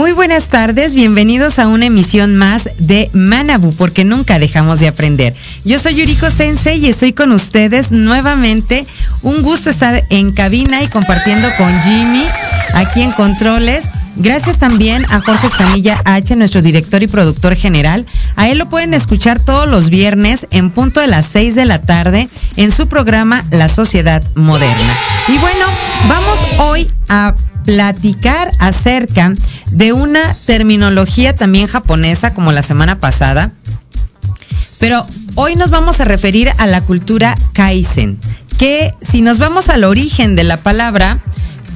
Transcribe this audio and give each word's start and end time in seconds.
Muy 0.00 0.12
buenas 0.12 0.48
tardes, 0.48 0.94
bienvenidos 0.94 1.58
a 1.58 1.68
una 1.68 1.84
emisión 1.84 2.34
más 2.34 2.70
de 2.78 3.10
Manabu, 3.12 3.70
porque 3.76 4.02
nunca 4.02 4.38
dejamos 4.38 4.80
de 4.80 4.88
aprender. 4.88 5.34
Yo 5.66 5.78
soy 5.78 5.96
Yuriko 5.96 6.30
Sensei 6.30 6.82
y 6.82 6.88
estoy 6.88 7.12
con 7.12 7.32
ustedes 7.32 7.92
nuevamente. 7.92 8.86
Un 9.20 9.42
gusto 9.42 9.68
estar 9.68 10.02
en 10.08 10.32
cabina 10.32 10.82
y 10.82 10.88
compartiendo 10.88 11.46
con 11.58 11.70
Jimmy 11.82 12.24
aquí 12.72 13.02
en 13.02 13.10
Controles. 13.10 13.90
Gracias 14.16 14.56
también 14.56 15.04
a 15.10 15.20
Jorge 15.20 15.48
Escamilla 15.48 16.00
H, 16.06 16.34
nuestro 16.34 16.62
director 16.62 17.02
y 17.02 17.06
productor 17.06 17.54
general. 17.54 18.06
A 18.36 18.48
él 18.48 18.56
lo 18.56 18.70
pueden 18.70 18.94
escuchar 18.94 19.38
todos 19.38 19.68
los 19.68 19.90
viernes 19.90 20.46
en 20.50 20.70
punto 20.70 21.00
de 21.00 21.08
las 21.08 21.26
6 21.26 21.54
de 21.54 21.66
la 21.66 21.82
tarde 21.82 22.26
en 22.56 22.72
su 22.72 22.88
programa 22.88 23.44
La 23.50 23.68
Sociedad 23.68 24.24
Moderna. 24.34 24.94
Y 25.28 25.36
bueno, 25.36 25.66
vamos 26.08 26.38
hoy 26.58 26.90
a 27.10 27.34
platicar 27.64 28.50
acerca 28.58 29.32
de 29.70 29.92
una 29.92 30.20
terminología 30.46 31.34
también 31.34 31.66
japonesa 31.66 32.34
como 32.34 32.52
la 32.52 32.62
semana 32.62 32.98
pasada. 32.98 33.52
Pero 34.78 35.04
hoy 35.34 35.56
nos 35.56 35.70
vamos 35.70 36.00
a 36.00 36.04
referir 36.04 36.50
a 36.58 36.66
la 36.66 36.80
cultura 36.80 37.34
Kaizen, 37.52 38.18
que 38.58 38.94
si 39.02 39.22
nos 39.22 39.38
vamos 39.38 39.68
al 39.68 39.84
origen 39.84 40.36
de 40.36 40.44
la 40.44 40.56
palabra, 40.56 41.18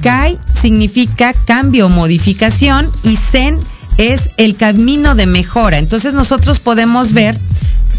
Kai 0.01 0.39
significa 0.53 1.33
cambio 1.45 1.87
o 1.87 1.89
modificación 1.89 2.89
y 3.03 3.15
Zen 3.15 3.59
es 3.97 4.31
el 4.37 4.55
camino 4.55 5.15
de 5.15 5.25
mejora. 5.25 5.77
Entonces 5.77 6.13
nosotros 6.13 6.59
podemos 6.59 7.13
ver 7.13 7.37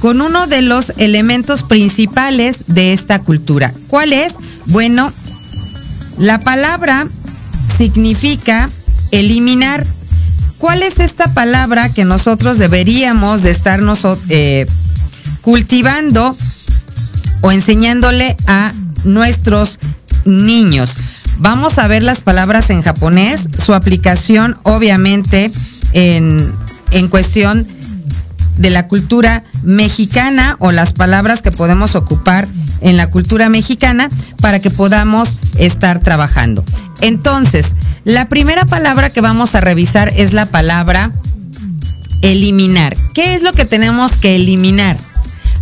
con 0.00 0.20
uno 0.20 0.46
de 0.46 0.62
los 0.62 0.92
elementos 0.96 1.62
principales 1.62 2.64
de 2.68 2.92
esta 2.92 3.20
cultura. 3.20 3.72
¿Cuál 3.88 4.12
es? 4.12 4.34
Bueno, 4.66 5.12
la 6.18 6.38
palabra 6.40 7.06
significa 7.76 8.68
eliminar. 9.10 9.84
¿Cuál 10.58 10.82
es 10.82 10.98
esta 10.98 11.34
palabra 11.34 11.88
que 11.88 12.04
nosotros 12.04 12.58
deberíamos 12.58 13.42
de 13.42 13.50
estarnos 13.50 14.06
eh, 14.28 14.66
cultivando 15.42 16.36
o 17.40 17.52
enseñándole 17.52 18.36
a 18.46 18.72
nuestros 19.04 19.78
niños? 20.24 20.94
Vamos 21.38 21.78
a 21.78 21.86
ver 21.86 22.02
las 22.02 22.20
palabras 22.20 22.70
en 22.70 22.82
japonés, 22.82 23.46
su 23.64 23.72
aplicación 23.72 24.58
obviamente 24.64 25.52
en, 25.92 26.52
en 26.90 27.08
cuestión 27.08 27.68
de 28.58 28.70
la 28.70 28.88
cultura 28.88 29.44
mexicana 29.62 30.56
o 30.58 30.72
las 30.72 30.92
palabras 30.92 31.42
que 31.42 31.50
podemos 31.50 31.94
ocupar 31.94 32.46
en 32.80 32.96
la 32.96 33.10
cultura 33.10 33.48
mexicana 33.48 34.08
para 34.40 34.60
que 34.60 34.70
podamos 34.70 35.38
estar 35.58 36.00
trabajando. 36.00 36.64
Entonces, 37.00 37.74
la 38.04 38.28
primera 38.28 38.64
palabra 38.64 39.10
que 39.10 39.20
vamos 39.20 39.54
a 39.54 39.60
revisar 39.60 40.12
es 40.16 40.32
la 40.32 40.46
palabra 40.46 41.12
eliminar. 42.22 42.96
¿Qué 43.14 43.34
es 43.34 43.42
lo 43.42 43.52
que 43.52 43.64
tenemos 43.64 44.16
que 44.16 44.36
eliminar? 44.36 44.96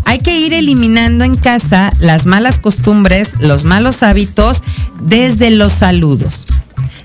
Hay 0.04 0.18
que 0.18 0.38
ir 0.38 0.54
eliminando 0.54 1.24
en 1.24 1.34
casa 1.34 1.92
las 1.98 2.26
malas 2.26 2.58
costumbres, 2.58 3.34
los 3.40 3.64
malos 3.64 4.02
hábitos 4.02 4.62
desde 5.00 5.50
los 5.50 5.72
saludos. 5.72 6.46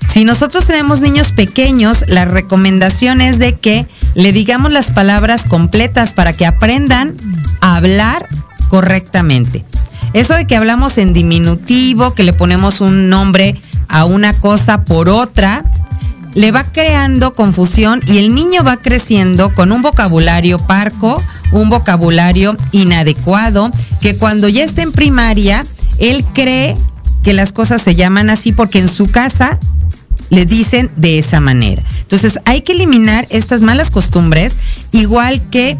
Si 0.08 0.24
nosotros 0.24 0.66
tenemos 0.66 1.00
niños 1.00 1.32
pequeños, 1.32 2.04
la 2.06 2.24
recomendación 2.24 3.20
es 3.20 3.38
de 3.38 3.58
que 3.58 3.86
le 4.14 4.32
digamos 4.32 4.72
las 4.72 4.90
palabras 4.90 5.44
completas 5.44 6.12
para 6.12 6.32
que 6.32 6.46
aprendan 6.46 7.16
a 7.60 7.76
hablar 7.76 8.26
correctamente. 8.68 9.64
Eso 10.12 10.34
de 10.34 10.46
que 10.46 10.56
hablamos 10.56 10.98
en 10.98 11.12
diminutivo, 11.12 12.14
que 12.14 12.24
le 12.24 12.34
ponemos 12.34 12.80
un 12.80 13.08
nombre 13.08 13.58
a 13.88 14.04
una 14.04 14.34
cosa 14.34 14.84
por 14.84 15.08
otra, 15.08 15.64
le 16.34 16.52
va 16.52 16.64
creando 16.64 17.34
confusión 17.34 18.02
y 18.06 18.18
el 18.18 18.34
niño 18.34 18.62
va 18.64 18.76
creciendo 18.76 19.54
con 19.54 19.72
un 19.72 19.82
vocabulario 19.82 20.58
parco, 20.58 21.20
un 21.52 21.70
vocabulario 21.70 22.56
inadecuado, 22.72 23.70
que 24.00 24.16
cuando 24.16 24.48
ya 24.48 24.64
está 24.64 24.82
en 24.82 24.92
primaria, 24.92 25.64
él 25.98 26.24
cree 26.32 26.76
que 27.22 27.32
las 27.32 27.52
cosas 27.52 27.82
se 27.82 27.94
llaman 27.94 28.30
así 28.30 28.52
porque 28.52 28.78
en 28.78 28.88
su 28.88 29.06
casa 29.06 29.58
le 30.32 30.46
dicen 30.46 30.90
de 30.96 31.18
esa 31.18 31.40
manera. 31.40 31.82
Entonces 32.00 32.40
hay 32.46 32.62
que 32.62 32.72
eliminar 32.72 33.26
estas 33.28 33.60
malas 33.60 33.90
costumbres, 33.90 34.56
igual 34.90 35.42
que 35.50 35.76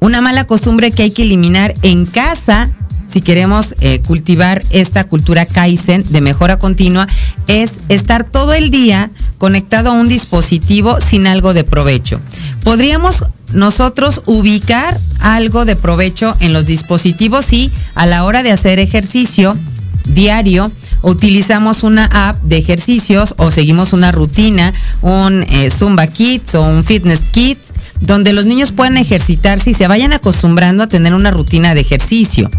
una 0.00 0.20
mala 0.20 0.44
costumbre 0.44 0.90
que 0.90 1.04
hay 1.04 1.10
que 1.12 1.22
eliminar 1.22 1.72
en 1.82 2.04
casa 2.04 2.70
si 3.06 3.20
queremos 3.20 3.74
eh, 3.80 4.00
cultivar 4.06 4.62
esta 4.70 5.04
cultura 5.04 5.44
Kaizen 5.44 6.02
de 6.02 6.20
mejora 6.20 6.58
continua, 6.58 7.06
es 7.46 7.80
estar 7.88 8.24
todo 8.24 8.54
el 8.54 8.70
día 8.70 9.10
conectado 9.38 9.90
a 9.90 9.92
un 9.92 10.08
dispositivo 10.08 11.00
sin 11.00 11.26
algo 11.26 11.52
de 11.52 11.64
provecho. 11.64 12.20
Podríamos 12.64 13.24
nosotros 13.52 14.22
ubicar 14.24 14.98
algo 15.20 15.64
de 15.64 15.76
provecho 15.76 16.34
en 16.40 16.52
los 16.52 16.66
dispositivos 16.66 17.52
y 17.52 17.70
a 17.94 18.06
la 18.06 18.24
hora 18.24 18.42
de 18.42 18.52
hacer 18.52 18.78
ejercicio 18.78 19.56
diario, 20.06 20.70
utilizamos 21.02 21.82
una 21.82 22.06
app 22.06 22.36
de 22.42 22.56
ejercicios 22.56 23.34
o 23.38 23.50
seguimos 23.50 23.92
una 23.92 24.12
rutina, 24.12 24.72
un 25.02 25.42
eh, 25.42 25.70
Zumba 25.70 26.06
Kids 26.06 26.54
o 26.54 26.62
un 26.62 26.84
Fitness 26.84 27.30
Kids, 27.32 27.72
donde 28.00 28.32
los 28.32 28.46
niños 28.46 28.72
puedan 28.72 28.96
ejercitarse 28.96 29.70
y 29.70 29.74
se 29.74 29.88
vayan 29.88 30.12
acostumbrando 30.12 30.82
a 30.82 30.86
tener 30.86 31.14
una 31.14 31.30
rutina 31.30 31.74
de 31.74 31.80
ejercicio. 31.80 32.50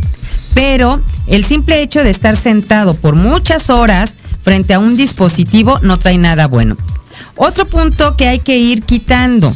Pero 0.54 1.02
el 1.28 1.46
simple 1.46 1.82
hecho 1.82 2.04
de 2.04 2.10
estar 2.10 2.36
sentado 2.36 2.94
por 2.94 3.16
muchas 3.16 3.70
horas 3.70 4.18
frente 4.44 4.74
a 4.74 4.80
un 4.80 4.96
dispositivo 4.98 5.78
no 5.82 5.98
trae 5.98 6.18
nada 6.18 6.48
bueno. 6.48 6.78
Otro 7.36 7.66
punto 7.66 8.16
que 8.18 8.28
hay 8.28 8.40
que 8.40 8.58
ir 8.58 8.84
quitando, 8.84 9.52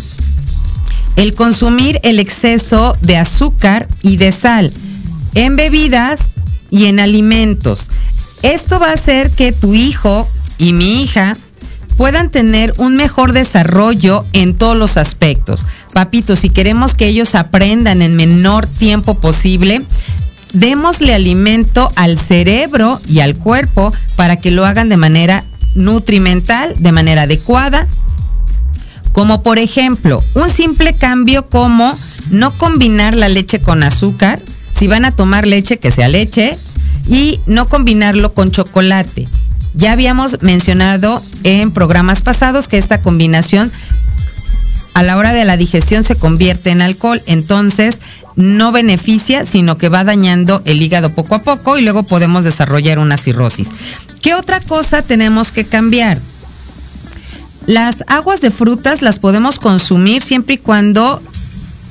el 1.15 1.33
consumir 1.33 1.99
el 2.03 2.19
exceso 2.19 2.95
de 3.01 3.17
azúcar 3.17 3.87
y 4.01 4.17
de 4.17 4.31
sal 4.31 4.71
en 5.33 5.55
bebidas 5.55 6.35
y 6.71 6.85
en 6.85 6.99
alimentos. 6.99 7.91
Esto 8.41 8.79
va 8.79 8.89
a 8.89 8.93
hacer 8.93 9.31
que 9.31 9.51
tu 9.51 9.73
hijo 9.73 10.27
y 10.57 10.73
mi 10.73 11.01
hija 11.03 11.35
puedan 11.97 12.29
tener 12.29 12.73
un 12.77 12.95
mejor 12.95 13.33
desarrollo 13.33 14.23
en 14.33 14.55
todos 14.55 14.77
los 14.77 14.97
aspectos. 14.97 15.65
Papito, 15.93 16.35
si 16.35 16.49
queremos 16.49 16.93
que 16.93 17.07
ellos 17.07 17.35
aprendan 17.35 18.01
en 18.01 18.15
menor 18.15 18.67
tiempo 18.67 19.15
posible, 19.19 19.79
démosle 20.53 21.13
alimento 21.13 21.89
al 21.95 22.17
cerebro 22.17 22.99
y 23.07 23.19
al 23.19 23.37
cuerpo 23.37 23.91
para 24.15 24.37
que 24.37 24.51
lo 24.51 24.65
hagan 24.65 24.89
de 24.89 24.97
manera 24.97 25.43
nutrimental, 25.75 26.73
de 26.77 26.91
manera 26.91 27.23
adecuada. 27.23 27.87
Como 29.11 29.41
por 29.41 29.57
ejemplo, 29.57 30.21
un 30.35 30.49
simple 30.49 30.93
cambio 30.93 31.49
como 31.49 31.91
no 32.29 32.51
combinar 32.51 33.15
la 33.15 33.29
leche 33.29 33.59
con 33.59 33.81
azúcar. 33.81 34.39
Si 34.77 34.87
van 34.87 35.05
a 35.05 35.11
tomar 35.11 35.47
leche, 35.47 35.79
que 35.79 35.89
sea 35.89 36.07
leche 36.07 36.55
y 37.09 37.39
no 37.47 37.67
combinarlo 37.67 38.33
con 38.33 38.51
chocolate. 38.51 39.25
Ya 39.75 39.91
habíamos 39.91 40.37
mencionado 40.41 41.21
en 41.43 41.71
programas 41.71 42.21
pasados 42.21 42.67
que 42.67 42.77
esta 42.77 43.01
combinación 43.01 43.71
a 44.93 45.03
la 45.03 45.17
hora 45.17 45.33
de 45.33 45.45
la 45.45 45.57
digestión 45.57 46.03
se 46.03 46.15
convierte 46.15 46.69
en 46.69 46.81
alcohol, 46.81 47.21
entonces 47.25 48.01
no 48.35 48.71
beneficia, 48.71 49.45
sino 49.45 49.77
que 49.79 49.89
va 49.89 50.03
dañando 50.03 50.61
el 50.65 50.81
hígado 50.81 51.11
poco 51.11 51.35
a 51.35 51.41
poco 51.41 51.77
y 51.77 51.81
luego 51.81 52.03
podemos 52.03 52.43
desarrollar 52.43 52.99
una 52.99 53.17
cirrosis. 53.17 53.69
¿Qué 54.21 54.35
otra 54.35 54.59
cosa 54.59 55.01
tenemos 55.01 55.51
que 55.51 55.65
cambiar? 55.65 56.19
Las 57.65 58.03
aguas 58.07 58.41
de 58.41 58.51
frutas 58.51 59.01
las 59.01 59.19
podemos 59.19 59.59
consumir 59.59 60.21
siempre 60.21 60.55
y 60.55 60.59
cuando 60.59 61.21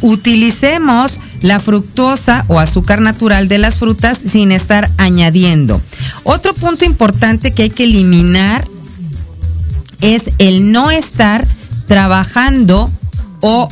utilicemos 0.01 1.21
la 1.43 1.61
fructosa 1.61 2.45
o 2.49 2.59
azúcar 2.59 3.01
natural 3.01 3.49
de 3.49 3.59
las 3.59 3.77
frutas 3.77 4.19
sin 4.19 4.53
estar 4.53 4.91
añadiendo. 4.99 5.81
Otro 6.25 6.55
punto 6.55 6.85
importante 6.85 7.53
que 7.53 7.65
hay 7.65 7.71
que 7.71 7.85
eliminar 7.85 8.67
es 10.01 10.31
el 10.39 10.73
no 10.73 10.91
estar 10.91 11.47
trabajando 11.87 12.91
o 13.41 13.69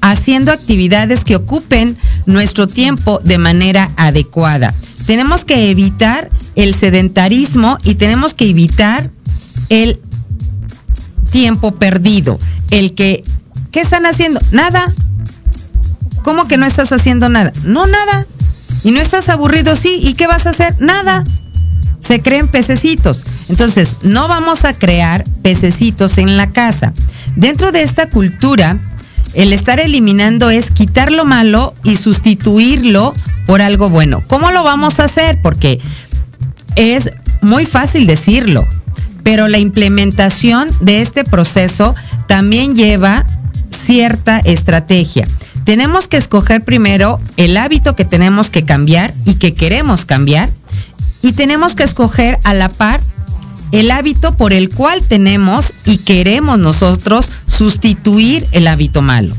haciendo 0.00 0.52
actividades 0.52 1.24
que 1.24 1.36
ocupen 1.36 1.96
nuestro 2.26 2.66
tiempo 2.66 3.20
de 3.24 3.38
manera 3.38 3.90
adecuada. 3.96 4.72
Tenemos 5.06 5.44
que 5.44 5.70
evitar 5.70 6.30
el 6.56 6.74
sedentarismo 6.74 7.78
y 7.84 7.94
tenemos 7.94 8.34
que 8.34 8.48
evitar 8.48 9.10
el 9.68 10.00
tiempo 11.30 11.74
perdido, 11.74 12.38
el 12.70 12.94
que 12.94 13.22
¿Qué 13.76 13.82
están 13.82 14.06
haciendo? 14.06 14.40
Nada. 14.52 14.90
¿Cómo 16.22 16.48
que 16.48 16.56
no 16.56 16.64
estás 16.64 16.94
haciendo 16.94 17.28
nada? 17.28 17.52
No, 17.62 17.84
nada. 17.84 18.26
¿Y 18.84 18.90
no 18.90 19.02
estás 19.02 19.28
aburrido? 19.28 19.76
Sí. 19.76 19.98
¿Y 20.00 20.14
qué 20.14 20.26
vas 20.26 20.46
a 20.46 20.50
hacer? 20.50 20.74
Nada. 20.80 21.24
Se 22.00 22.22
creen 22.22 22.48
pececitos. 22.48 23.22
Entonces, 23.50 23.98
no 24.00 24.28
vamos 24.28 24.64
a 24.64 24.72
crear 24.72 25.24
pececitos 25.42 26.16
en 26.16 26.38
la 26.38 26.52
casa. 26.52 26.94
Dentro 27.36 27.70
de 27.70 27.82
esta 27.82 28.08
cultura, 28.08 28.78
el 29.34 29.52
estar 29.52 29.78
eliminando 29.78 30.48
es 30.48 30.70
quitar 30.70 31.12
lo 31.12 31.26
malo 31.26 31.74
y 31.84 31.96
sustituirlo 31.96 33.14
por 33.46 33.60
algo 33.60 33.90
bueno. 33.90 34.24
¿Cómo 34.26 34.52
lo 34.52 34.64
vamos 34.64 35.00
a 35.00 35.04
hacer? 35.04 35.42
Porque 35.42 35.82
es 36.76 37.10
muy 37.42 37.66
fácil 37.66 38.06
decirlo, 38.06 38.66
pero 39.22 39.48
la 39.48 39.58
implementación 39.58 40.66
de 40.80 41.02
este 41.02 41.24
proceso 41.24 41.94
también 42.26 42.74
lleva 42.74 43.26
cierta 43.70 44.38
estrategia. 44.40 45.26
Tenemos 45.64 46.08
que 46.08 46.16
escoger 46.16 46.64
primero 46.64 47.20
el 47.36 47.56
hábito 47.56 47.96
que 47.96 48.04
tenemos 48.04 48.50
que 48.50 48.64
cambiar 48.64 49.12
y 49.24 49.34
que 49.34 49.54
queremos 49.54 50.04
cambiar 50.04 50.48
y 51.22 51.32
tenemos 51.32 51.74
que 51.74 51.84
escoger 51.84 52.38
a 52.44 52.54
la 52.54 52.68
par 52.68 53.00
el 53.72 53.90
hábito 53.90 54.36
por 54.36 54.52
el 54.52 54.68
cual 54.68 55.02
tenemos 55.02 55.72
y 55.84 55.98
queremos 55.98 56.58
nosotros 56.58 57.30
sustituir 57.46 58.46
el 58.52 58.68
hábito 58.68 59.02
malo. 59.02 59.34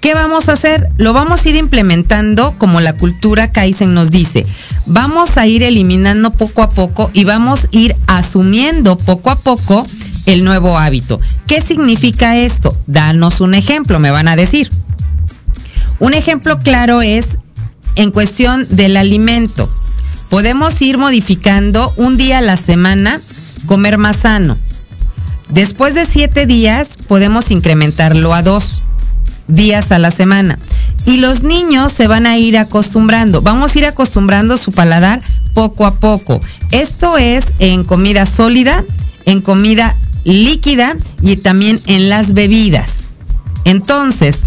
¿Qué 0.00 0.14
vamos 0.14 0.48
a 0.48 0.52
hacer? 0.52 0.88
Lo 0.98 1.12
vamos 1.12 1.44
a 1.44 1.48
ir 1.48 1.56
implementando 1.56 2.54
como 2.58 2.80
la 2.80 2.92
cultura 2.92 3.50
Kaizen 3.50 3.92
nos 3.92 4.12
dice. 4.12 4.46
Vamos 4.86 5.36
a 5.36 5.46
ir 5.48 5.64
eliminando 5.64 6.32
poco 6.32 6.62
a 6.62 6.68
poco 6.68 7.10
y 7.12 7.24
vamos 7.24 7.64
a 7.64 7.68
ir 7.72 7.96
asumiendo 8.06 8.96
poco 8.96 9.30
a 9.30 9.38
poco 9.40 9.84
el 10.26 10.44
nuevo 10.44 10.78
hábito. 10.78 11.20
¿Qué 11.46 11.60
significa 11.60 12.36
esto? 12.36 12.76
Danos 12.86 13.40
un 13.40 13.54
ejemplo, 13.54 13.98
me 13.98 14.10
van 14.10 14.28
a 14.28 14.36
decir. 14.36 14.68
Un 15.98 16.12
ejemplo 16.12 16.58
claro 16.60 17.00
es 17.00 17.38
en 17.94 18.10
cuestión 18.10 18.66
del 18.70 18.96
alimento. 18.96 19.68
Podemos 20.28 20.82
ir 20.82 20.98
modificando 20.98 21.90
un 21.96 22.16
día 22.16 22.38
a 22.38 22.42
la 22.42 22.56
semana, 22.56 23.20
comer 23.66 23.96
más 23.96 24.16
sano. 24.16 24.56
Después 25.48 25.94
de 25.94 26.04
siete 26.04 26.46
días 26.46 26.96
podemos 27.06 27.50
incrementarlo 27.50 28.34
a 28.34 28.42
dos 28.42 28.84
días 29.48 29.92
a 29.92 29.98
la 29.98 30.10
semana. 30.10 30.58
Y 31.06 31.18
los 31.18 31.44
niños 31.44 31.92
se 31.92 32.08
van 32.08 32.26
a 32.26 32.36
ir 32.36 32.58
acostumbrando. 32.58 33.40
Vamos 33.42 33.74
a 33.74 33.78
ir 33.78 33.86
acostumbrando 33.86 34.56
su 34.56 34.72
paladar 34.72 35.22
poco 35.54 35.86
a 35.86 35.94
poco. 35.94 36.40
Esto 36.72 37.16
es 37.16 37.52
en 37.60 37.84
comida 37.84 38.26
sólida, 38.26 38.84
en 39.24 39.40
comida 39.40 39.94
líquida 40.26 40.96
y 41.22 41.36
también 41.36 41.80
en 41.86 42.10
las 42.10 42.34
bebidas. 42.34 43.04
Entonces, 43.64 44.42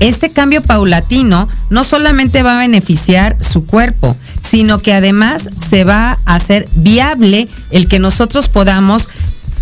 este 0.00 0.30
cambio 0.30 0.62
paulatino 0.62 1.46
no 1.70 1.84
solamente 1.84 2.42
va 2.42 2.56
a 2.56 2.60
beneficiar 2.60 3.36
su 3.40 3.64
cuerpo, 3.64 4.16
sino 4.42 4.78
que 4.78 4.94
además 4.94 5.50
se 5.68 5.84
va 5.84 6.18
a 6.24 6.34
hacer 6.34 6.66
viable 6.76 7.48
el 7.70 7.88
que 7.88 7.98
nosotros 7.98 8.48
podamos 8.48 9.08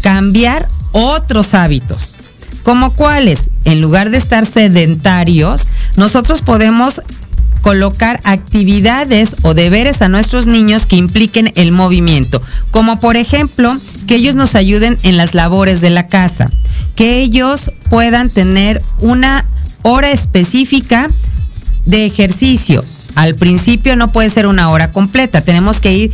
cambiar 0.03 0.69
otros 0.93 1.55
hábitos. 1.55 2.15
¿Como 2.63 2.93
cuáles? 2.95 3.51
En 3.65 3.81
lugar 3.81 4.11
de 4.11 4.19
estar 4.19 4.47
sedentarios, 4.47 5.69
nosotros 5.97 6.43
podemos 6.43 7.01
colocar 7.67 8.21
actividades 8.23 9.35
o 9.43 9.53
deberes 9.53 10.01
a 10.01 10.09
nuestros 10.09 10.47
niños 10.47 10.87
que 10.87 10.95
impliquen 10.95 11.53
el 11.57 11.73
movimiento, 11.73 12.41
como 12.71 13.01
por 13.01 13.17
ejemplo 13.17 13.77
que 14.07 14.15
ellos 14.15 14.37
nos 14.37 14.55
ayuden 14.55 14.97
en 15.03 15.17
las 15.17 15.35
labores 15.35 15.81
de 15.81 15.91
la 15.91 16.07
casa, 16.07 16.49
que 16.95 17.19
ellos 17.19 17.73
puedan 17.91 18.31
tener 18.31 18.81
una 19.01 19.45
hora 19.83 20.13
específica 20.13 21.09
de 21.87 22.07
ejercicio. 22.07 22.85
Al 23.17 23.35
principio 23.35 23.97
no 23.97 24.13
puede 24.13 24.31
ser 24.31 24.47
una 24.47 24.69
hora 24.71 24.93
completa, 24.93 25.41
tenemos 25.41 25.81
que 25.81 25.93
ir 25.93 26.13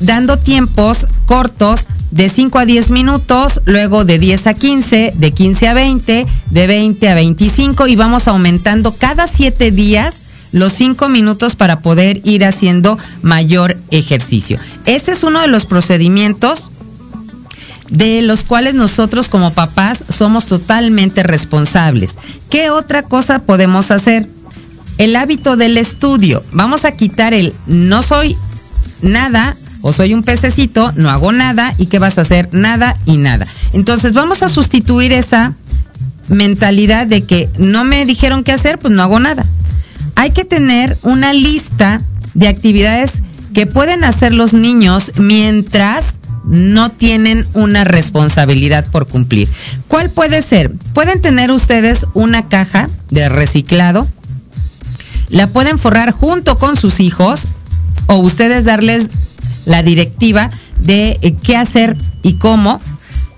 dando 0.00 0.36
tiempos 0.36 1.06
cortos 1.24 1.86
de 2.10 2.28
5 2.28 2.58
a 2.58 2.64
10 2.64 2.90
minutos, 2.90 3.60
luego 3.64 4.04
de 4.04 4.18
10 4.18 4.46
a 4.46 4.54
15, 4.54 5.12
de 5.14 5.32
15 5.32 5.68
a 5.68 5.74
20, 5.74 6.26
de 6.50 6.66
20 6.66 7.08
a 7.08 7.14
25 7.14 7.86
y 7.86 7.96
vamos 7.96 8.28
aumentando 8.28 8.94
cada 8.94 9.26
7 9.26 9.70
días 9.70 10.22
los 10.52 10.72
5 10.72 11.08
minutos 11.08 11.56
para 11.56 11.80
poder 11.80 12.20
ir 12.24 12.44
haciendo 12.44 12.98
mayor 13.22 13.76
ejercicio. 13.90 14.58
Este 14.86 15.12
es 15.12 15.22
uno 15.22 15.40
de 15.40 15.48
los 15.48 15.66
procedimientos 15.66 16.70
de 17.90 18.22
los 18.22 18.44
cuales 18.44 18.74
nosotros 18.74 19.28
como 19.28 19.52
papás 19.52 20.04
somos 20.08 20.46
totalmente 20.46 21.22
responsables. 21.22 22.18
¿Qué 22.50 22.70
otra 22.70 23.02
cosa 23.02 23.40
podemos 23.40 23.90
hacer? 23.90 24.28
El 24.98 25.16
hábito 25.16 25.56
del 25.56 25.78
estudio. 25.78 26.42
Vamos 26.52 26.84
a 26.84 26.92
quitar 26.92 27.34
el 27.34 27.54
no 27.66 28.02
soy 28.02 28.36
nada 29.00 29.56
o 29.82 29.92
soy 29.92 30.14
un 30.14 30.22
pececito, 30.22 30.92
no 30.96 31.10
hago 31.10 31.32
nada 31.32 31.74
y 31.78 31.86
qué 31.86 31.98
vas 31.98 32.18
a 32.18 32.22
hacer 32.22 32.48
nada 32.52 32.96
y 33.06 33.16
nada. 33.16 33.46
Entonces 33.72 34.12
vamos 34.12 34.42
a 34.42 34.48
sustituir 34.48 35.12
esa 35.12 35.54
mentalidad 36.28 37.06
de 37.06 37.24
que 37.24 37.48
no 37.58 37.84
me 37.84 38.04
dijeron 38.04 38.44
qué 38.44 38.52
hacer, 38.52 38.78
pues 38.78 38.92
no 38.92 39.02
hago 39.02 39.20
nada. 39.20 39.44
Hay 40.16 40.30
que 40.30 40.44
tener 40.44 40.98
una 41.02 41.32
lista 41.32 42.00
de 42.34 42.48
actividades 42.48 43.22
que 43.54 43.66
pueden 43.66 44.04
hacer 44.04 44.34
los 44.34 44.52
niños 44.52 45.12
mientras 45.16 46.20
no 46.44 46.90
tienen 46.90 47.44
una 47.54 47.84
responsabilidad 47.84 48.86
por 48.90 49.06
cumplir. 49.06 49.48
¿Cuál 49.86 50.10
puede 50.10 50.42
ser? 50.42 50.72
Pueden 50.94 51.20
tener 51.20 51.50
ustedes 51.50 52.06
una 52.14 52.48
caja 52.48 52.88
de 53.10 53.28
reciclado, 53.28 54.06
la 55.28 55.46
pueden 55.46 55.78
forrar 55.78 56.10
junto 56.10 56.56
con 56.56 56.76
sus 56.76 57.00
hijos 57.00 57.48
o 58.06 58.16
ustedes 58.16 58.64
darles 58.64 59.10
la 59.68 59.82
directiva 59.82 60.50
de 60.80 61.18
eh, 61.22 61.36
qué 61.40 61.56
hacer 61.56 61.96
y 62.22 62.34
cómo. 62.34 62.80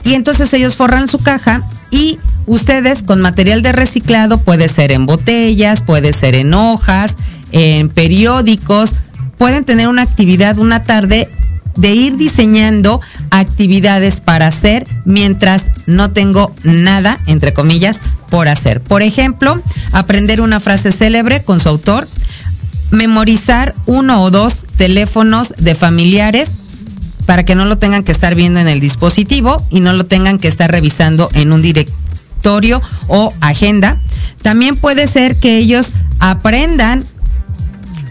Y 0.05 0.15
entonces 0.15 0.53
ellos 0.55 0.77
forran 0.77 1.09
su 1.09 1.19
caja 1.19 1.63
y 1.91 2.19
ustedes 2.47 3.03
con 3.03 3.21
material 3.21 3.63
de 3.63 3.73
reciclado 3.73 4.39
puede 4.39 4.69
ser 4.69 4.93
en 4.93 5.05
botellas, 5.05 5.83
puede 5.83 6.13
ser 6.15 6.35
en 6.35 6.55
hojas, 6.55 7.17
en 7.53 7.91
periódicos, 7.91 8.95
pueden 9.37 9.65
tener 9.65 9.89
una 9.89 10.03
actividad 10.03 10.59
una 10.59 10.83
tarde 10.85 11.29
de 11.77 11.95
ir 11.95 12.17
diseñando 12.17 13.01
actividades 13.31 14.21
para 14.21 14.47
hacer 14.47 14.87
mientras 15.05 15.71
no 15.87 16.11
tengo 16.11 16.55
nada, 16.63 17.17
entre 17.27 17.53
comillas, 17.53 18.01
por 18.29 18.49
hacer. 18.49 18.81
Por 18.81 19.03
ejemplo, 19.03 19.61
aprender 19.93 20.41
una 20.41 20.61
frase 20.61 20.93
célebre 20.93 21.43
con 21.43 21.61
su 21.61 21.69
autor, 21.69 22.07
memorizar 22.90 23.75
uno 23.87 24.23
o 24.23 24.30
dos 24.30 24.66
teléfonos 24.76 25.54
de 25.59 25.75
familiares 25.75 26.59
para 27.26 27.44
que 27.44 27.54
no 27.54 27.64
lo 27.64 27.78
tengan 27.78 28.02
que 28.02 28.12
estar 28.12 28.35
viendo 28.35 28.61
en 28.61 28.68
el 28.68 28.80
dispositivo 28.80 29.56
y 29.70 29.80
no 29.80 29.92
lo 29.92 30.04
tengan 30.06 30.38
que 30.38 30.49
estar 30.49 30.70
revisando 30.70 31.28
en 31.35 31.52
un 31.52 31.62
directorio 31.62 32.82
o 33.09 33.32
agenda. 33.40 34.00
También 34.42 34.75
puede 34.75 35.06
ser 35.06 35.37
que 35.37 35.59
ellos 35.59 35.92
aprendan 36.18 37.04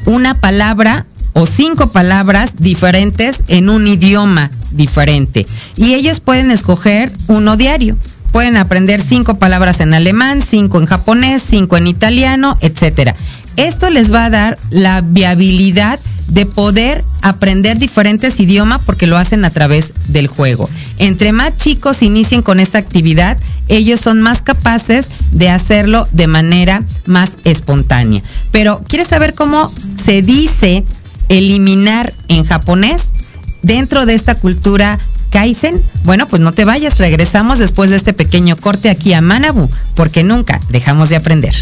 una 0.06 0.36
palabra 0.36 1.06
o 1.34 1.46
cinco 1.46 1.92
palabras 1.92 2.56
diferentes 2.58 3.44
en 3.48 3.70
un 3.70 3.88
idioma 3.88 4.52
diferente. 4.72 5.46
Y 5.76 5.94
ellos 5.94 6.20
pueden 6.20 6.52
escoger 6.52 7.12
uno 7.28 7.58
diario. 7.58 7.98
Pueden 8.32 8.58
aprender 8.58 9.02
cinco 9.02 9.40
palabras 9.40 9.80
en 9.80 9.94
alemán, 9.94 10.42
cinco 10.42 10.80
en 10.80 10.86
japonés, 10.86 11.42
cinco 11.42 11.78
en 11.78 11.88
italiano, 11.88 12.58
etc. 12.62 13.16
Esto 13.58 13.90
les 13.90 14.14
va 14.14 14.26
a 14.26 14.30
dar 14.30 14.58
la 14.70 15.02
viabilidad 15.02 16.00
de 16.30 16.46
poder 16.46 17.04
aprender 17.22 17.78
diferentes 17.78 18.40
idiomas 18.40 18.86
porque 18.86 19.08
lo 19.08 19.18
hacen 19.18 19.46
a 19.46 19.50
través 19.50 19.94
del 20.08 20.28
juego. 20.28 20.70
Entre 20.98 21.32
más 21.32 21.58
chicos 21.58 22.02
inicien 22.02 22.42
con 22.42 22.60
esta 22.60 22.78
actividad, 22.78 23.38
ellos 23.68 24.00
son 24.00 24.22
más 24.22 24.42
capaces 24.42 25.10
de 25.32 25.50
hacerlo 25.50 26.08
de 26.12 26.28
manera 26.28 26.84
más 27.06 27.38
espontánea. 27.46 28.22
Pero, 28.52 28.82
¿quieres 28.88 29.08
saber 29.08 29.34
cómo 29.34 29.72
se 30.04 30.22
dice 30.22 30.84
eliminar 31.30 32.14
en 32.28 32.44
japonés 32.44 33.14
dentro 33.62 34.06
de 34.06 34.14
esta 34.16 34.36
cultura 34.36 34.98
Kaizen? 35.32 35.82
Bueno, 36.04 36.28
pues 36.28 36.42
no 36.42 36.52
te 36.52 36.66
vayas, 36.66 36.98
regresamos 36.98 37.60
después 37.60 37.90
de 37.90 37.96
este 37.98 38.14
pequeño 38.14 38.58
corte 38.58 38.90
aquí 38.90 39.14
a 39.14 39.22
Manabu, 39.22 39.70
porque 39.96 40.24
nunca 40.24 40.60
dejamos 40.70 41.10
de 41.10 41.18
aprender. 41.18 41.54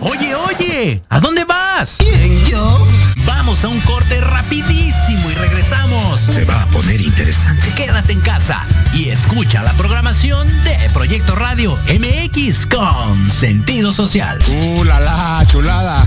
Oye, 0.00 0.34
oye, 0.34 1.02
¿a 1.08 1.20
dónde 1.20 1.44
vas? 1.44 1.96
¿Quién, 1.98 2.44
yo? 2.46 2.86
Vamos 3.26 3.64
a 3.64 3.68
un 3.68 3.80
corte 3.80 4.20
rapidísimo 4.20 5.30
y 5.30 5.34
regresamos. 5.34 6.20
Se 6.20 6.44
va 6.44 6.62
a 6.62 6.66
poner 6.66 7.00
interesante. 7.00 7.70
Quédate 7.74 8.12
en 8.12 8.20
casa 8.20 8.62
y 8.94 9.10
escucha 9.10 9.62
la 9.62 9.72
programación 9.74 10.46
de 10.64 10.76
Proyecto 10.92 11.34
Radio 11.36 11.76
MX 11.88 12.66
con 12.66 13.30
sentido 13.30 13.92
social. 13.92 14.38
¡Uh, 14.48 14.84
la, 14.84 15.00
la 15.00 15.44
chulada! 15.46 16.06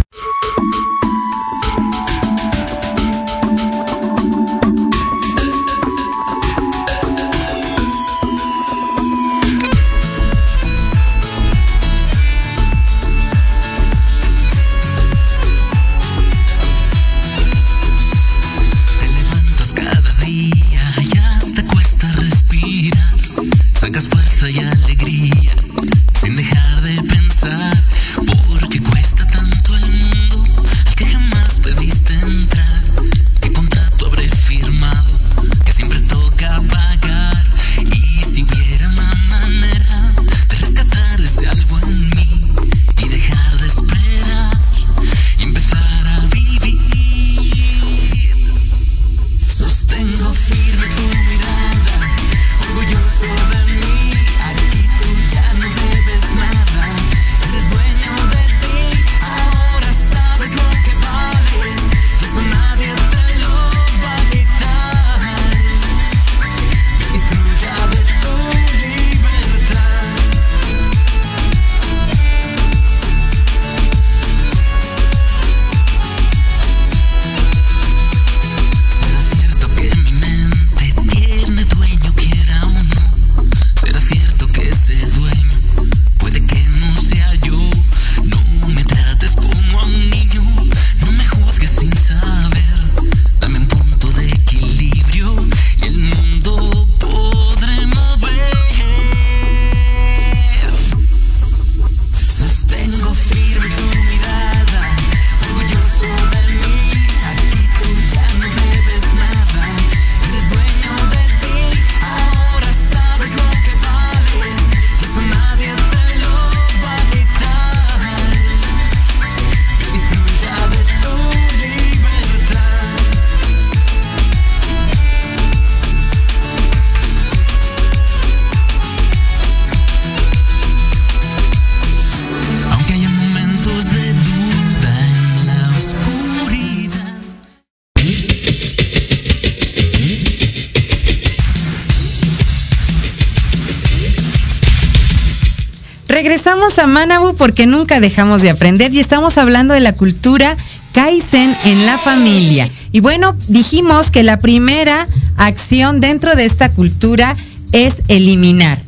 Manabu 146.94 147.36
porque 147.36 147.66
nunca 147.66 148.00
dejamos 148.00 148.42
de 148.42 148.52
aprender 148.52 148.94
y 148.94 149.00
estamos 149.00 149.38
hablando 149.38 149.74
de 149.74 149.80
la 149.80 149.94
cultura 149.94 150.56
Kaizen 150.94 151.56
en 151.66 151.86
la 151.86 151.98
familia. 151.98 152.70
Y 152.92 153.00
bueno, 153.00 153.36
dijimos 153.48 154.12
que 154.12 154.24
la 154.24 154.38
primera 154.38 155.08
acción 155.36 156.00
dentro 156.00 156.36
de 156.36 156.46
esta 156.46 156.70
cultura 156.70 157.36
es 157.72 158.04
eliminar. 158.08 158.80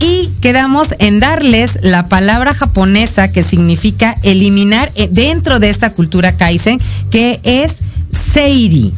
Y 0.00 0.30
quedamos 0.40 0.94
en 0.98 1.18
darles 1.18 1.78
la 1.82 2.08
palabra 2.08 2.54
japonesa 2.54 3.32
que 3.32 3.42
significa 3.42 4.14
eliminar 4.22 4.92
eh, 4.94 5.08
dentro 5.10 5.58
de 5.58 5.70
esta 5.70 5.94
cultura 5.94 6.36
Kaizen, 6.36 6.78
que 7.10 7.40
es 7.42 7.76
Seiri. 8.12 8.92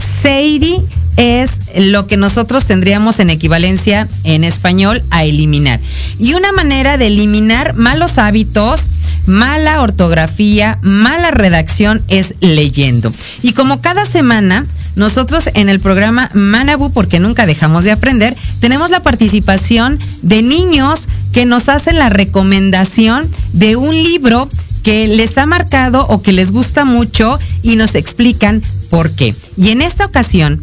Seiri 0.00 0.80
es 1.16 1.50
lo 1.76 2.06
que 2.06 2.16
nosotros 2.16 2.64
tendríamos 2.64 3.20
en 3.20 3.30
equivalencia 3.30 4.08
en 4.24 4.44
español 4.44 5.02
a 5.10 5.24
eliminar. 5.24 5.80
Y 6.18 6.34
una 6.34 6.52
manera 6.52 6.96
de 6.96 7.08
eliminar 7.08 7.74
malos 7.74 8.18
hábitos, 8.18 8.88
mala 9.26 9.82
ortografía, 9.82 10.78
mala 10.82 11.30
redacción 11.30 12.02
es 12.08 12.34
leyendo. 12.40 13.12
Y 13.42 13.52
como 13.52 13.80
cada 13.82 14.06
semana 14.06 14.66
nosotros 15.00 15.48
en 15.54 15.68
el 15.68 15.80
programa 15.80 16.30
Manabu, 16.34 16.92
porque 16.92 17.18
nunca 17.18 17.46
dejamos 17.46 17.84
de 17.84 17.90
aprender, 17.90 18.36
tenemos 18.60 18.90
la 18.90 19.02
participación 19.02 19.98
de 20.22 20.42
niños 20.42 21.08
que 21.32 21.46
nos 21.46 21.68
hacen 21.68 21.98
la 21.98 22.10
recomendación 22.10 23.28
de 23.52 23.76
un 23.76 23.94
libro 23.94 24.48
que 24.82 25.08
les 25.08 25.38
ha 25.38 25.46
marcado 25.46 26.06
o 26.06 26.22
que 26.22 26.32
les 26.32 26.52
gusta 26.52 26.84
mucho 26.84 27.38
y 27.62 27.76
nos 27.76 27.94
explican 27.94 28.62
por 28.90 29.10
qué. 29.10 29.34
Y 29.56 29.70
en 29.70 29.80
esta 29.80 30.04
ocasión 30.04 30.60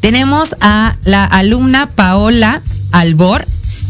tenemos 0.00 0.56
a 0.60 0.96
la 1.04 1.24
alumna 1.24 1.86
Paola 1.86 2.62
Albor, 2.92 3.44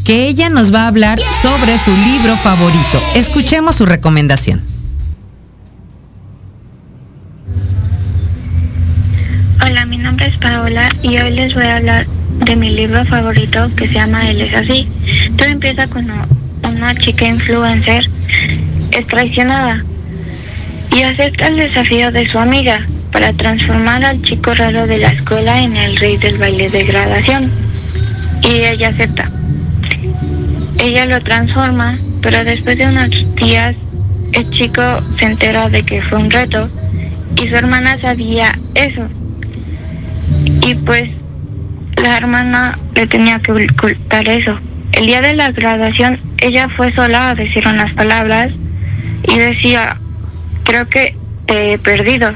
que 0.04 0.28
ella 0.28 0.49
nos 0.49 0.75
va 0.75 0.85
a 0.85 0.88
hablar 0.88 1.21
sobre 1.42 1.78
su 1.78 1.90
libro 1.90 2.37
favorito. 2.38 3.00
Escuchemos 3.14 3.76
su 3.76 3.85
recomendación. 3.85 4.71
Hola, 9.64 9.87
mi 9.87 9.97
nombre 9.97 10.26
es 10.26 10.37
Paola 10.38 10.88
y 11.04 11.19
hoy 11.19 11.31
les 11.31 11.54
voy 11.54 11.62
a 11.62 11.76
hablar 11.76 12.04
de 12.45 12.57
mi 12.57 12.71
libro 12.71 13.04
favorito 13.04 13.71
que 13.76 13.87
se 13.87 13.95
llama 13.95 14.28
Él 14.28 14.40
es 14.40 14.52
así. 14.54 14.88
Todo 15.37 15.47
empieza 15.47 15.87
cuando 15.87 16.14
una 16.64 16.92
chica 16.97 17.28
influencer 17.28 18.04
es 18.90 19.07
traicionada 19.07 19.85
y 20.90 21.02
acepta 21.02 21.47
el 21.47 21.59
desafío 21.59 22.11
de 22.11 22.26
su 22.26 22.40
amiga 22.40 22.85
para 23.12 23.33
transformar 23.35 24.04
al 24.04 24.21
chico 24.23 24.52
raro 24.52 24.88
de 24.88 24.99
la 24.99 25.12
escuela 25.12 25.62
en 25.62 25.76
el 25.76 25.97
rey 25.97 26.16
del 26.16 26.38
baile 26.38 26.69
de 26.69 26.83
graduación. 26.83 27.52
Y 28.42 28.64
ella 28.64 28.88
acepta. 28.88 29.31
Ella 30.81 31.07
lo 31.07 31.21
transforma, 31.21 32.00
pero 32.21 32.42
después 32.42 32.78
de 32.78 32.87
unos 32.87 33.11
días 33.37 33.76
el 34.33 34.50
chico 34.50 34.83
se 35.21 35.26
entera 35.26 35.69
de 35.69 35.85
que 35.85 36.02
fue 36.02 36.19
un 36.19 36.31
reto 36.31 36.69
y 37.40 37.47
su 37.47 37.54
hermana 37.54 37.97
sabía 38.00 38.59
eso. 38.75 39.09
Y 40.66 40.75
pues 40.75 41.11
la 41.97 42.16
hermana 42.16 42.78
le 42.95 43.07
tenía 43.07 43.38
que 43.40 43.52
ocultar 43.52 44.28
eso. 44.28 44.59
El 44.92 45.07
día 45.07 45.21
de 45.21 45.35
la 45.35 45.52
graduación 45.52 46.21
ella 46.38 46.69
fue 46.69 46.92
sola 46.92 47.31
a 47.31 47.35
decir 47.35 47.66
unas 47.66 47.92
palabras 47.95 48.52
y 49.28 49.38
decía, 49.38 49.97
creo 50.64 50.88
que 50.88 51.16
te 51.47 51.75
he 51.75 51.78
perdido. 51.78 52.33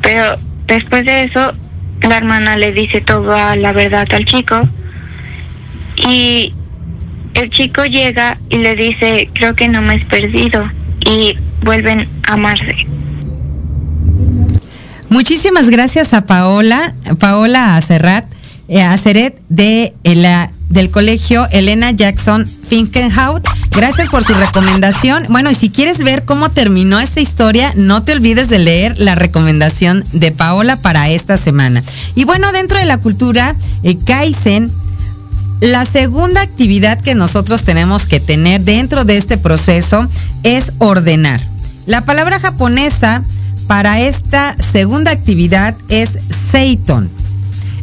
Pero 0.00 0.36
después 0.66 1.04
de 1.04 1.24
eso, 1.24 1.52
la 2.00 2.16
hermana 2.16 2.56
le 2.56 2.72
dice 2.72 3.00
toda 3.00 3.54
la 3.56 3.72
verdad 3.72 4.06
al 4.12 4.24
chico 4.24 4.68
y 5.96 6.52
el 7.34 7.50
chico 7.50 7.84
llega 7.84 8.38
y 8.50 8.58
le 8.58 8.76
dice, 8.76 9.28
creo 9.32 9.54
que 9.54 9.68
no 9.68 9.82
me 9.82 9.94
has 9.94 10.04
perdido 10.04 10.68
y 11.04 11.36
vuelven 11.62 12.08
a 12.28 12.34
amarse. 12.34 12.86
Muchísimas 15.12 15.68
gracias 15.68 16.14
a 16.14 16.22
Paola, 16.24 16.94
Paola 17.18 17.76
Acerrat, 17.76 18.24
eh, 18.68 18.80
Aceret 18.80 19.38
de 19.50 19.94
eh, 20.04 20.14
la 20.14 20.50
del 20.70 20.90
colegio 20.90 21.46
Elena 21.50 21.90
Jackson 21.90 22.46
Finkenhout. 22.46 23.46
Gracias 23.72 24.08
por 24.08 24.24
su 24.24 24.32
recomendación. 24.32 25.26
Bueno, 25.28 25.50
y 25.50 25.54
si 25.54 25.68
quieres 25.68 25.98
ver 25.98 26.24
cómo 26.24 26.48
terminó 26.48 26.98
esta 26.98 27.20
historia, 27.20 27.74
no 27.76 28.02
te 28.02 28.12
olvides 28.12 28.48
de 28.48 28.58
leer 28.58 28.98
la 28.98 29.14
recomendación 29.14 30.02
de 30.14 30.32
Paola 30.32 30.76
para 30.76 31.10
esta 31.10 31.36
semana. 31.36 31.82
Y 32.14 32.24
bueno, 32.24 32.50
dentro 32.52 32.78
de 32.78 32.86
la 32.86 32.96
cultura 32.96 33.54
eh, 33.82 33.98
Kaizen, 33.98 34.72
la 35.60 35.84
segunda 35.84 36.40
actividad 36.40 36.98
que 36.98 37.14
nosotros 37.14 37.64
tenemos 37.64 38.06
que 38.06 38.18
tener 38.18 38.62
dentro 38.62 39.04
de 39.04 39.18
este 39.18 39.36
proceso 39.36 40.08
es 40.42 40.72
ordenar. 40.78 41.42
La 41.84 42.06
palabra 42.06 42.40
japonesa 42.40 43.22
para 43.66 44.00
esta 44.00 44.56
segunda 44.56 45.10
actividad 45.10 45.74
es 45.88 46.10
Seiton. 46.50 47.10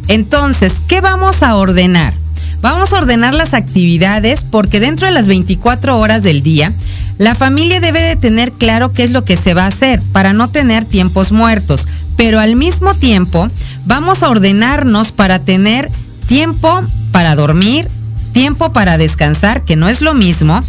Entonces, 0.08 0.80
¿qué 0.86 1.00
vamos 1.00 1.42
a 1.42 1.56
ordenar? 1.56 2.14
Vamos 2.62 2.92
a 2.92 2.98
ordenar 2.98 3.34
las 3.34 3.54
actividades 3.54 4.44
porque 4.44 4.80
dentro 4.80 5.06
de 5.06 5.12
las 5.12 5.28
24 5.28 5.98
horas 5.98 6.22
del 6.22 6.42
día, 6.42 6.72
la 7.18 7.34
familia 7.34 7.80
debe 7.80 8.00
de 8.00 8.16
tener 8.16 8.52
claro 8.52 8.92
qué 8.92 9.02
es 9.02 9.12
lo 9.12 9.24
que 9.24 9.36
se 9.36 9.54
va 9.54 9.64
a 9.64 9.68
hacer 9.68 10.00
para 10.12 10.32
no 10.32 10.48
tener 10.48 10.84
tiempos 10.84 11.32
muertos. 11.32 11.86
Pero 12.16 12.38
al 12.38 12.56
mismo 12.56 12.94
tiempo, 12.94 13.48
vamos 13.86 14.22
a 14.22 14.28
ordenarnos 14.28 15.12
para 15.12 15.38
tener 15.38 15.88
tiempo 16.26 16.82
para 17.12 17.34
dormir, 17.34 17.88
tiempo 18.32 18.72
para 18.72 18.98
descansar, 18.98 19.64
que 19.64 19.76
no 19.76 19.88
es 19.88 20.00
lo 20.00 20.14
mismo, 20.14 20.60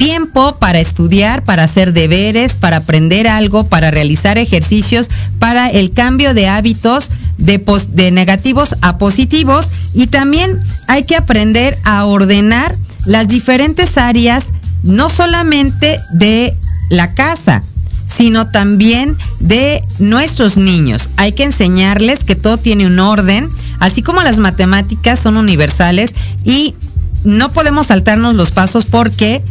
tiempo 0.00 0.56
para 0.58 0.80
estudiar, 0.80 1.44
para 1.44 1.64
hacer 1.64 1.92
deberes, 1.92 2.56
para 2.56 2.78
aprender 2.78 3.28
algo, 3.28 3.64
para 3.64 3.90
realizar 3.90 4.38
ejercicios, 4.38 5.10
para 5.38 5.68
el 5.68 5.90
cambio 5.90 6.32
de 6.32 6.48
hábitos 6.48 7.10
de, 7.36 8.10
negativos 8.10 8.76
a 8.80 8.96
positivos 8.96 9.70
y 9.92 10.06
también 10.06 10.58
hay 10.88 11.04
que 11.04 11.16
aprender 11.16 11.78
a 11.84 12.06
ordenar 12.06 12.74
las 13.04 13.28
diferentes 13.28 13.98
áreas, 13.98 14.52
no 14.82 15.10
solamente 15.10 16.00
de 16.14 16.56
la 16.88 17.12
casa, 17.12 17.62
sino 18.06 18.50
también 18.50 19.18
de 19.38 19.84
nuestros 19.98 20.56
niños. 20.56 21.10
Hay 21.18 21.32
que 21.32 21.44
enseñarles 21.44 22.24
que 22.24 22.36
todo 22.36 22.56
tiene 22.56 22.86
un 22.86 22.98
orden, 23.00 23.50
así 23.80 24.00
como 24.00 24.22
las 24.22 24.38
matemáticas 24.38 25.20
son 25.20 25.36
universales 25.36 26.14
y 26.42 26.74
no 27.22 27.50
podemos 27.50 27.88
saltarnos 27.88 28.34
los 28.34 28.50
pasos 28.50 28.86
porque 28.86 29.42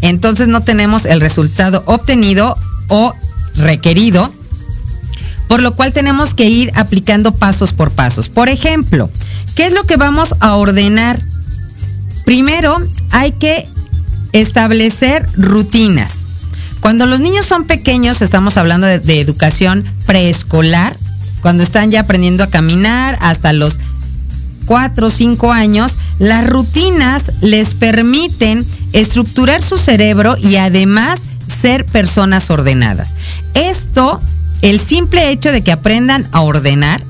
entonces 0.00 0.48
no 0.48 0.62
tenemos 0.62 1.04
el 1.04 1.20
resultado 1.20 1.82
obtenido 1.86 2.54
o 2.88 3.14
requerido 3.56 4.32
por 5.48 5.62
lo 5.62 5.74
cual 5.74 5.92
tenemos 5.92 6.34
que 6.34 6.44
ir 6.44 6.70
aplicando 6.76 7.34
pasos 7.34 7.72
por 7.72 7.90
pasos. 7.90 8.28
Por 8.28 8.48
ejemplo, 8.48 9.10
¿qué 9.56 9.66
es 9.66 9.72
lo 9.72 9.82
que 9.84 9.96
vamos 9.96 10.36
a 10.40 10.54
ordenar? 10.54 11.18
Primero, 12.24 12.76
hay 13.10 13.32
que 13.32 13.66
establecer 14.32 15.26
rutinas. 15.36 16.26
Cuando 16.80 17.06
los 17.06 17.20
niños 17.20 17.46
son 17.46 17.64
pequeños, 17.64 18.22
estamos 18.22 18.58
hablando 18.58 18.86
de, 18.86 19.20
educación 19.20 19.84
preescolar, 20.06 20.94
cuando 21.40 21.62
están 21.62 21.90
ya 21.90 22.00
aprendiendo 22.00 22.44
a 22.44 22.50
caminar 22.50 23.16
hasta 23.20 23.52
los 23.52 23.80
4 24.66 25.06
o 25.06 25.10
5 25.10 25.52
años, 25.52 25.96
las 26.18 26.46
rutinas 26.46 27.32
les 27.40 27.74
permiten 27.74 28.66
estructurar 28.92 29.62
su 29.62 29.78
cerebro 29.78 30.36
y 30.36 30.56
además 30.56 31.22
ser 31.46 31.84
personas 31.84 32.50
ordenadas. 32.50 33.14
Esto 33.54 34.20
el 34.62 34.80
simple 34.80 35.30
hecho 35.30 35.52
de 35.52 35.62
que 35.62 35.72
aprendan 35.72 36.26
a 36.32 36.40
ordenar, 36.40 37.00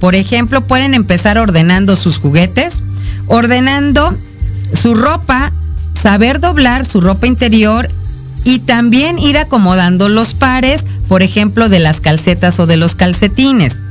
por 0.00 0.14
ejemplo, 0.14 0.62
pueden 0.62 0.94
empezar 0.94 1.38
ordenando 1.38 1.96
sus 1.96 2.18
juguetes, 2.18 2.82
ordenando 3.26 4.16
su 4.72 4.94
ropa, 4.94 5.52
saber 5.92 6.40
doblar 6.40 6.86
su 6.86 7.00
ropa 7.00 7.26
interior 7.26 7.90
y 8.44 8.60
también 8.60 9.18
ir 9.18 9.36
acomodando 9.36 10.08
los 10.08 10.34
pares, 10.34 10.86
por 11.08 11.22
ejemplo, 11.22 11.68
de 11.68 11.80
las 11.80 12.00
calcetas 12.00 12.58
o 12.60 12.66
de 12.66 12.76
los 12.76 12.94
calcetines. 12.94 13.82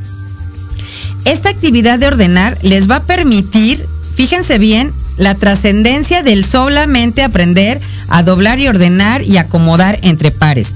Esta 1.25 1.49
actividad 1.49 1.99
de 1.99 2.07
ordenar 2.07 2.57
les 2.61 2.89
va 2.89 2.97
a 2.97 3.03
permitir, 3.03 3.85
fíjense 4.15 4.57
bien, 4.57 4.93
la 5.17 5.35
trascendencia 5.35 6.23
del 6.23 6.45
solamente 6.45 7.23
aprender 7.23 7.81
a 8.07 8.23
doblar 8.23 8.59
y 8.59 8.67
ordenar 8.67 9.21
y 9.23 9.37
acomodar 9.37 9.99
entre 10.01 10.31
pares. 10.31 10.73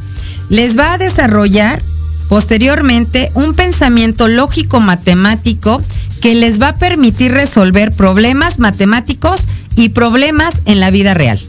Les 0.50 0.78
va 0.78 0.94
a 0.94 0.98
desarrollar 0.98 1.82
posteriormente 2.28 3.32
un 3.34 3.54
pensamiento 3.54 4.28
lógico 4.28 4.80
matemático 4.80 5.82
que 6.22 6.36
les 6.36 6.62
va 6.62 6.70
a 6.70 6.76
permitir 6.76 7.32
resolver 7.32 7.92
problemas 7.92 8.60
matemáticos 8.60 9.48
y 9.76 9.90
problemas 9.90 10.62
en 10.66 10.80
la 10.80 10.92
vida 10.92 11.14
real. 11.14 11.40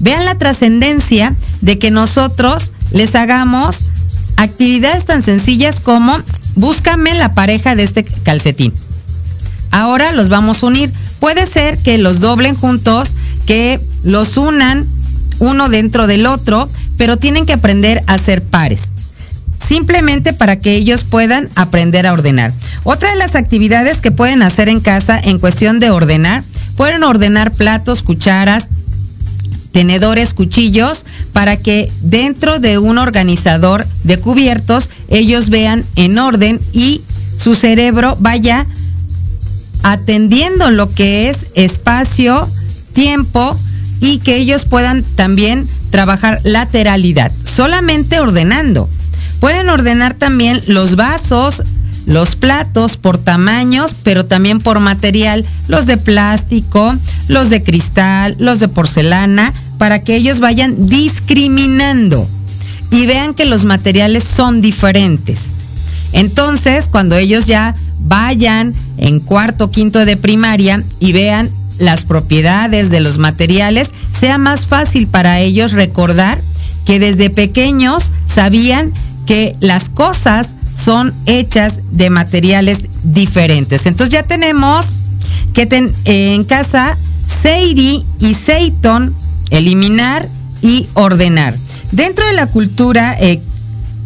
Vean 0.00 0.24
la 0.24 0.34
trascendencia 0.36 1.34
de 1.60 1.78
que 1.78 1.90
nosotros 1.90 2.72
les 2.90 3.14
hagamos 3.14 3.86
actividades 4.36 5.04
tan 5.04 5.22
sencillas 5.22 5.80
como 5.80 6.18
búscame 6.56 7.14
la 7.14 7.34
pareja 7.34 7.74
de 7.74 7.84
este 7.84 8.04
calcetín. 8.04 8.72
Ahora 9.70 10.12
los 10.12 10.28
vamos 10.28 10.62
a 10.62 10.66
unir. 10.66 10.92
Puede 11.22 11.46
ser 11.46 11.78
que 11.78 11.98
los 11.98 12.18
doblen 12.18 12.56
juntos, 12.56 13.14
que 13.46 13.80
los 14.02 14.36
unan 14.36 14.88
uno 15.38 15.68
dentro 15.68 16.08
del 16.08 16.26
otro, 16.26 16.68
pero 16.96 17.16
tienen 17.16 17.46
que 17.46 17.52
aprender 17.52 18.02
a 18.08 18.18
ser 18.18 18.42
pares 18.42 18.90
simplemente 19.64 20.32
para 20.32 20.58
que 20.58 20.74
ellos 20.74 21.04
puedan 21.04 21.48
aprender 21.54 22.08
a 22.08 22.12
ordenar. 22.12 22.52
Otra 22.82 23.08
de 23.10 23.16
las 23.18 23.36
actividades 23.36 24.00
que 24.00 24.10
pueden 24.10 24.42
hacer 24.42 24.68
en 24.68 24.80
casa 24.80 25.16
en 25.16 25.38
cuestión 25.38 25.78
de 25.78 25.90
ordenar, 25.90 26.42
pueden 26.76 27.04
ordenar 27.04 27.52
platos, 27.52 28.02
cucharas, 28.02 28.70
tenedores, 29.70 30.34
cuchillos, 30.34 31.06
para 31.32 31.56
que 31.56 31.88
dentro 32.00 32.58
de 32.58 32.78
un 32.78 32.98
organizador 32.98 33.86
de 34.02 34.18
cubiertos 34.18 34.90
ellos 35.06 35.50
vean 35.50 35.84
en 35.94 36.18
orden 36.18 36.60
y 36.72 37.02
su 37.36 37.54
cerebro 37.54 38.16
vaya 38.18 38.66
atendiendo 39.82 40.70
lo 40.70 40.88
que 40.90 41.28
es 41.28 41.48
espacio, 41.54 42.48
tiempo 42.92 43.58
y 44.00 44.18
que 44.18 44.36
ellos 44.36 44.64
puedan 44.64 45.02
también 45.02 45.66
trabajar 45.90 46.40
lateralidad, 46.44 47.30
solamente 47.44 48.18
ordenando. 48.20 48.88
Pueden 49.40 49.68
ordenar 49.68 50.14
también 50.14 50.60
los 50.66 50.96
vasos, 50.96 51.62
los 52.06 52.36
platos 52.36 52.96
por 52.96 53.18
tamaños, 53.18 53.94
pero 54.02 54.24
también 54.24 54.60
por 54.60 54.80
material, 54.80 55.44
los 55.68 55.86
de 55.86 55.96
plástico, 55.96 56.94
los 57.28 57.50
de 57.50 57.62
cristal, 57.62 58.36
los 58.38 58.60
de 58.60 58.68
porcelana, 58.68 59.52
para 59.78 60.02
que 60.02 60.16
ellos 60.16 60.40
vayan 60.40 60.88
discriminando 60.88 62.28
y 62.90 63.06
vean 63.06 63.34
que 63.34 63.46
los 63.46 63.64
materiales 63.64 64.24
son 64.24 64.60
diferentes. 64.60 65.50
Entonces, 66.12 66.88
cuando 66.88 67.16
ellos 67.16 67.46
ya 67.46 67.74
vayan 68.00 68.74
en 68.98 69.20
cuarto, 69.20 69.70
quinto 69.70 70.04
de 70.04 70.16
primaria 70.16 70.82
y 71.00 71.12
vean 71.12 71.50
las 71.78 72.04
propiedades 72.04 72.90
de 72.90 73.00
los 73.00 73.18
materiales, 73.18 73.92
sea 74.18 74.38
más 74.38 74.66
fácil 74.66 75.06
para 75.06 75.40
ellos 75.40 75.72
recordar 75.72 76.38
que 76.84 76.98
desde 76.98 77.30
pequeños 77.30 78.12
sabían 78.26 78.92
que 79.26 79.56
las 79.60 79.88
cosas 79.88 80.56
son 80.74 81.12
hechas 81.26 81.80
de 81.92 82.10
materiales 82.10 82.86
diferentes. 83.02 83.86
Entonces 83.86 84.12
ya 84.12 84.22
tenemos 84.22 84.94
que 85.54 85.68
en 86.04 86.44
casa 86.44 86.96
Seiri 87.26 88.04
y 88.18 88.34
Seiton 88.34 89.14
eliminar 89.50 90.28
y 90.60 90.86
ordenar. 90.94 91.54
Dentro 91.92 92.26
de 92.26 92.32
la 92.34 92.46
cultura 92.46 93.16
eh, 93.20 93.40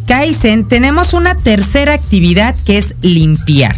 Kaizen 0.07 0.67
tenemos 0.67 1.13
una 1.13 1.35
tercera 1.35 1.93
actividad 1.93 2.55
que 2.65 2.77
es 2.77 2.95
limpiar. 3.01 3.75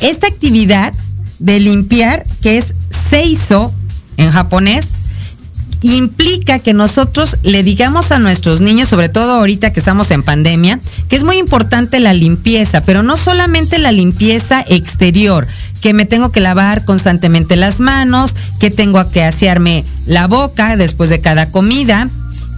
Esta 0.00 0.26
actividad 0.26 0.92
de 1.38 1.60
limpiar, 1.60 2.24
que 2.42 2.58
es 2.58 2.74
seiso 2.90 3.72
en 4.16 4.30
japonés, 4.30 4.94
implica 5.82 6.58
que 6.58 6.72
nosotros 6.72 7.36
le 7.42 7.62
digamos 7.62 8.10
a 8.10 8.18
nuestros 8.18 8.62
niños, 8.62 8.88
sobre 8.88 9.10
todo 9.10 9.34
ahorita 9.34 9.72
que 9.72 9.80
estamos 9.80 10.10
en 10.10 10.22
pandemia, 10.22 10.80
que 11.08 11.16
es 11.16 11.24
muy 11.24 11.36
importante 11.36 12.00
la 12.00 12.14
limpieza, 12.14 12.80
pero 12.80 13.02
no 13.02 13.18
solamente 13.18 13.78
la 13.78 13.92
limpieza 13.92 14.64
exterior, 14.66 15.46
que 15.82 15.92
me 15.92 16.06
tengo 16.06 16.32
que 16.32 16.40
lavar 16.40 16.86
constantemente 16.86 17.56
las 17.56 17.80
manos, 17.80 18.34
que 18.58 18.70
tengo 18.70 19.10
que 19.10 19.24
asearme 19.24 19.84
la 20.06 20.26
boca 20.26 20.76
después 20.76 21.10
de 21.10 21.20
cada 21.20 21.50
comida, 21.50 22.08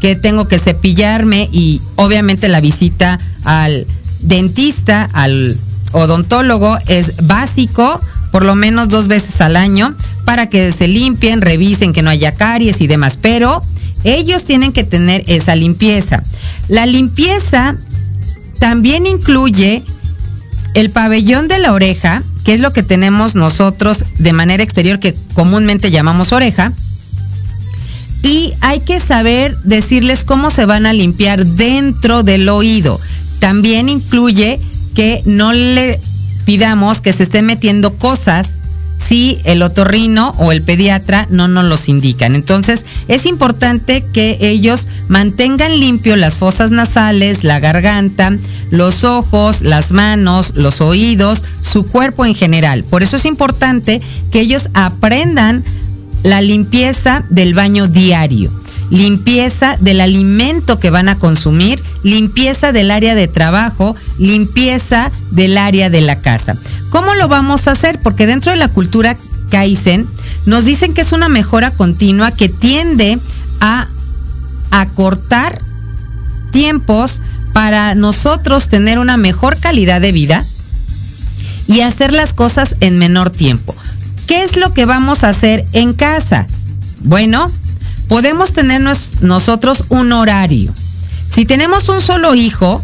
que 0.00 0.16
tengo 0.16 0.48
que 0.48 0.58
cepillarme 0.58 1.48
y 1.52 1.80
obviamente 1.96 2.48
la 2.48 2.60
visita 2.60 3.18
al 3.44 3.86
dentista, 4.20 5.08
al 5.12 5.56
odontólogo 5.92 6.78
es 6.86 7.26
básico, 7.26 8.00
por 8.32 8.44
lo 8.44 8.54
menos 8.54 8.88
dos 8.88 9.08
veces 9.08 9.40
al 9.40 9.56
año, 9.56 9.94
para 10.24 10.48
que 10.48 10.72
se 10.72 10.88
limpien, 10.88 11.40
revisen 11.40 11.92
que 11.92 12.02
no 12.02 12.10
haya 12.10 12.34
caries 12.34 12.80
y 12.80 12.86
demás. 12.86 13.16
Pero 13.16 13.62
ellos 14.04 14.44
tienen 14.44 14.72
que 14.72 14.84
tener 14.84 15.24
esa 15.26 15.54
limpieza. 15.54 16.22
La 16.68 16.86
limpieza 16.86 17.76
también 18.58 19.06
incluye 19.06 19.84
el 20.74 20.90
pabellón 20.90 21.48
de 21.48 21.58
la 21.58 21.72
oreja, 21.72 22.22
que 22.44 22.54
es 22.54 22.60
lo 22.60 22.72
que 22.72 22.82
tenemos 22.82 23.34
nosotros 23.34 24.04
de 24.18 24.32
manera 24.32 24.62
exterior, 24.62 25.00
que 25.00 25.14
comúnmente 25.34 25.90
llamamos 25.90 26.32
oreja. 26.32 26.72
Y 28.26 28.54
hay 28.60 28.80
que 28.80 28.98
saber 28.98 29.56
decirles 29.62 30.24
cómo 30.24 30.50
se 30.50 30.66
van 30.66 30.84
a 30.84 30.92
limpiar 30.92 31.46
dentro 31.46 32.24
del 32.24 32.48
oído. 32.48 33.00
También 33.38 33.88
incluye 33.88 34.58
que 34.96 35.22
no 35.26 35.52
le 35.52 36.00
pidamos 36.44 37.00
que 37.00 37.12
se 37.12 37.22
estén 37.22 37.46
metiendo 37.46 37.96
cosas 37.98 38.58
si 38.98 39.38
el 39.44 39.62
otorrino 39.62 40.32
o 40.38 40.50
el 40.50 40.62
pediatra 40.62 41.28
no 41.30 41.46
nos 41.46 41.66
los 41.66 41.88
indican. 41.88 42.34
Entonces, 42.34 42.84
es 43.06 43.26
importante 43.26 44.04
que 44.12 44.38
ellos 44.40 44.88
mantengan 45.06 45.78
limpio 45.78 46.16
las 46.16 46.34
fosas 46.34 46.72
nasales, 46.72 47.44
la 47.44 47.60
garganta, 47.60 48.32
los 48.70 49.04
ojos, 49.04 49.62
las 49.62 49.92
manos, 49.92 50.54
los 50.56 50.80
oídos, 50.80 51.44
su 51.60 51.84
cuerpo 51.84 52.24
en 52.24 52.34
general. 52.34 52.82
Por 52.82 53.04
eso 53.04 53.18
es 53.18 53.24
importante 53.24 54.00
que 54.32 54.40
ellos 54.40 54.70
aprendan 54.74 55.62
la 56.26 56.40
limpieza 56.40 57.24
del 57.30 57.54
baño 57.54 57.86
diario 57.86 58.50
limpieza 58.90 59.76
del 59.80 60.00
alimento 60.00 60.78
que 60.78 60.90
van 60.90 61.08
a 61.08 61.18
consumir, 61.18 61.82
limpieza 62.02 62.72
del 62.72 62.90
área 62.90 63.14
de 63.14 63.28
trabajo, 63.28 63.96
limpieza 64.18 65.10
del 65.32 65.58
área 65.58 65.90
de 65.90 66.00
la 66.00 66.20
casa. 66.20 66.56
¿Cómo 66.90 67.14
lo 67.14 67.28
vamos 67.28 67.66
a 67.66 67.72
hacer? 67.72 67.98
Porque 68.00 68.26
dentro 68.26 68.52
de 68.52 68.58
la 68.58 68.68
cultura 68.68 69.16
Kaizen 69.50 70.06
nos 70.46 70.64
dicen 70.64 70.94
que 70.94 71.00
es 71.00 71.12
una 71.12 71.28
mejora 71.28 71.70
continua 71.70 72.30
que 72.30 72.48
tiende 72.48 73.18
a 73.60 73.88
acortar 74.70 75.58
tiempos 76.52 77.20
para 77.52 77.94
nosotros 77.94 78.68
tener 78.68 78.98
una 78.98 79.16
mejor 79.16 79.58
calidad 79.58 80.00
de 80.00 80.12
vida 80.12 80.44
y 81.66 81.80
hacer 81.80 82.12
las 82.12 82.32
cosas 82.32 82.76
en 82.80 82.98
menor 82.98 83.30
tiempo. 83.30 83.74
¿Qué 84.26 84.42
es 84.42 84.56
lo 84.56 84.74
que 84.74 84.84
vamos 84.84 85.22
a 85.22 85.28
hacer 85.28 85.64
en 85.72 85.92
casa? 85.92 86.46
Bueno, 87.00 87.46
podemos 88.08 88.52
tener 88.52 88.80
nosotros 89.20 89.84
un 89.88 90.12
horario. 90.12 90.72
Si 91.30 91.44
tenemos 91.44 91.88
un 91.88 92.00
solo 92.00 92.34
hijo, 92.34 92.82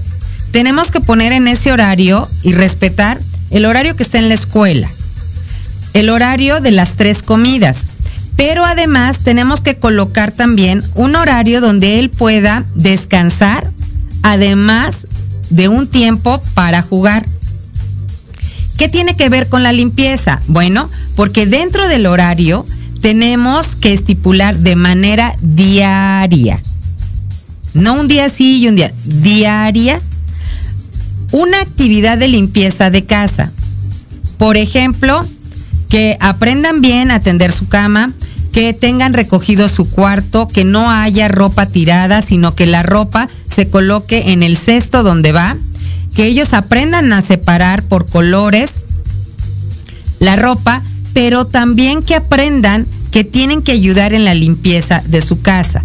tenemos 0.53 0.91
que 0.91 1.01
poner 1.01 1.33
en 1.33 1.49
ese 1.49 1.73
horario 1.73 2.29
y 2.43 2.53
respetar 2.53 3.19
el 3.51 3.65
horario 3.65 3.97
que 3.97 4.03
está 4.03 4.19
en 4.19 4.29
la 4.29 4.35
escuela, 4.35 4.89
el 5.95 6.11
horario 6.11 6.61
de 6.61 6.71
las 6.71 6.95
tres 6.97 7.23
comidas. 7.23 7.91
Pero 8.37 8.65
además 8.65 9.19
tenemos 9.19 9.61
que 9.61 9.77
colocar 9.77 10.31
también 10.31 10.83
un 10.95 11.17
horario 11.17 11.61
donde 11.61 11.99
él 11.99 12.09
pueda 12.11 12.65
descansar, 12.75 13.71
además 14.23 15.07
de 15.51 15.69
un 15.69 15.87
tiempo 15.87 16.41
para 16.55 16.83
jugar. 16.83 17.27
¿Qué 18.77 18.89
tiene 18.89 19.17
que 19.17 19.29
ver 19.29 19.49
con 19.49 19.63
la 19.63 19.73
limpieza? 19.73 20.41
Bueno, 20.47 20.91
porque 21.17 21.47
dentro 21.47 21.89
del 21.89 22.07
horario 22.07 22.65
tenemos 23.01 23.75
que 23.75 23.93
estipular 23.93 24.59
de 24.59 24.77
manera 24.77 25.35
diaria, 25.41 26.61
no 27.75 27.95
un 27.95 28.09
día 28.09 28.29
sí 28.29 28.61
y 28.61 28.69
un 28.69 28.77
día, 28.77 28.93
diaria, 29.05 30.01
una 31.33 31.61
actividad 31.61 32.19
de 32.19 32.29
limpieza 32.29 32.91
de 32.91 33.05
casa. 33.05 33.51
Por 34.37 34.57
ejemplo, 34.57 35.21
que 35.89 36.17
aprendan 36.21 36.81
bien 36.81 37.11
a 37.11 37.21
tender 37.21 37.53
su 37.53 37.69
cama, 37.69 38.13
que 38.53 38.75
tengan 38.75 39.15
recogido 39.15 39.69
su 39.69 39.89
cuarto, 39.91 40.47
que 40.47 40.65
no 40.65 40.91
haya 40.91 41.29
ropa 41.29 41.67
tirada, 41.67 42.23
sino 42.23 42.55
que 42.55 42.67
la 42.67 42.83
ropa 42.83 43.29
se 43.43 43.69
coloque 43.69 44.33
en 44.33 44.43
el 44.43 44.57
cesto 44.57 45.03
donde 45.03 45.33
va, 45.33 45.57
que 46.15 46.27
ellos 46.27 46.55
aprendan 46.55 47.13
a 47.13 47.23
separar 47.23 47.83
por 47.83 48.07
colores 48.07 48.83
la 50.19 50.37
ropa, 50.37 50.83
pero 51.15 51.47
también 51.47 52.03
que 52.03 52.15
aprendan 52.15 52.87
que 53.11 53.25
tienen 53.25 53.63
que 53.63 53.73
ayudar 53.73 54.15
en 54.15 54.25
la 54.25 54.35
limpieza 54.35 55.03
de 55.07 55.21
su 55.21 55.43
casa. 55.43 55.85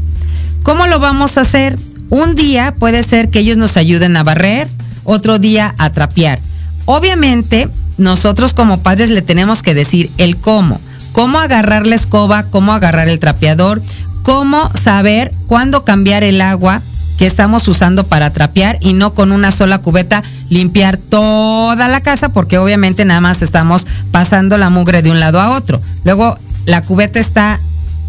¿Cómo 0.63 0.87
lo 0.87 0.99
vamos 0.99 1.37
a 1.37 1.41
hacer? 1.41 1.77
Un 2.09 2.35
día 2.35 2.73
puede 2.73 3.03
ser 3.03 3.29
que 3.29 3.39
ellos 3.39 3.57
nos 3.57 3.77
ayuden 3.77 4.15
a 4.15 4.23
barrer, 4.23 4.67
otro 5.03 5.39
día 5.39 5.73
a 5.77 5.89
trapear. 5.91 6.39
Obviamente, 6.85 7.67
nosotros 7.97 8.53
como 8.53 8.81
padres 8.81 9.09
le 9.09 9.21
tenemos 9.21 9.61
que 9.61 9.73
decir 9.73 10.09
el 10.17 10.37
cómo. 10.37 10.79
Cómo 11.11 11.39
agarrar 11.39 11.87
la 11.87 11.95
escoba, 11.95 12.43
cómo 12.43 12.73
agarrar 12.73 13.09
el 13.09 13.19
trapeador, 13.19 13.81
cómo 14.23 14.69
saber 14.75 15.31
cuándo 15.47 15.83
cambiar 15.83 16.23
el 16.23 16.41
agua 16.41 16.81
que 17.17 17.25
estamos 17.25 17.67
usando 17.67 18.05
para 18.05 18.29
trapear 18.31 18.77
y 18.81 18.93
no 18.93 19.13
con 19.13 19.31
una 19.31 19.51
sola 19.51 19.79
cubeta 19.79 20.23
limpiar 20.49 20.97
toda 20.97 21.87
la 21.87 22.01
casa 22.01 22.29
porque 22.29 22.57
obviamente 22.57 23.05
nada 23.05 23.21
más 23.21 23.41
estamos 23.41 23.87
pasando 24.11 24.57
la 24.57 24.69
mugre 24.69 25.01
de 25.01 25.11
un 25.11 25.19
lado 25.19 25.39
a 25.39 25.55
otro. 25.55 25.81
Luego 26.03 26.37
la 26.65 26.81
cubeta 26.81 27.19
está 27.19 27.59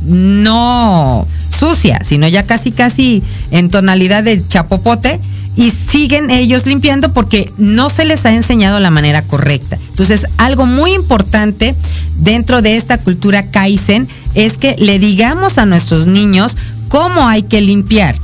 no 0.03 1.27
sucia, 1.51 2.01
sino 2.05 2.29
ya 2.29 2.45
casi 2.45 2.71
casi 2.71 3.23
en 3.51 3.69
tonalidad 3.69 4.23
de 4.23 4.47
chapopote 4.47 5.21
y 5.57 5.73
siguen 5.73 6.31
ellos 6.31 6.67
limpiando 6.67 7.13
porque 7.13 7.51
no 7.57 7.91
se 7.91 8.05
les 8.05 8.25
ha 8.27 8.33
enseñado 8.33 8.79
la 8.79 8.93
manera 8.93 9.23
correcta. 9.23 9.77
Entonces, 9.91 10.27
algo 10.37 10.67
muy 10.67 10.93
importante 10.93 11.75
dentro 12.19 12.63
de 12.63 12.77
esta 12.77 12.99
cultura 12.99 13.43
Kaizen 13.43 14.09
es 14.35 14.57
que 14.57 14.77
le 14.79 15.01
digamos 15.01 15.59
a 15.59 15.67
nuestros 15.67 16.07
niños 16.07 16.57
cómo 16.89 17.27
hay 17.27 17.43
que 17.43 17.61
limpiar. 17.61 18.15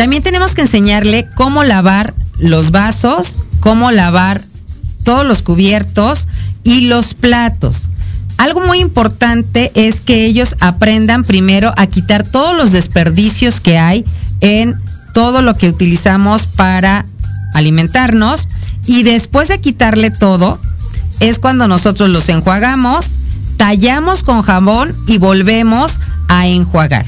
También 0.00 0.22
tenemos 0.22 0.54
que 0.54 0.62
enseñarle 0.62 1.28
cómo 1.34 1.62
lavar 1.62 2.14
los 2.38 2.70
vasos, 2.70 3.44
cómo 3.60 3.90
lavar 3.90 4.40
todos 5.04 5.26
los 5.26 5.42
cubiertos 5.42 6.26
y 6.62 6.86
los 6.86 7.12
platos. 7.12 7.90
Algo 8.38 8.62
muy 8.62 8.78
importante 8.78 9.70
es 9.74 10.00
que 10.00 10.24
ellos 10.24 10.56
aprendan 10.58 11.22
primero 11.22 11.74
a 11.76 11.86
quitar 11.86 12.26
todos 12.26 12.56
los 12.56 12.72
desperdicios 12.72 13.60
que 13.60 13.76
hay 13.76 14.06
en 14.40 14.74
todo 15.12 15.42
lo 15.42 15.54
que 15.54 15.68
utilizamos 15.68 16.46
para 16.46 17.04
alimentarnos 17.52 18.48
y 18.86 19.02
después 19.02 19.48
de 19.48 19.60
quitarle 19.60 20.10
todo 20.10 20.58
es 21.20 21.38
cuando 21.38 21.68
nosotros 21.68 22.08
los 22.08 22.26
enjuagamos, 22.30 23.16
tallamos 23.58 24.22
con 24.22 24.40
jabón 24.40 24.96
y 25.06 25.18
volvemos 25.18 26.00
a 26.28 26.46
enjuagar. 26.46 27.04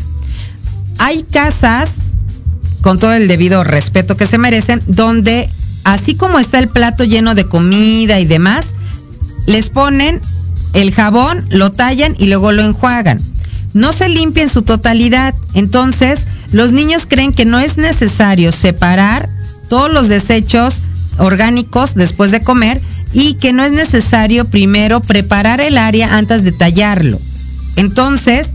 Hay 0.99 1.23
casas 1.23 2.03
con 2.83 2.99
todo 2.99 3.15
el 3.15 3.29
debido 3.29 3.65
respeto 3.65 4.17
que 4.17 4.27
se 4.27 4.39
merecen, 4.39 4.83
donde 4.87 5.49
así 5.85 6.15
como 6.15 6.39
está 6.39 6.59
el 6.59 6.69
plato 6.69 7.05
lleno 7.05 7.35
de 7.35 7.47
comida 7.47 8.21
y 8.21 8.25
demás, 8.27 8.75
les 9.47 9.71
ponen 9.71 10.21
el 10.75 10.93
jabón, 10.93 11.47
lo 11.51 11.71
tallan 11.71 12.15
y 12.19 12.27
luego 12.27 12.53
lo 12.53 12.63
enjuagan. 12.63 13.19
No 13.75 13.93
se 13.93 14.09
limpia 14.09 14.43
en 14.43 14.49
su 14.49 14.63
totalidad. 14.63 15.35
Entonces, 15.55 16.27
los 16.53 16.73
niños 16.73 17.07
creen 17.07 17.33
que 17.33 17.45
no 17.45 17.59
es 17.59 17.79
necesario 17.79 18.53
separar 18.53 19.29
todos 19.69 19.91
los 19.91 20.09
desechos 20.09 20.83
orgánicos 21.19 21.95
después 21.95 22.31
de 22.31 22.43
comer 22.43 22.81
y 23.13 23.35
que 23.35 23.53
no 23.53 23.65
es 23.65 23.73
necesario 23.73 24.45
primero 24.47 25.01
preparar 25.01 25.61
el 25.61 25.79
área 25.79 26.17
antes 26.17 26.45
de 26.45 26.53
tallarlo. 26.53 27.19
Entonces, 27.77 28.55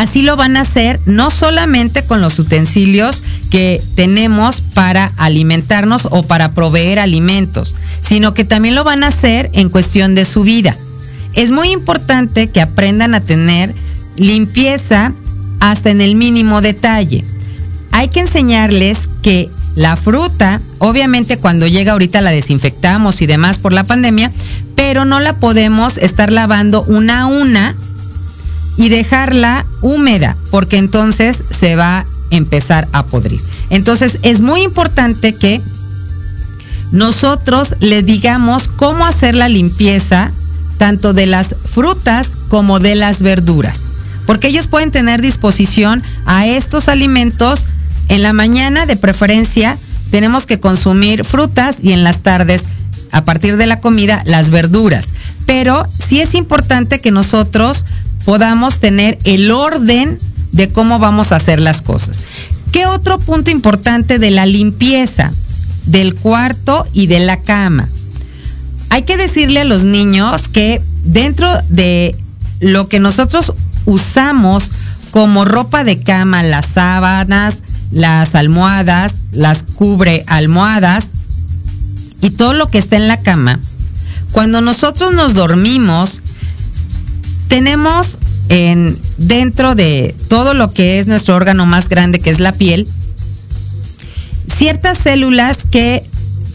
así 0.00 0.22
lo 0.22 0.36
van 0.36 0.56
a 0.56 0.62
hacer 0.62 0.98
no 1.06 1.30
solamente 1.30 2.02
con 2.02 2.20
los 2.20 2.40
utensilios 2.40 3.22
que 3.48 3.80
tenemos 3.94 4.60
para 4.60 5.12
alimentarnos 5.16 6.08
o 6.10 6.24
para 6.24 6.50
proveer 6.50 6.98
alimentos, 6.98 7.76
sino 8.00 8.34
que 8.34 8.44
también 8.44 8.74
lo 8.74 8.82
van 8.82 9.04
a 9.04 9.08
hacer 9.08 9.50
en 9.52 9.68
cuestión 9.68 10.16
de 10.16 10.24
su 10.24 10.42
vida. 10.42 10.76
Es 11.34 11.52
muy 11.52 11.70
importante 11.70 12.48
que 12.48 12.60
aprendan 12.60 13.14
a 13.14 13.20
tener 13.20 13.72
limpieza 14.16 15.12
hasta 15.60 15.90
en 15.90 16.00
el 16.00 16.16
mínimo 16.16 16.60
detalle. 16.60 17.24
Hay 17.92 18.08
que 18.08 18.20
enseñarles 18.20 19.08
que 19.22 19.48
la 19.76 19.94
fruta, 19.94 20.60
obviamente 20.78 21.36
cuando 21.36 21.68
llega 21.68 21.92
ahorita 21.92 22.20
la 22.20 22.32
desinfectamos 22.32 23.22
y 23.22 23.26
demás 23.26 23.58
por 23.58 23.72
la 23.72 23.84
pandemia, 23.84 24.32
pero 24.74 25.04
no 25.04 25.20
la 25.20 25.38
podemos 25.38 25.98
estar 25.98 26.32
lavando 26.32 26.82
una 26.82 27.22
a 27.22 27.26
una 27.26 27.76
y 28.76 28.88
dejarla 28.88 29.64
húmeda, 29.84 30.36
porque 30.50 30.78
entonces 30.78 31.44
se 31.50 31.76
va 31.76 31.98
a 31.98 32.06
empezar 32.30 32.88
a 32.92 33.04
podrir. 33.04 33.40
Entonces 33.70 34.18
es 34.22 34.40
muy 34.40 34.62
importante 34.62 35.34
que 35.34 35.60
nosotros 36.90 37.76
le 37.80 38.02
digamos 38.02 38.68
cómo 38.68 39.04
hacer 39.06 39.34
la 39.34 39.48
limpieza 39.48 40.32
tanto 40.78 41.12
de 41.12 41.26
las 41.26 41.54
frutas 41.64 42.36
como 42.48 42.80
de 42.80 42.94
las 42.94 43.22
verduras, 43.22 43.84
porque 44.26 44.48
ellos 44.48 44.66
pueden 44.66 44.90
tener 44.90 45.20
disposición 45.20 46.02
a 46.26 46.46
estos 46.46 46.88
alimentos 46.88 47.68
en 48.08 48.22
la 48.22 48.32
mañana 48.32 48.86
de 48.86 48.96
preferencia 48.96 49.78
tenemos 50.10 50.46
que 50.46 50.60
consumir 50.60 51.24
frutas 51.24 51.82
y 51.82 51.92
en 51.92 52.04
las 52.04 52.20
tardes 52.20 52.66
a 53.10 53.24
partir 53.24 53.56
de 53.56 53.66
la 53.66 53.80
comida 53.80 54.22
las 54.26 54.50
verduras. 54.50 55.12
Pero 55.46 55.86
sí 55.90 56.20
es 56.20 56.34
importante 56.34 57.00
que 57.00 57.10
nosotros 57.10 57.84
podamos 58.24 58.78
tener 58.78 59.18
el 59.24 59.50
orden 59.50 60.18
de 60.52 60.68
cómo 60.68 60.98
vamos 60.98 61.32
a 61.32 61.36
hacer 61.36 61.60
las 61.60 61.82
cosas. 61.82 62.22
¿Qué 62.72 62.86
otro 62.86 63.18
punto 63.18 63.50
importante 63.50 64.18
de 64.18 64.30
la 64.30 64.46
limpieza 64.46 65.32
del 65.86 66.14
cuarto 66.14 66.86
y 66.92 67.06
de 67.06 67.20
la 67.20 67.40
cama? 67.40 67.88
Hay 68.90 69.02
que 69.02 69.16
decirle 69.16 69.60
a 69.60 69.64
los 69.64 69.84
niños 69.84 70.48
que 70.48 70.80
dentro 71.04 71.48
de 71.68 72.16
lo 72.60 72.88
que 72.88 73.00
nosotros 73.00 73.52
usamos 73.84 74.70
como 75.10 75.44
ropa 75.44 75.84
de 75.84 76.02
cama, 76.02 76.42
las 76.42 76.66
sábanas, 76.66 77.62
las 77.90 78.34
almohadas, 78.34 79.20
las 79.32 79.62
cubre 79.62 80.24
almohadas 80.26 81.12
y 82.20 82.30
todo 82.30 82.54
lo 82.54 82.70
que 82.70 82.78
está 82.78 82.96
en 82.96 83.06
la 83.06 83.20
cama, 83.20 83.60
cuando 84.32 84.60
nosotros 84.60 85.12
nos 85.12 85.34
dormimos, 85.34 86.22
tenemos 87.54 88.18
en, 88.48 88.98
dentro 89.16 89.76
de 89.76 90.12
todo 90.28 90.54
lo 90.54 90.72
que 90.72 90.98
es 90.98 91.06
nuestro 91.06 91.36
órgano 91.36 91.66
más 91.66 91.88
grande, 91.88 92.18
que 92.18 92.30
es 92.30 92.40
la 92.40 92.50
piel, 92.50 92.84
ciertas 94.52 94.98
células 94.98 95.64
que 95.64 96.02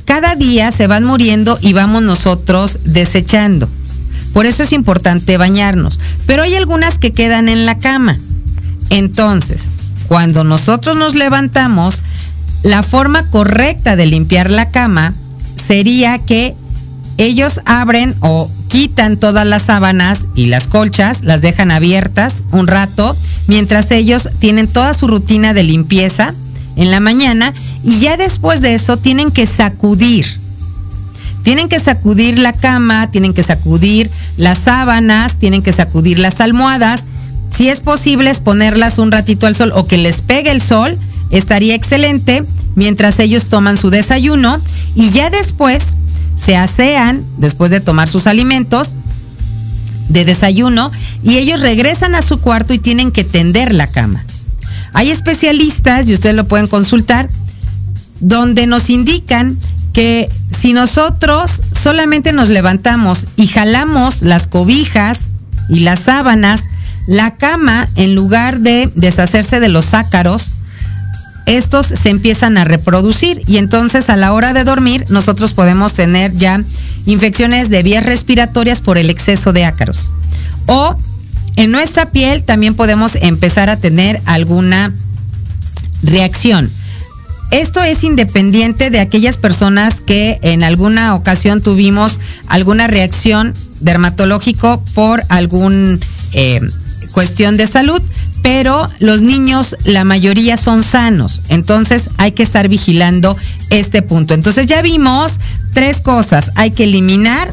cada 0.04 0.36
día 0.36 0.74
se 0.74 0.88
van 0.88 1.06
muriendo 1.06 1.58
y 1.62 1.72
vamos 1.72 2.04
nosotros 2.04 2.80
desechando. 2.84 3.70
Por 4.34 4.46
eso 4.46 4.64
es 4.64 4.74
importante 4.74 5.38
bañarnos. 5.38 6.02
Pero 6.26 6.44
hay 6.44 6.56
algunas 6.56 6.98
que 6.98 7.14
quedan 7.14 7.48
en 7.48 7.66
la 7.66 7.80
cama. 7.80 8.20
Entonces, 8.90 9.72
cuando 10.10 10.44
nosotros 10.44 10.98
nos 10.98 11.16
levantamos, 11.16 12.02
la 12.64 12.84
forma 12.84 13.26
correcta 13.30 13.96
de 13.96 14.06
limpiar 14.06 14.52
la 14.52 14.70
cama 14.70 15.14
sería 15.56 16.18
que 16.18 16.56
ellos 17.18 17.62
abren 17.64 18.16
o 18.20 18.52
quitan 18.70 19.18
todas 19.18 19.46
las 19.46 19.64
sábanas 19.64 20.28
y 20.36 20.46
las 20.46 20.68
colchas, 20.68 21.24
las 21.24 21.42
dejan 21.42 21.72
abiertas 21.72 22.44
un 22.52 22.68
rato, 22.68 23.18
mientras 23.48 23.92
ellos 23.92 24.30
tienen 24.40 24.68
toda 24.68 24.94
su 24.94 25.08
rutina 25.08 25.54
de 25.54 25.64
limpieza 25.64 26.34
en 26.76 26.92
la 26.92 27.02
mañana 27.02 27.54
y 27.84 28.00
ya 28.00 28.16
después 28.16 28.62
de 28.62 28.76
eso 28.76 28.96
tienen 28.96 29.32
que 29.32 29.48
sacudir. 29.48 30.26
Tienen 31.44 31.68
que 31.68 31.80
sacudir 31.80 32.38
la 32.38 32.54
cama, 32.54 33.10
tienen 33.12 33.34
que 33.34 33.44
sacudir 33.44 34.12
las 34.38 34.60
sábanas, 34.60 35.36
tienen 35.36 35.64
que 35.64 35.74
sacudir 35.74 36.20
las 36.20 36.40
almohadas. 36.40 37.08
Si 37.52 37.70
es 37.70 37.80
posible 37.80 38.30
exponerlas 38.30 39.00
un 39.00 39.12
ratito 39.12 39.48
al 39.48 39.56
sol 39.56 39.72
o 39.74 39.88
que 39.88 39.98
les 39.98 40.22
pegue 40.22 40.52
el 40.52 40.62
sol, 40.62 40.98
estaría 41.32 41.74
excelente 41.74 42.44
mientras 42.76 43.20
ellos 43.20 43.48
toman 43.48 43.78
su 43.78 43.90
desayuno 43.90 44.60
y 44.96 45.10
ya 45.10 45.30
después 45.30 45.96
se 46.40 46.56
asean 46.56 47.26
después 47.38 47.70
de 47.70 47.82
tomar 47.82 48.08
sus 48.08 48.28
alimentos 48.28 48.96
de 50.08 50.26
desayuno 50.26 50.92
y 51.22 51.38
ellos 51.38 51.60
regresan 51.60 52.16
a 52.16 52.22
su 52.22 52.40
cuarto 52.40 52.74
y 52.74 52.80
tienen 52.80 53.12
que 53.12 53.24
tender 53.24 53.74
la 53.74 53.88
cama. 53.88 54.24
Hay 54.94 55.12
especialistas, 55.12 56.08
y 56.08 56.14
ustedes 56.14 56.36
lo 56.36 56.48
pueden 56.48 56.68
consultar, 56.68 57.30
donde 58.22 58.68
nos 58.68 58.90
indican 58.90 59.58
que 59.94 60.30
si 60.58 60.74
nosotros 60.74 61.62
solamente 61.80 62.34
nos 62.34 62.50
levantamos 62.50 63.28
y 63.36 63.48
jalamos 63.48 64.22
las 64.22 64.48
cobijas 64.48 65.30
y 65.68 65.80
las 65.80 66.00
sábanas, 66.00 66.66
la 67.06 67.32
cama, 67.32 67.88
en 67.96 68.16
lugar 68.16 68.60
de 68.60 68.92
deshacerse 68.96 69.60
de 69.60 69.70
los 69.70 69.94
ácaros, 69.94 70.54
estos 71.50 71.88
se 71.88 72.10
empiezan 72.10 72.58
a 72.58 72.66
reproducir 72.66 73.42
y 73.48 73.58
entonces 73.58 74.10
a 74.10 74.16
la 74.16 74.34
hora 74.34 74.54
de 74.54 74.64
dormir 74.64 75.06
nosotros 75.10 75.54
podemos 75.54 75.96
tener 75.96 76.36
ya 76.36 76.64
infecciones 77.06 77.70
de 77.70 77.82
vías 77.84 78.06
respiratorias 78.06 78.82
por 78.82 78.98
el 78.98 79.10
exceso 79.10 79.52
de 79.52 79.66
ácaros. 79.66 80.12
O 80.68 80.96
en 81.56 81.72
nuestra 81.72 82.12
piel 82.12 82.44
también 82.44 82.76
podemos 82.76 83.16
empezar 83.16 83.70
a 83.70 83.78
tener 83.78 84.22
alguna 84.26 84.94
reacción. 86.04 86.70
Esto 87.52 87.82
es 87.82 88.04
independiente 88.04 88.92
de 88.92 89.00
aquellas 89.00 89.38
personas 89.38 90.02
que 90.02 90.38
en 90.44 90.64
alguna 90.64 91.16
ocasión 91.16 91.62
tuvimos 91.62 92.20
alguna 92.48 92.86
reacción 92.86 93.56
dermatológico 93.80 94.84
por 94.94 95.24
algún 95.30 96.00
eh, 96.34 96.62
cuestión 97.12 97.58
de 97.58 97.66
salud 97.66 98.02
pero 98.42 98.88
los 99.00 99.22
niños, 99.22 99.76
la 99.84 100.04
mayoría 100.04 100.58
son 100.58 100.84
sanos, 100.84 101.42
entonces 101.50 102.10
hay 102.18 102.32
que 102.32 102.44
estar 102.44 102.68
vigilando 102.68 103.38
este 103.70 104.02
punto. 104.02 104.34
Entonces 104.34 104.66
ya 104.66 104.82
vimos 104.82 105.40
tres 105.74 106.02
cosas, 106.02 106.52
hay 106.56 106.72
que 106.72 106.86
eliminar, 106.86 107.52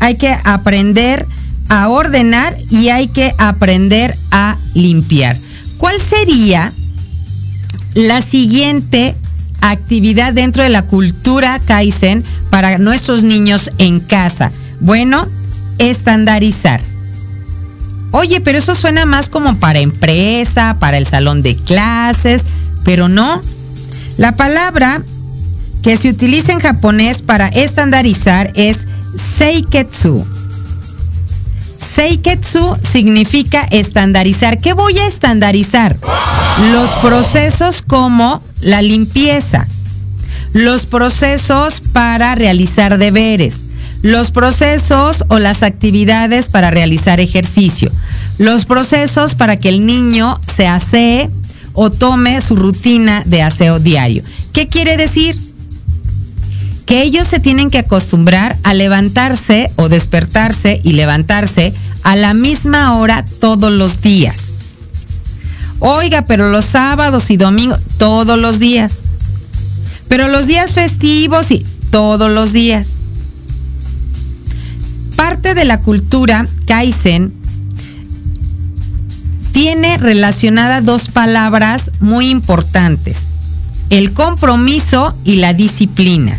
hay 0.00 0.16
que 0.16 0.34
aprender 0.44 1.26
a 1.68 1.88
ordenar 1.88 2.56
y 2.70 2.90
hay 2.90 3.08
que 3.08 3.34
aprender 3.38 4.16
a 4.30 4.56
limpiar. 4.74 5.36
¿Cuál 5.78 6.00
sería 6.00 6.72
la 7.94 8.20
siguiente 8.20 9.14
actividad 9.60 10.32
dentro 10.32 10.62
de 10.62 10.68
la 10.68 10.82
cultura 10.82 11.60
Kaizen 11.64 12.24
para 12.50 12.78
nuestros 12.78 13.22
niños 13.22 13.70
en 13.78 14.00
casa? 14.00 14.50
Bueno, 14.80 15.26
estandarizar. 15.78 16.80
Oye, 18.12 18.40
pero 18.40 18.58
eso 18.58 18.74
suena 18.74 19.04
más 19.04 19.28
como 19.28 19.56
para 19.56 19.80
empresa, 19.80 20.76
para 20.78 20.96
el 20.96 21.06
salón 21.06 21.42
de 21.42 21.56
clases, 21.56 22.46
pero 22.84 23.08
no. 23.08 23.40
La 24.16 24.36
palabra 24.36 25.02
que 25.82 25.96
se 25.96 26.08
utiliza 26.08 26.52
en 26.52 26.60
japonés 26.60 27.22
para 27.22 27.48
estandarizar 27.48 28.50
es 28.54 28.86
seiketsu. 29.38 30.26
Seiketsu 31.78 32.76
significa 32.82 33.62
estandarizar. 33.70 34.58
¿Qué 34.58 34.72
voy 34.72 34.98
a 34.98 35.06
estandarizar? 35.06 35.96
Los 36.72 36.90
procesos 36.96 37.82
como 37.82 38.42
la 38.60 38.82
limpieza, 38.82 39.66
los 40.52 40.86
procesos 40.86 41.82
para 41.92 42.34
realizar 42.34 42.98
deberes, 42.98 43.66
los 44.06 44.30
procesos 44.30 45.24
o 45.26 45.40
las 45.40 45.64
actividades 45.64 46.48
para 46.48 46.70
realizar 46.70 47.18
ejercicio, 47.18 47.90
los 48.38 48.64
procesos 48.64 49.34
para 49.34 49.56
que 49.56 49.68
el 49.68 49.84
niño 49.84 50.40
se 50.46 50.68
asee 50.68 51.28
o 51.72 51.90
tome 51.90 52.40
su 52.40 52.54
rutina 52.54 53.24
de 53.26 53.42
aseo 53.42 53.80
diario. 53.80 54.22
¿Qué 54.52 54.68
quiere 54.68 54.96
decir? 54.96 55.36
Que 56.86 57.02
ellos 57.02 57.26
se 57.26 57.40
tienen 57.40 57.68
que 57.68 57.78
acostumbrar 57.78 58.56
a 58.62 58.74
levantarse 58.74 59.72
o 59.74 59.88
despertarse 59.88 60.80
y 60.84 60.92
levantarse 60.92 61.74
a 62.04 62.14
la 62.14 62.32
misma 62.32 62.96
hora 62.96 63.24
todos 63.40 63.72
los 63.72 64.02
días. 64.02 64.52
Oiga, 65.80 66.22
pero 66.22 66.50
los 66.50 66.64
sábados 66.64 67.28
y 67.32 67.36
domingos, 67.36 67.80
todos 67.98 68.38
los 68.38 68.60
días. 68.60 69.06
Pero 70.06 70.28
los 70.28 70.46
días 70.46 70.74
festivos, 70.74 71.48
sí, 71.48 71.66
todos 71.90 72.30
los 72.30 72.52
días. 72.52 72.95
Parte 75.16 75.54
de 75.54 75.64
la 75.64 75.80
cultura 75.80 76.46
Kaizen 76.66 77.32
tiene 79.52 79.96
relacionadas 79.96 80.84
dos 80.84 81.08
palabras 81.08 81.90
muy 82.00 82.28
importantes, 82.28 83.28
el 83.90 84.12
compromiso 84.12 85.16
y 85.24 85.36
la 85.36 85.54
disciplina. 85.54 86.38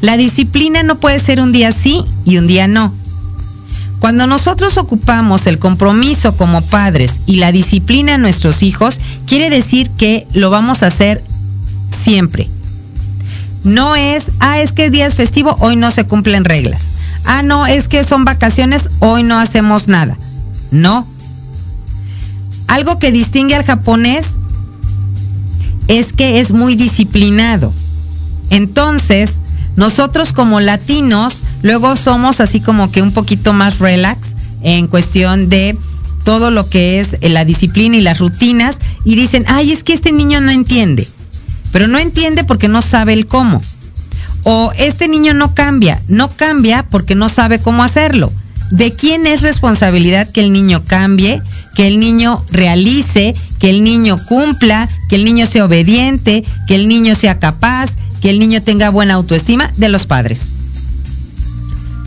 La 0.00 0.16
disciplina 0.16 0.82
no 0.82 0.98
puede 0.98 1.18
ser 1.18 1.40
un 1.40 1.52
día 1.52 1.72
sí 1.72 2.02
y 2.24 2.38
un 2.38 2.46
día 2.46 2.66
no. 2.66 2.92
Cuando 4.00 4.26
nosotros 4.26 4.76
ocupamos 4.76 5.46
el 5.46 5.58
compromiso 5.58 6.36
como 6.36 6.62
padres 6.62 7.20
y 7.26 7.36
la 7.36 7.52
disciplina 7.52 8.14
a 8.14 8.18
nuestros 8.18 8.62
hijos, 8.62 9.00
quiere 9.26 9.50
decir 9.50 9.90
que 9.90 10.26
lo 10.32 10.50
vamos 10.50 10.82
a 10.82 10.88
hacer 10.88 11.22
siempre. 12.02 12.48
No 13.62 13.96
es, 13.96 14.30
ah, 14.40 14.60
es 14.60 14.72
que 14.72 14.90
día 14.90 15.06
es 15.06 15.14
festivo, 15.14 15.56
hoy 15.60 15.76
no 15.76 15.90
se 15.90 16.04
cumplen 16.04 16.44
reglas. 16.44 16.88
Ah, 17.24 17.42
no, 17.42 17.66
es 17.66 17.88
que 17.88 18.04
son 18.04 18.24
vacaciones, 18.24 18.90
hoy 19.00 19.22
no 19.22 19.38
hacemos 19.38 19.88
nada. 19.88 20.16
No. 20.70 21.06
Algo 22.68 22.98
que 22.98 23.12
distingue 23.12 23.54
al 23.54 23.64
japonés 23.64 24.38
es 25.88 26.12
que 26.12 26.40
es 26.40 26.52
muy 26.52 26.76
disciplinado. 26.76 27.72
Entonces, 28.50 29.40
nosotros 29.76 30.32
como 30.32 30.60
latinos, 30.60 31.44
luego 31.62 31.96
somos 31.96 32.40
así 32.40 32.60
como 32.60 32.90
que 32.92 33.02
un 33.02 33.12
poquito 33.12 33.52
más 33.52 33.78
relax 33.78 34.34
en 34.62 34.86
cuestión 34.86 35.48
de 35.48 35.76
todo 36.24 36.50
lo 36.50 36.68
que 36.68 37.00
es 37.00 37.16
la 37.20 37.44
disciplina 37.44 37.96
y 37.96 38.00
las 38.00 38.18
rutinas 38.18 38.78
y 39.04 39.16
dicen, 39.16 39.44
ay, 39.48 39.72
es 39.72 39.84
que 39.84 39.92
este 39.92 40.12
niño 40.12 40.40
no 40.40 40.50
entiende, 40.50 41.06
pero 41.72 41.86
no 41.86 41.98
entiende 41.98 42.44
porque 42.44 42.68
no 42.68 42.82
sabe 42.82 43.12
el 43.12 43.26
cómo. 43.26 43.60
O 44.44 44.72
este 44.78 45.08
niño 45.08 45.34
no 45.34 45.54
cambia, 45.54 46.00
no 46.08 46.28
cambia 46.28 46.84
porque 46.90 47.14
no 47.14 47.28
sabe 47.28 47.58
cómo 47.58 47.82
hacerlo. 47.82 48.32
¿De 48.70 48.92
quién 48.92 49.26
es 49.26 49.42
responsabilidad 49.42 50.28
que 50.30 50.40
el 50.40 50.52
niño 50.52 50.84
cambie, 50.84 51.42
que 51.74 51.86
el 51.86 51.98
niño 51.98 52.44
realice, 52.50 53.34
que 53.58 53.70
el 53.70 53.84
niño 53.84 54.16
cumpla, 54.26 54.88
que 55.08 55.16
el 55.16 55.24
niño 55.24 55.46
sea 55.46 55.64
obediente, 55.64 56.44
que 56.66 56.74
el 56.74 56.88
niño 56.88 57.14
sea 57.14 57.38
capaz, 57.38 57.96
que 58.20 58.30
el 58.30 58.38
niño 58.38 58.62
tenga 58.62 58.90
buena 58.90 59.14
autoestima 59.14 59.70
de 59.76 59.88
los 59.88 60.06
padres. 60.06 60.48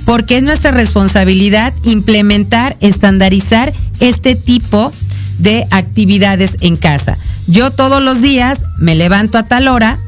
Porque 0.05 0.37
es 0.37 0.43
nuestra 0.43 0.71
responsabilidad 0.71 1.73
implementar, 1.83 2.77
estandarizar 2.79 3.73
este 3.99 4.35
tipo 4.35 4.91
de 5.39 5.67
actividades 5.71 6.57
en 6.61 6.75
casa. 6.75 7.17
Yo 7.47 7.71
todos 7.71 8.01
los 8.01 8.21
días 8.21 8.65
me 8.77 8.95
levanto 8.95 9.37
a 9.37 9.43
tal 9.43 9.67
hora, 9.67 9.99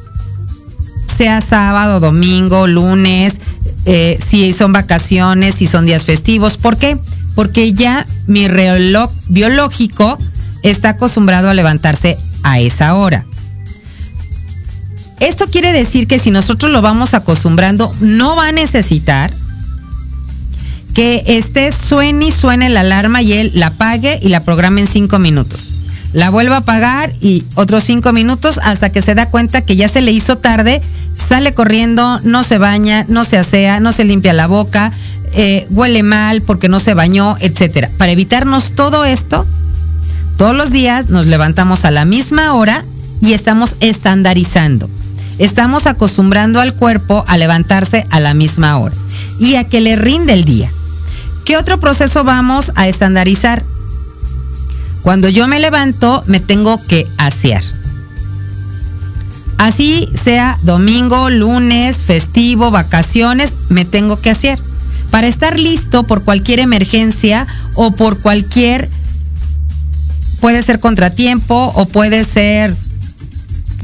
sea 1.20 1.42
sábado, 1.42 2.00
domingo, 2.00 2.66
lunes, 2.66 3.42
eh, 3.84 4.18
si 4.26 4.54
son 4.54 4.72
vacaciones, 4.72 5.56
si 5.56 5.68
son 5.68 5.86
días 5.86 6.06
festivos. 6.06 6.56
¿Por 6.56 6.78
qué? 6.78 6.98
Porque 7.36 7.74
ya 7.74 8.06
mi 8.28 8.48
reloj 8.48 9.12
biológico 9.28 10.18
está 10.64 10.92
acostumbrado 10.92 11.50
a 11.50 11.54
levantarse 11.54 12.18
a 12.44 12.62
esa 12.62 12.96
hora. 12.96 13.26
Esto 15.20 15.48
quiere 15.48 15.74
decir 15.74 16.08
que 16.08 16.20
si 16.20 16.32
nosotros 16.32 16.72
lo 16.72 16.82
vamos 16.82 17.14
acostumbrando, 17.14 17.94
no 18.00 18.38
va 18.38 18.48
a 18.48 18.52
necesitar 18.54 19.30
que 20.94 21.24
esté 21.28 21.74
suene 21.74 22.28
y 22.28 22.32
suene 22.32 22.70
la 22.70 22.80
alarma 22.80 23.22
y 23.22 23.34
él 23.34 23.52
la 23.56 23.68
apague 23.68 24.20
y 24.22 24.30
la 24.30 24.46
programe 24.46 24.80
en 24.80 24.88
cinco 24.88 25.20
minutos. 25.20 25.76
La 26.14 26.30
vuelva 26.30 26.56
a 26.56 26.60
apagar 26.60 27.14
y 27.22 27.44
otros 27.56 27.84
cinco 27.84 28.14
minutos 28.14 28.60
hasta 28.64 28.92
que 28.92 29.02
se 29.02 29.16
da 29.16 29.30
cuenta 29.30 29.62
que 29.62 29.76
ya 29.76 29.88
se 29.88 30.02
le 30.02 30.12
hizo 30.12 30.38
tarde, 30.38 30.82
sale 31.14 31.54
corriendo, 31.54 32.20
no 32.24 32.44
se 32.44 32.58
baña, 32.58 33.06
no 33.10 33.24
se 33.26 33.38
asea, 33.38 33.80
no 33.80 33.92
se 33.92 34.06
limpia 34.06 34.34
la 34.34 34.48
boca, 34.48 34.92
eh, 35.34 35.68
huele 35.70 36.04
mal 36.04 36.42
porque 36.42 36.70
no 36.70 36.80
se 36.80 36.94
bañó, 36.94 37.36
etcétera. 37.40 37.90
Para 37.98 38.12
evitarnos 38.12 38.72
todo 38.72 39.06
esto, 39.06 39.46
todos 40.38 40.56
los 40.56 40.72
días 40.72 41.10
nos 41.10 41.28
levantamos 41.28 41.86
a 41.86 41.92
la 41.92 42.06
misma 42.06 42.54
hora 42.54 42.84
y 43.22 43.34
estamos 43.34 43.76
estandarizando 43.80 44.90
estamos 45.40 45.88
acostumbrando 45.88 46.60
al 46.60 46.74
cuerpo 46.74 47.24
a 47.28 47.38
levantarse 47.38 48.06
a 48.12 48.20
la 48.20 48.34
misma 48.34 48.78
hora 48.78 48.96
y 49.40 49.56
a 49.56 49.64
que 49.64 49.82
le 49.82 49.96
rinde 49.96 50.34
el 50.34 50.44
día. 50.44 50.70
¿Qué 51.46 51.58
otro 51.58 51.80
proceso 51.80 52.24
vamos 52.24 52.72
a 52.76 52.88
estandarizar? 52.88 53.64
Cuando 55.02 55.30
yo 55.30 55.48
me 55.48 55.60
levanto, 55.60 56.24
me 56.28 56.40
tengo 56.40 56.82
que 56.86 57.08
asear. 57.18 57.64
Así 59.58 60.08
sea 60.16 60.58
domingo, 60.64 61.30
lunes, 61.30 62.04
festivo, 62.04 62.72
vacaciones, 62.72 63.56
me 63.70 63.86
tengo 63.86 64.20
que 64.22 64.30
asear. 64.30 64.58
Para 65.12 65.28
estar 65.28 65.60
listo 65.60 66.04
por 66.04 66.24
cualquier 66.24 66.60
emergencia 66.60 67.46
o 67.74 67.92
por 67.92 68.22
cualquier, 68.22 68.90
puede 70.40 70.62
ser 70.62 70.80
contratiempo 70.80 71.72
o 71.76 71.86
puede 71.88 72.24
ser 72.24 72.76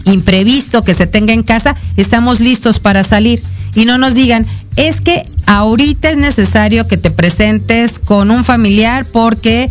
imprevisto 0.06 0.84
que 0.84 0.94
se 0.94 1.08
tenga 1.08 1.34
en 1.34 1.44
casa, 1.44 1.76
estamos 1.98 2.40
listos 2.40 2.80
para 2.80 3.04
salir. 3.04 3.42
Y 3.74 3.86
no 3.86 3.98
nos 3.98 4.14
digan, 4.14 4.46
es 4.76 5.02
que 5.02 5.28
ahorita 5.46 6.10
es 6.10 6.18
necesario 6.18 6.88
que 6.88 6.98
te 6.98 7.12
presentes 7.12 8.00
con 8.00 8.32
un 8.32 8.44
familiar 8.44 9.06
porque 9.12 9.70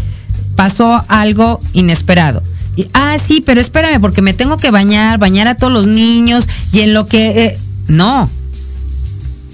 pasó 0.57 1.05
algo 1.09 1.61
inesperado. 1.73 2.43
Ah, 2.93 3.17
sí, 3.25 3.41
pero 3.41 3.61
espérame, 3.61 4.01
porque 4.01 4.23
me 4.23 4.35
tengo 4.35 4.57
que 4.57 4.71
bañar, 4.71 5.19
bañar 5.19 5.47
a 5.47 5.55
todos 5.55 5.73
los 5.73 5.87
niños 5.87 6.49
y 6.73 6.81
en 6.81 6.95
lo 6.95 7.07
que... 7.07 7.45
Eh, 7.45 7.59
no. 7.87 8.29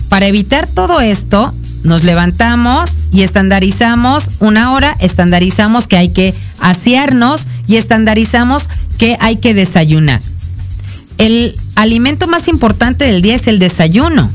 Para 0.08 0.26
evitar 0.26 0.66
todo 0.66 1.00
esto, 1.00 1.52
nos 1.84 2.04
levantamos 2.04 3.00
y 3.12 3.22
estandarizamos 3.22 4.30
una 4.40 4.72
hora, 4.72 4.96
estandarizamos 5.00 5.86
que 5.86 5.96
hay 5.96 6.08
que 6.08 6.34
asearnos 6.58 7.46
y 7.66 7.76
estandarizamos 7.76 8.68
que 8.98 9.16
hay 9.20 9.36
que 9.36 9.54
desayunar 9.54 10.20
el 11.20 11.54
alimento 11.74 12.26
más 12.28 12.48
importante 12.48 13.04
del 13.04 13.20
día 13.20 13.34
es 13.34 13.46
el 13.46 13.58
desayuno. 13.58 14.30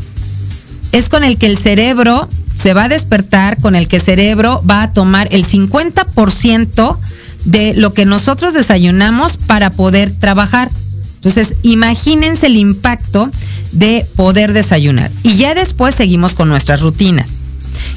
Es 0.91 1.09
con 1.09 1.23
el 1.23 1.37
que 1.37 1.47
el 1.47 1.57
cerebro 1.57 2.29
se 2.55 2.73
va 2.73 2.85
a 2.85 2.89
despertar, 2.89 3.59
con 3.61 3.75
el 3.75 3.87
que 3.87 3.99
cerebro 3.99 4.61
va 4.69 4.83
a 4.83 4.91
tomar 4.91 5.27
el 5.31 5.45
50% 5.45 6.97
de 7.45 7.73
lo 7.75 7.93
que 7.93 8.05
nosotros 8.05 8.53
desayunamos 8.53 9.37
para 9.37 9.69
poder 9.69 10.11
trabajar. 10.11 10.71
Entonces, 11.15 11.55
imagínense 11.63 12.47
el 12.47 12.57
impacto 12.57 13.29
de 13.71 14.05
poder 14.15 14.53
desayunar. 14.53 15.11
Y 15.23 15.35
ya 15.35 15.53
después 15.53 15.95
seguimos 15.95 16.33
con 16.33 16.49
nuestras 16.49 16.81
rutinas. 16.81 17.33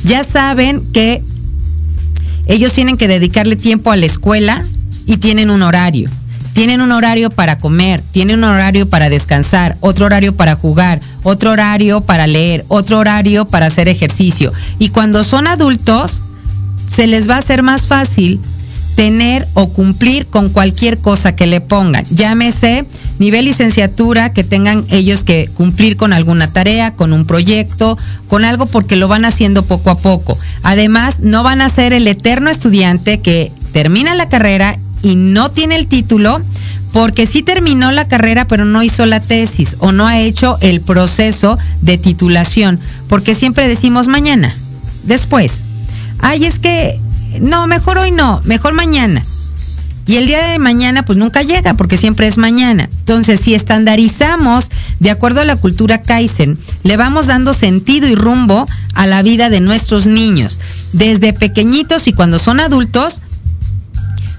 Ya 0.05 0.25
saben 0.25 0.83
que 0.93 1.23
ellos 2.47 2.73
tienen 2.73 2.97
que 2.97 3.09
dedicarle 3.09 3.57
tiempo 3.57 3.93
a 3.93 3.97
la 3.97 4.07
escuela 4.07 4.65
y 5.07 5.19
tienen 5.19 5.51
un 5.51 5.63
horario. 5.63 6.11
Tienen 6.59 6.81
un 6.81 6.91
horario 6.91 7.31
para 7.31 7.57
comer, 7.57 8.03
tienen 8.11 8.39
un 8.39 8.51
horario 8.51 8.91
para 8.91 9.09
descansar, 9.09 9.77
otro 9.79 10.07
horario 10.07 10.35
para 10.35 10.57
jugar, 10.57 11.01
otro 11.23 11.53
horario 11.53 12.01
para 12.01 12.27
leer, 12.27 12.65
otro 12.67 12.99
horario 12.99 13.45
para 13.45 13.67
hacer 13.67 13.87
ejercicio. 13.87 14.53
Y 14.81 14.89
cuando 14.89 15.23
son 15.23 15.47
adultos, 15.47 16.21
se 16.89 17.07
les 17.07 17.31
va 17.31 17.37
a 17.37 17.39
hacer 17.39 17.63
más 17.63 17.87
fácil 17.87 18.41
tener 18.97 19.47
o 19.55 19.69
cumplir 19.69 20.27
con 20.27 20.49
cualquier 20.49 20.99
cosa 20.99 21.37
que 21.37 21.47
le 21.47 21.61
pongan. 21.61 22.05
Llámese 22.07 22.85
nivel 23.21 23.45
licenciatura, 23.45 24.33
que 24.33 24.43
tengan 24.43 24.85
ellos 24.91 25.23
que 25.23 25.49
cumplir 25.55 25.97
con 25.97 26.13
alguna 26.13 26.53
tarea, 26.53 26.93
con 26.97 27.13
un 27.13 27.25
proyecto, 27.25 27.97
con 28.27 28.45
algo 28.45 28.67
porque 28.67 28.97
lo 28.97 29.07
van 29.07 29.25
haciendo 29.25 29.63
poco 29.63 29.91
a 29.91 29.97
poco. 29.97 30.37
Además, 30.65 31.21
no 31.21 31.45
van 31.45 31.61
a 31.61 31.69
ser 31.69 31.93
el 31.93 32.09
eterno 32.09 32.51
estudiante 32.51 33.21
que 33.21 33.53
termina 33.73 34.17
la 34.17 34.27
carrera 34.27 34.77
y 35.03 35.17
no 35.17 35.51
tiene 35.51 35.77
el 35.77 35.87
título 35.87 36.41
porque 36.93 37.27
sí 37.27 37.43
terminó 37.43 37.93
la 37.93 38.09
carrera 38.09 38.47
pero 38.47 38.65
no 38.65 38.83
hizo 38.83 39.05
la 39.07 39.21
tesis 39.21 39.77
o 39.79 39.93
no 39.93 40.07
ha 40.07 40.19
hecho 40.19 40.57
el 40.61 40.81
proceso 40.81 41.59
de 41.83 41.99
titulación, 41.99 42.81
porque 43.09 43.35
siempre 43.35 43.69
decimos 43.69 44.09
mañana, 44.09 44.53
después. 45.05 45.65
Ay, 46.21 46.45
es 46.45 46.59
que 46.59 46.99
no, 47.41 47.67
mejor 47.67 47.99
hoy 47.99 48.11
no, 48.11 48.41
mejor 48.45 48.73
mañana. 48.73 49.23
Y 50.07 50.17
el 50.17 50.27
día 50.27 50.43
de 50.49 50.59
mañana 50.59 51.05
pues 51.05 51.19
nunca 51.19 51.43
llega 51.43 51.75
porque 51.75 51.99
siempre 51.99 52.27
es 52.27 52.39
mañana. 52.39 52.89
Entonces, 53.01 53.41
si 53.41 53.55
estandarizamos 53.55 54.71
de 55.01 55.11
acuerdo 55.11 55.43
a 55.43 55.45
la 55.45 55.57
cultura 55.57 56.01
Kaizen, 56.01 56.59
le 56.83 56.97
vamos 56.97 57.27
dando 57.27 57.53
sentido 57.53 58.09
y 58.09 58.15
rumbo 58.15 58.65
a 58.95 59.07
la 59.07 59.23
vida 59.23 59.51
de 59.51 59.61
nuestros 59.61 60.07
niños. 60.07 60.59
Desde 60.95 61.35
pequeñitos 61.35 62.09
y 62.09 62.15
cuando 62.15 62.39
son 62.39 62.59
adultos, 62.59 63.21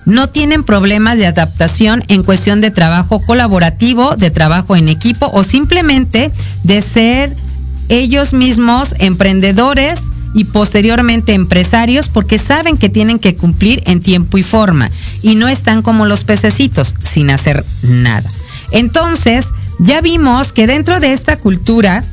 no 0.10 0.28
tienen 0.28 0.64
problemas 0.64 1.18
de 1.18 1.28
adaptación 1.28 2.04
en 2.08 2.24
cuestión 2.24 2.62
de 2.62 2.72
trabajo 2.72 3.20
colaborativo, 3.26 4.16
de 4.16 4.32
trabajo 4.32 4.76
en 4.76 4.90
equipo 4.90 5.30
o 5.32 5.44
simplemente 5.44 6.32
de 6.64 6.82
ser 6.82 7.36
ellos 7.90 8.34
mismos 8.34 8.96
emprendedores 9.00 10.10
y 10.34 10.46
posteriormente 10.46 11.34
empresarios 11.34 12.08
porque 12.08 12.38
saben 12.38 12.78
que 12.78 12.90
tienen 12.90 13.20
que 13.20 13.36
cumplir 13.36 13.82
en 13.86 14.00
tiempo 14.00 14.38
y 14.38 14.44
forma 14.44 14.92
y 15.24 15.36
no 15.36 15.48
están 15.48 15.82
como 15.82 16.06
los 16.06 16.24
pececitos 16.24 16.94
sin 17.04 17.30
hacer 17.32 17.66
nada. 17.82 18.30
Entonces, 18.72 19.52
ya 19.80 20.02
vimos 20.02 20.54
que 20.54 20.68
dentro 20.68 21.00
de 21.00 21.14
esta 21.14 21.38
cultura 21.38 22.04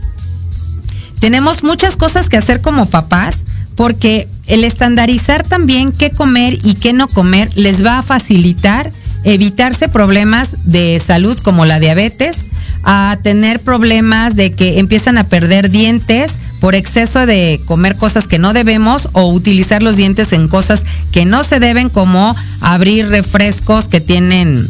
tenemos 1.21 1.63
muchas 1.63 1.97
cosas 1.97 2.29
que 2.29 2.37
hacer 2.37 2.61
como 2.61 2.87
papás 2.87 3.45
porque 3.75 4.29
el 4.47 4.65
estandarizar 4.65 5.43
también 5.43 5.93
qué 5.93 6.11
comer 6.11 6.59
y 6.63 6.75
qué 6.75 6.93
no 6.93 7.09
comer 7.09 7.51
les 7.55 7.85
va 7.85 7.99
a 7.99 8.03
facilitar 8.03 8.93
evitarse 9.25 9.89
problemas 9.89 10.71
de 10.71 11.01
salud 11.05 11.37
como 11.41 11.67
la 11.67 11.81
diabetes, 11.81 12.47
a 12.85 13.19
tener 13.25 13.59
problemas 13.59 14.37
de 14.37 14.53
que 14.53 14.79
empiezan 14.79 15.19
a 15.19 15.25
perder 15.25 15.69
dientes 15.69 16.39
por 16.61 16.77
exceso 16.77 17.27
de 17.27 17.61
comer 17.67 17.97
cosas 17.97 18.29
que 18.29 18.39
no 18.39 18.53
debemos 18.53 19.09
o 19.13 19.25
utilizar 19.33 19.83
los 19.83 19.97
dientes 19.97 20.33
en 20.33 20.47
cosas 20.47 20.87
que 21.11 21.25
no 21.25 21.43
se 21.43 21.59
deben 21.59 21.89
como 21.89 22.37
abrir 22.61 23.09
refrescos 23.09 23.89
que 23.89 24.01
tienen 24.01 24.65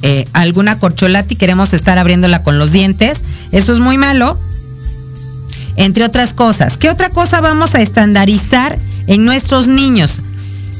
eh, 0.00 0.26
alguna 0.32 0.78
corcholata 0.78 1.34
y 1.34 1.36
queremos 1.36 1.74
estar 1.74 1.98
abriéndola 1.98 2.42
con 2.42 2.58
los 2.58 2.72
dientes. 2.72 3.22
Eso 3.52 3.72
es 3.72 3.80
muy 3.80 3.98
malo. 3.98 4.38
Entre 5.76 6.04
otras 6.04 6.32
cosas. 6.32 6.78
¿Qué 6.78 6.88
otra 6.88 7.10
cosa 7.10 7.40
vamos 7.42 7.74
a 7.74 7.82
estandarizar 7.82 8.78
en 9.06 9.24
nuestros 9.24 9.68
niños? 9.68 10.20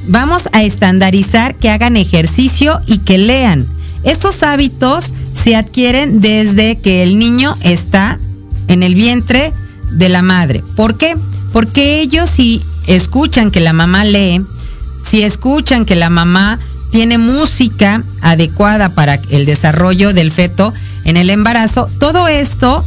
Vamos 0.09 0.49
a 0.53 0.63
estandarizar 0.63 1.55
que 1.55 1.71
hagan 1.71 1.97
ejercicio 1.97 2.81
y 2.87 2.99
que 2.99 3.19
lean. 3.19 3.67
Estos 4.05 4.43
hábitos 4.43 5.15
se 5.33 5.55
adquieren 5.55 6.21
desde 6.21 6.77
que 6.77 7.03
el 7.03 7.19
niño 7.19 7.55
está 7.63 8.19
en 8.69 8.83
el 8.83 8.95
vientre 8.95 9.53
de 9.93 10.09
la 10.09 10.23
madre. 10.23 10.63
¿Por 10.77 10.97
qué? 10.97 11.15
Porque 11.53 12.01
ellos 12.01 12.31
si 12.31 12.63
escuchan 12.87 13.51
que 13.51 13.61
la 13.61 13.73
mamá 13.73 14.05
lee, 14.05 14.43
si 15.05 15.23
escuchan 15.23 15.85
que 15.85 15.95
la 15.95 16.11
mamá 16.11 16.59
tiene 16.91 17.19
música 17.19 18.03
adecuada 18.21 18.89
para 18.91 19.15
el 19.31 19.47
desarrollo 19.47 20.13
del 20.13 20.31
feto 20.31 20.73
en 21.05 21.17
el 21.17 21.31
embarazo, 21.31 21.89
todo 21.99 22.29
esto 22.29 22.85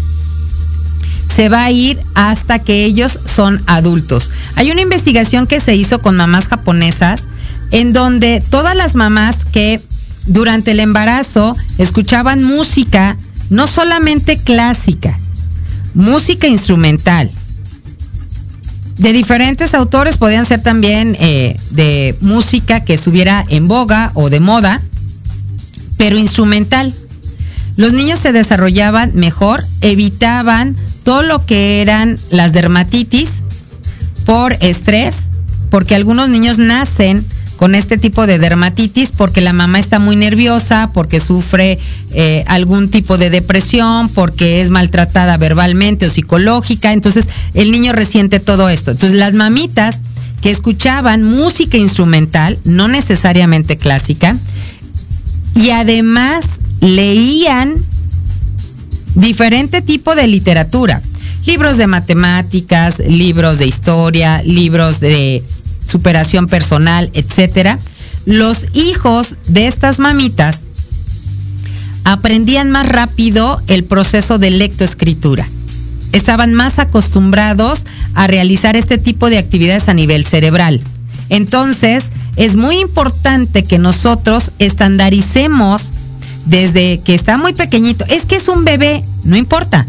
se 1.36 1.50
va 1.50 1.66
a 1.66 1.72
ir 1.72 2.00
hasta 2.14 2.60
que 2.60 2.86
ellos 2.86 3.20
son 3.26 3.62
adultos. 3.66 4.32
Hay 4.56 4.72
una 4.72 4.82
investigación 4.82 5.48
que 5.48 5.60
se 5.60 5.76
hizo 5.76 6.02
con 6.02 6.16
mamás 6.16 6.48
japonesas 6.48 7.28
en 7.72 7.92
donde 7.92 8.42
todas 8.50 8.74
las 8.74 8.96
mamás 8.96 9.44
que 9.44 9.82
durante 10.28 10.72
el 10.72 10.80
embarazo 10.80 11.54
escuchaban 11.78 12.42
música, 12.42 13.18
no 13.50 13.68
solamente 13.68 14.38
clásica, 14.38 15.20
música 15.94 16.48
instrumental, 16.48 17.30
de 18.98 19.12
diferentes 19.12 19.74
autores, 19.74 20.16
podían 20.16 20.46
ser 20.46 20.64
también 20.64 21.18
eh, 21.20 21.58
de 21.72 22.16
música 22.22 22.86
que 22.86 22.94
estuviera 22.94 23.46
en 23.50 23.68
boga 23.68 24.12
o 24.14 24.30
de 24.30 24.40
moda, 24.40 24.82
pero 25.98 26.18
instrumental. 26.18 26.94
Los 27.78 27.94
niños 27.94 28.20
se 28.20 28.32
desarrollaban 28.32 29.12
mejor, 29.16 29.64
evitaban 29.82 30.76
todo 31.04 31.24
lo 31.24 31.46
que 31.46 31.82
eran 31.82 32.18
las 32.30 32.54
dermatitis 32.54 33.44
por 34.26 34.54
estrés, 34.62 35.32
porque 35.70 35.96
algunos 35.96 36.30
niños 36.30 36.58
nacen 36.58 37.26
con 37.58 37.76
este 37.76 37.98
tipo 37.98 38.28
de 38.28 38.38
dermatitis 38.38 39.12
porque 39.12 39.42
la 39.42 39.54
mamá 39.54 39.80
está 39.80 40.00
muy 40.00 40.16
nerviosa, 40.16 40.92
porque 40.94 41.20
sufre 41.20 41.78
eh, 42.12 42.44
algún 42.48 42.90
tipo 42.90 43.18
de 43.18 43.30
depresión, 43.30 44.10
porque 44.10 44.62
es 44.62 44.70
maltratada 44.70 45.38
verbalmente 45.38 46.08
o 46.08 46.10
psicológica. 46.10 46.92
Entonces 46.92 47.30
el 47.54 47.72
niño 47.72 47.94
resiente 47.94 48.40
todo 48.40 48.70
esto. 48.70 48.92
Entonces 48.92 49.18
las 49.18 49.34
mamitas 49.34 50.02
que 50.42 50.52
escuchaban 50.52 51.24
música 51.24 51.78
instrumental, 51.78 52.60
no 52.66 52.88
necesariamente 52.88 53.78
clásica, 53.78 54.36
y 55.56 55.70
además 55.70 56.60
leían 56.82 57.76
diferente 59.16 59.82
tipo 59.82 60.16
de 60.16 60.28
literatura. 60.28 61.02
Libros 61.46 61.78
de 61.78 61.88
matemáticas, 61.88 63.00
libros 63.00 63.60
de 63.60 63.68
historia, 63.68 64.42
libros 64.44 65.00
de 65.00 65.44
superación 65.86 66.48
personal, 66.48 67.10
etcétera, 67.14 67.78
los 68.26 68.66
hijos 68.74 69.36
de 69.48 69.68
estas 69.68 70.00
mamitas 70.00 70.68
aprendían 72.04 72.72
más 72.72 72.88
rápido 72.88 73.62
el 73.68 73.84
proceso 73.84 74.40
de 74.40 74.52
lectoescritura. 74.52 75.48
Estaban 76.12 76.54
más 76.54 76.80
acostumbrados 76.80 77.86
a 78.14 78.28
realizar 78.28 78.76
este 78.76 78.98
tipo 78.98 79.30
de 79.30 79.38
actividades 79.38 79.90
a 79.90 79.94
nivel 79.94 80.26
cerebral. 80.26 80.82
Entonces, 81.30 82.12
es 82.36 82.56
muy 82.56 82.78
importante 82.80 83.64
que 83.64 83.80
nosotros 83.80 84.52
estandaricemos 84.60 85.92
desde 86.46 87.00
que 87.02 87.16
está 87.16 87.38
muy 87.38 87.54
pequeñito. 87.54 88.06
Es 88.06 88.26
que 88.26 88.36
es 88.36 88.48
un 88.48 88.66
bebé, 88.66 89.04
no 89.24 89.36
importa. 89.36 89.86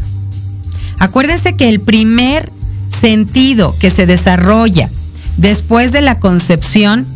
Acuérdense 0.99 1.57
que 1.57 1.69
el 1.69 1.81
primer 1.81 2.51
sentido 2.89 3.75
que 3.79 3.91
se 3.91 4.07
desarrolla 4.07 4.89
después 5.37 5.93
de 5.93 6.01
la 6.01 6.19
concepción 6.19 7.07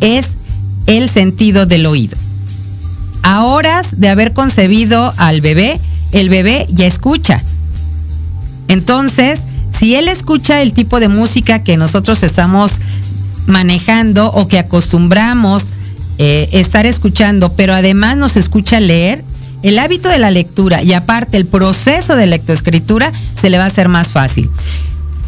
es 0.00 0.36
el 0.86 1.08
sentido 1.08 1.66
del 1.66 1.86
oído. 1.86 2.16
A 3.22 3.44
horas 3.44 4.00
de 4.00 4.08
haber 4.08 4.32
concebido 4.32 5.12
al 5.16 5.40
bebé, 5.40 5.80
el 6.12 6.28
bebé 6.28 6.66
ya 6.70 6.86
escucha. 6.86 7.42
Entonces, 8.68 9.46
si 9.70 9.94
él 9.96 10.08
escucha 10.08 10.62
el 10.62 10.72
tipo 10.72 11.00
de 11.00 11.08
música 11.08 11.62
que 11.62 11.76
nosotros 11.76 12.22
estamos 12.22 12.80
manejando 13.46 14.30
o 14.32 14.48
que 14.48 14.58
acostumbramos 14.58 15.72
eh, 16.18 16.48
estar 16.52 16.86
escuchando, 16.86 17.52
pero 17.54 17.74
además 17.74 18.16
nos 18.16 18.36
escucha 18.36 18.80
leer, 18.80 19.22
el 19.62 19.78
hábito 19.78 20.08
de 20.08 20.18
la 20.18 20.30
lectura 20.30 20.82
y 20.82 20.92
aparte 20.92 21.36
el 21.36 21.46
proceso 21.46 22.14
de 22.14 22.26
lectoescritura 22.26 23.12
se 23.40 23.50
le 23.50 23.58
va 23.58 23.64
a 23.64 23.68
hacer 23.68 23.88
más 23.88 24.12
fácil. 24.12 24.50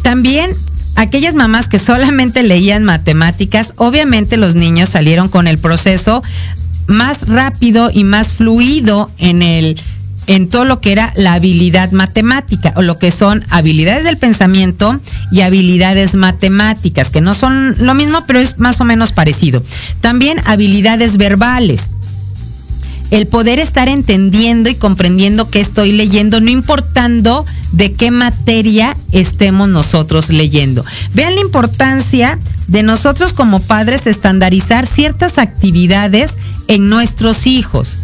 También 0.01 0.51
aquellas 0.95 1.35
mamás 1.35 1.67
que 1.67 1.79
solamente 1.79 2.43
leían 2.43 2.83
matemáticas, 2.83 3.73
obviamente 3.77 4.37
los 4.37 4.55
niños 4.55 4.89
salieron 4.89 5.29
con 5.29 5.47
el 5.47 5.57
proceso 5.57 6.21
más 6.87 7.27
rápido 7.27 7.91
y 7.93 8.03
más 8.03 8.33
fluido 8.33 9.11
en 9.17 9.41
el 9.41 9.79
en 10.29 10.47
todo 10.47 10.63
lo 10.63 10.79
que 10.79 10.91
era 10.91 11.11
la 11.15 11.33
habilidad 11.33 11.91
matemática 11.91 12.71
o 12.75 12.83
lo 12.83 12.99
que 12.99 13.09
son 13.09 13.43
habilidades 13.49 14.03
del 14.03 14.17
pensamiento 14.17 14.99
y 15.31 15.41
habilidades 15.41 16.13
matemáticas, 16.13 17.09
que 17.09 17.19
no 17.19 17.33
son 17.33 17.75
lo 17.79 17.95
mismo, 17.95 18.23
pero 18.27 18.37
es 18.37 18.59
más 18.59 18.79
o 18.79 18.85
menos 18.85 19.11
parecido. 19.11 19.63
También 20.01 20.37
habilidades 20.45 21.17
verbales 21.17 21.93
el 23.09 23.25
poder 23.25 23.57
estar 23.57 23.89
entendiendo 23.89 24.69
y 24.69 24.75
comprendiendo 24.75 25.49
qué 25.49 25.61
estoy 25.61 25.93
leyendo, 25.93 26.39
no 26.41 26.51
importando 26.51 27.43
de 27.71 27.93
qué 27.93 28.11
materia 28.11 28.95
estemos 29.11 29.67
nosotros 29.67 30.29
leyendo. 30.29 30.85
Vean 31.15 31.33
la 31.33 31.41
importancia 31.41 32.37
de 32.67 32.83
nosotros 32.83 33.33
como 33.33 33.61
padres 33.61 34.05
estandarizar 34.05 34.85
ciertas 34.85 35.39
actividades 35.39 36.37
en 36.67 36.87
nuestros 36.87 37.47
hijos. 37.47 37.97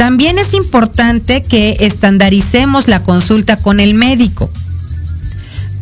También 0.00 0.38
es 0.38 0.54
importante 0.54 1.42
que 1.42 1.76
estandaricemos 1.80 2.88
la 2.88 3.02
consulta 3.02 3.58
con 3.58 3.80
el 3.80 3.92
médico. 3.92 4.48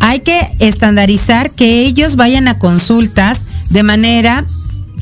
Hay 0.00 0.18
que 0.18 0.40
estandarizar 0.58 1.52
que 1.52 1.82
ellos 1.86 2.16
vayan 2.16 2.48
a 2.48 2.58
consultas 2.58 3.46
de 3.70 3.84
manera 3.84 4.44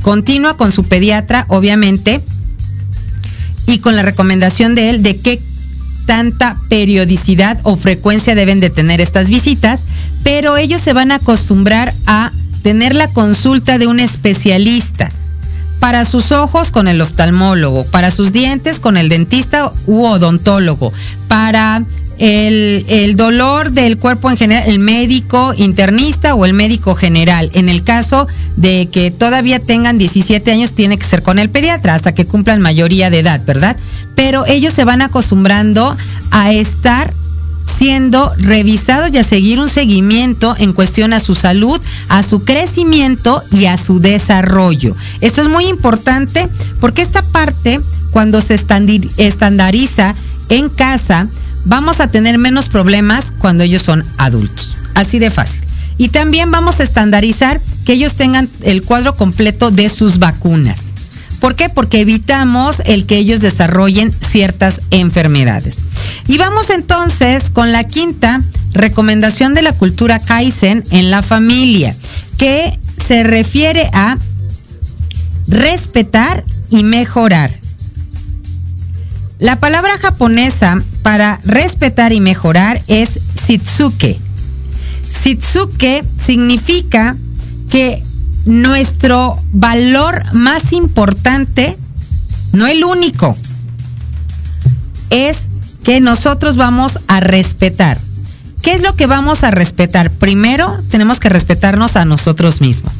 continua 0.02 0.58
con 0.58 0.70
su 0.70 0.84
pediatra, 0.84 1.46
obviamente, 1.48 2.20
y 3.66 3.78
con 3.78 3.96
la 3.96 4.02
recomendación 4.02 4.74
de 4.74 4.90
él 4.90 5.02
de 5.02 5.16
qué 5.16 5.40
tanta 6.04 6.54
periodicidad 6.68 7.58
o 7.62 7.76
frecuencia 7.76 8.34
deben 8.34 8.60
de 8.60 8.68
tener 8.68 9.00
estas 9.00 9.30
visitas, 9.30 9.86
pero 10.24 10.58
ellos 10.58 10.82
se 10.82 10.92
van 10.92 11.10
a 11.10 11.14
acostumbrar 11.14 11.94
a 12.04 12.32
tener 12.62 12.94
la 12.94 13.08
consulta 13.08 13.78
de 13.78 13.86
un 13.86 13.98
especialista. 13.98 15.08
Para 15.80 16.04
sus 16.04 16.32
ojos 16.32 16.70
con 16.70 16.88
el 16.88 17.00
oftalmólogo, 17.00 17.84
para 17.86 18.10
sus 18.10 18.32
dientes 18.32 18.80
con 18.80 18.96
el 18.96 19.08
dentista 19.08 19.72
u 19.86 20.04
odontólogo, 20.04 20.92
para 21.28 21.84
el, 22.18 23.14
dolor 23.16 23.72
del 23.72 23.98
cuerpo 23.98 24.30
en 24.30 24.36
general, 24.36 24.64
el 24.66 24.78
médico 24.78 25.54
internista 25.56 26.34
o 26.34 26.44
el 26.44 26.54
médico 26.54 26.94
general. 26.94 27.50
En 27.52 27.68
el 27.68 27.82
caso 27.82 28.26
de 28.56 28.88
que 28.90 29.10
todavía 29.10 29.58
tengan 29.58 29.98
17 29.98 30.50
años, 30.50 30.72
tiene 30.72 30.98
que 30.98 31.04
ser 31.04 31.22
con 31.22 31.38
el 31.38 31.50
pediatra 31.50 31.94
hasta 31.94 32.14
que 32.14 32.24
cumplan 32.24 32.60
mayoría 32.60 33.10
de 33.10 33.20
edad, 33.20 33.40
¿verdad? 33.44 33.76
Pero 34.14 34.46
ellos 34.46 34.72
se 34.72 34.84
van 34.84 35.02
acostumbrando 35.02 35.94
a 36.30 36.52
estar 36.52 37.12
siendo 37.66 38.32
revisados 38.38 39.10
y 39.12 39.18
a 39.18 39.24
seguir 39.24 39.60
un 39.60 39.68
seguimiento 39.68 40.54
en 40.58 40.72
cuestión 40.72 41.12
a 41.12 41.20
su 41.20 41.34
salud, 41.34 41.80
a 42.08 42.22
su 42.22 42.44
crecimiento 42.44 43.42
y 43.50 43.66
a 43.66 43.76
su 43.76 44.00
desarrollo. 44.00 44.96
Esto 45.20 45.42
es 45.42 45.48
muy 45.48 45.66
importante 45.66 46.48
porque 46.80 47.02
esta 47.02 47.22
parte, 47.22 47.80
cuando 48.10 48.40
se 48.40 48.54
estandariza 48.54 50.14
en 50.48 50.68
casa, 50.68 51.28
vamos 51.64 52.00
a 52.00 52.10
tener 52.10 52.38
menos 52.38 52.68
problemas 52.68 53.32
cuando 53.36 53.64
ellos 53.64 53.82
son 53.82 54.04
adultos. 54.16 54.78
Así 54.94 55.18
de 55.18 55.30
fácil. 55.30 55.64
Y 55.98 56.08
también 56.08 56.50
vamos 56.50 56.80
a 56.80 56.84
estandarizar 56.84 57.60
que 57.84 57.94
ellos 57.94 58.16
tengan 58.16 58.48
el 58.62 58.82
cuadro 58.82 59.14
completo 59.14 59.70
de 59.70 59.88
sus 59.88 60.18
vacunas. 60.18 60.86
¿Por 61.40 61.54
qué? 61.56 61.68
Porque 61.68 62.00
evitamos 62.00 62.80
el 62.86 63.06
que 63.06 63.18
ellos 63.18 63.40
desarrollen 63.40 64.12
ciertas 64.12 64.80
enfermedades. 64.90 65.78
Y 66.28 66.38
vamos 66.38 66.70
entonces 66.70 67.50
con 67.50 67.72
la 67.72 67.84
quinta 67.84 68.40
recomendación 68.72 69.54
de 69.54 69.62
la 69.62 69.72
cultura 69.72 70.18
Kaizen 70.18 70.84
en 70.90 71.10
la 71.10 71.22
familia, 71.22 71.94
que 72.38 72.78
se 72.96 73.22
refiere 73.22 73.88
a 73.92 74.16
respetar 75.48 76.44
y 76.70 76.82
mejorar. 76.84 77.50
La 79.38 79.60
palabra 79.60 79.98
japonesa 79.98 80.82
para 81.02 81.38
respetar 81.44 82.12
y 82.12 82.20
mejorar 82.20 82.82
es 82.88 83.20
sitsuke. 83.46 84.18
Sitsuke 85.02 86.02
significa 86.16 87.16
que 87.70 88.02
nuestro 88.46 89.36
valor 89.52 90.22
más 90.32 90.72
importante, 90.72 91.76
no 92.52 92.66
el 92.66 92.84
único, 92.84 93.36
es 95.10 95.48
que 95.84 96.00
nosotros 96.00 96.56
vamos 96.56 97.00
a 97.08 97.20
respetar. 97.20 97.98
¿Qué 98.62 98.72
es 98.72 98.80
lo 98.80 98.96
que 98.96 99.06
vamos 99.06 99.44
a 99.44 99.50
respetar? 99.50 100.10
Primero, 100.10 100.74
tenemos 100.90 101.20
que 101.20 101.28
respetarnos 101.28 101.96
a 101.96 102.04
nosotros 102.04 102.60
mismos. 102.60 102.92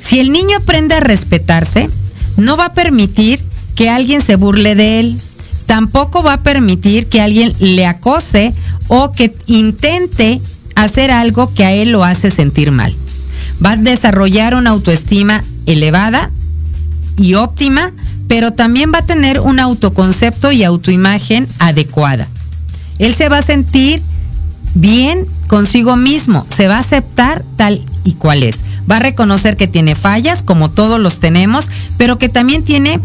Si 0.00 0.18
el 0.18 0.32
niño 0.32 0.56
aprende 0.58 0.94
a 0.94 1.00
respetarse, 1.00 1.88
no 2.36 2.56
va 2.56 2.66
a 2.66 2.74
permitir 2.74 3.44
que 3.74 3.90
alguien 3.90 4.20
se 4.20 4.36
burle 4.36 4.74
de 4.74 5.00
él. 5.00 5.20
Tampoco 5.66 6.22
va 6.22 6.34
a 6.34 6.42
permitir 6.42 7.08
que 7.08 7.20
alguien 7.20 7.52
le 7.60 7.86
acose 7.86 8.52
o 8.88 9.12
que 9.12 9.34
intente 9.46 10.40
hacer 10.74 11.10
algo 11.10 11.52
que 11.54 11.64
a 11.64 11.72
él 11.72 11.90
lo 11.90 12.04
hace 12.04 12.30
sentir 12.30 12.70
mal. 12.70 12.94
Va 13.64 13.72
a 13.72 13.76
desarrollar 13.76 14.54
una 14.54 14.70
autoestima 14.70 15.42
elevada 15.66 16.30
y 17.16 17.34
óptima, 17.34 17.92
pero 18.28 18.52
también 18.52 18.92
va 18.92 18.98
a 18.98 19.06
tener 19.06 19.40
un 19.40 19.60
autoconcepto 19.60 20.52
y 20.52 20.64
autoimagen 20.64 21.48
adecuada. 21.58 22.26
Él 22.98 23.14
se 23.14 23.28
va 23.28 23.38
a 23.38 23.42
sentir 23.42 24.02
bien 24.74 25.26
consigo 25.46 25.96
mismo, 25.96 26.46
se 26.48 26.68
va 26.68 26.76
a 26.76 26.80
aceptar 26.80 27.44
tal 27.56 27.82
y 28.04 28.12
cual 28.12 28.42
es. 28.42 28.64
Va 28.90 28.96
a 28.96 29.00
reconocer 29.00 29.56
que 29.56 29.66
tiene 29.66 29.94
fallas, 29.94 30.42
como 30.42 30.70
todos 30.70 31.00
los 31.00 31.18
tenemos, 31.18 31.70
pero 31.96 32.18
que 32.18 32.28
también 32.28 32.62
tiene 32.62 33.00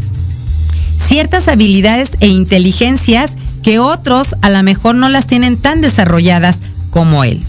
ciertas 1.00 1.48
habilidades 1.48 2.18
e 2.20 2.28
inteligencias 2.28 3.38
que 3.64 3.80
otros 3.80 4.36
a 4.42 4.50
lo 4.50 4.62
mejor 4.64 4.96
no 4.96 5.10
las 5.10 5.28
tienen 5.28 5.58
tan 5.58 5.82
desarrolladas 5.82 6.62
como 6.90 7.24
él. 7.24 7.42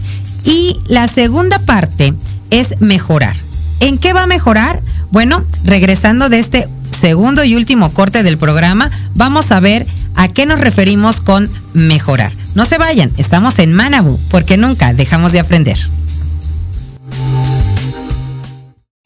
Y 0.45 0.77
la 0.87 1.09
segunda 1.09 1.59
parte 1.59 2.15
es 2.53 2.81
mejorar. 2.81 3.35
¿En 3.81 3.99
qué 3.99 4.13
va 4.13 4.25
a 4.25 4.27
mejorar? 4.29 4.81
Bueno, 5.11 5.45
regresando 5.65 6.29
de 6.29 6.39
este 6.39 6.69
segundo 6.93 7.43
y 7.43 7.57
último 7.57 7.93
corte 7.93 8.23
del 8.23 8.39
programa, 8.39 8.91
vamos 9.15 9.51
a 9.51 9.59
ver 9.59 9.85
a 10.15 10.29
qué 10.29 10.47
nos 10.47 10.61
referimos 10.61 11.21
con 11.21 11.49
mejorar. 11.73 12.31
No 12.55 12.67
se 12.67 12.77
vayan, 12.77 13.11
estamos 13.17 13.59
en 13.59 13.73
Manabu, 13.73 14.19
porque 14.31 14.59
nunca 14.59 14.93
dejamos 14.93 15.33
de 15.33 15.41
aprender. 15.41 15.79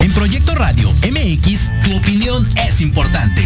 En 0.00 0.12
Proyecto 0.12 0.54
Radio 0.56 0.92
MX, 1.08 1.70
tu 1.84 1.96
opinión 1.96 2.46
es 2.66 2.80
importante. 2.80 3.45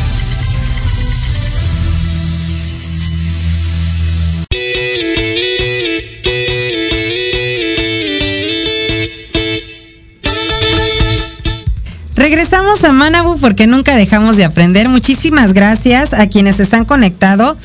Regresamos 12.21 12.83
a 12.83 12.91
Manabu 12.91 13.39
porque 13.39 13.65
nunca 13.65 13.95
dejamos 13.95 14.37
de 14.37 14.45
aprender. 14.45 14.87
Muchísimas 14.89 15.53
gracias 15.53 16.13
a 16.13 16.27
quienes 16.27 16.59
están 16.59 16.85
conectados. 16.85 17.57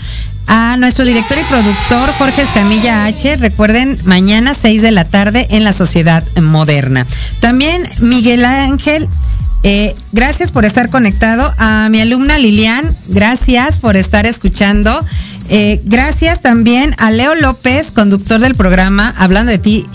A 0.46 0.78
nuestro 0.78 1.04
director 1.04 1.36
y 1.38 1.44
productor 1.44 2.10
Jorge 2.14 2.40
Escamilla 2.40 3.04
H. 3.04 3.36
Recuerden, 3.36 3.98
mañana 4.06 4.54
6 4.54 4.80
de 4.80 4.92
la 4.92 5.04
tarde 5.04 5.46
en 5.50 5.62
la 5.62 5.74
Sociedad 5.74 6.24
Moderna. 6.40 7.06
También 7.40 7.82
Miguel 8.00 8.46
Ángel, 8.46 9.06
eh, 9.62 9.94
gracias 10.12 10.50
por 10.52 10.64
estar 10.64 10.88
conectado. 10.88 11.52
A 11.58 11.90
mi 11.90 12.00
alumna 12.00 12.38
Lilian, 12.38 12.96
gracias 13.08 13.78
por 13.78 13.98
estar 13.98 14.24
escuchando. 14.24 15.04
Eh, 15.50 15.82
gracias 15.84 16.40
también 16.40 16.94
a 16.96 17.10
Leo 17.10 17.34
López, 17.34 17.90
conductor 17.90 18.40
del 18.40 18.54
programa, 18.54 19.12
hablando 19.18 19.52
de 19.52 19.58
ti 19.58 19.86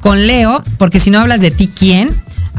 con 0.00 0.26
Leo, 0.26 0.60
porque 0.78 0.98
si 0.98 1.12
no 1.12 1.20
hablas 1.20 1.40
de 1.40 1.52
ti, 1.52 1.70
¿quién? 1.72 2.10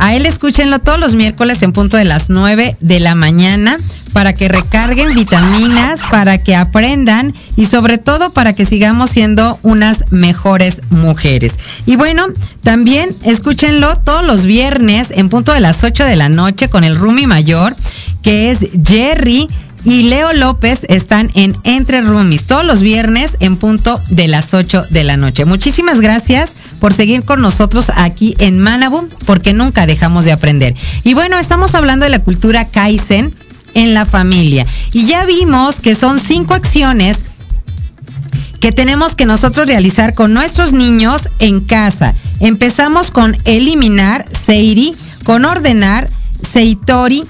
A 0.02 0.16
él 0.16 0.26
escúchenlo 0.26 0.80
todos 0.80 1.00
los 1.00 1.14
miércoles 1.14 1.62
en 1.62 1.74
punto 1.74 1.96
de 1.96 2.06
las 2.06 2.32
9 2.32 2.76
de 2.80 3.00
la 3.00 3.14
mañana 3.14 3.78
para 4.14 4.34
que 4.34 4.48
recarguen 4.48 5.14
vitaminas, 5.14 6.02
para 6.10 6.40
que 6.40 6.56
aprendan 6.56 7.36
y 7.56 7.68
sobre 7.68 8.00
todo 8.00 8.34
para 8.34 8.54
que 8.54 8.66
sigamos 8.66 9.12
siendo 9.12 9.60
unas 9.62 10.12
mejores 10.12 10.82
mujeres. 10.90 11.54
Y 11.86 11.98
bueno, 11.98 12.26
también 12.64 13.16
escúchenlo 13.26 13.96
todos 14.00 14.26
los 14.26 14.48
viernes 14.48 15.12
en 15.12 15.30
punto 15.30 15.54
de 15.54 15.60
las 15.60 15.84
8 15.84 16.04
de 16.04 16.16
la 16.16 16.30
noche 16.30 16.68
con 16.68 16.84
el 16.84 16.96
Rumi 16.96 17.28
Mayor, 17.28 17.72
que 18.24 18.50
es 18.50 18.70
Jerry 18.84 19.48
y 19.84 20.04
Leo 20.04 20.34
López 20.34 20.82
están 20.90 21.30
en 21.34 21.56
Entre 21.64 22.02
Roomies 22.02 22.46
todos 22.46 22.66
los 22.66 22.82
viernes 22.82 23.38
en 23.40 23.56
punto 23.56 24.00
de 24.10 24.28
las 24.28 24.54
8 24.54 24.84
de 24.90 25.04
la 25.04 25.18
noche. 25.18 25.46
Muchísimas 25.46 26.02
gracias 26.02 26.56
por 26.82 26.96
seguir 26.96 27.24
con 27.24 27.42
nosotros 27.42 27.92
aquí 27.96 28.34
en 28.40 28.60
Manabu, 28.60 29.08
porque 29.28 29.54
nunca 29.54 29.86
dejamos 29.86 30.26
de 30.26 30.32
aprender. 30.32 30.76
Y 31.04 31.14
bueno, 31.14 31.38
estamos 31.38 31.76
hablando 31.76 32.06
de 32.06 32.10
la 32.10 32.24
cultura 32.24 32.66
Kaizen 32.66 33.32
en 33.76 33.94
la 33.94 34.08
familia. 34.08 34.66
Y 34.92 35.06
ya 35.06 35.24
vimos 35.26 35.80
que 35.80 35.94
son 35.94 36.20
cinco 36.20 36.56
acciones 36.56 37.24
que 38.60 38.72
tenemos 38.72 39.16
que 39.16 39.28
nosotros 39.28 39.68
realizar 39.68 40.16
con 40.16 40.34
nuestros 40.34 40.74
niños 40.74 41.30
en 41.40 41.62
casa. 41.62 42.16
Empezamos 42.40 43.12
con 43.12 43.38
eliminar, 43.46 44.26
Seiri, 44.32 44.94
con 45.24 45.46
ordenar, 45.46 46.10
Seitori, 46.52 47.24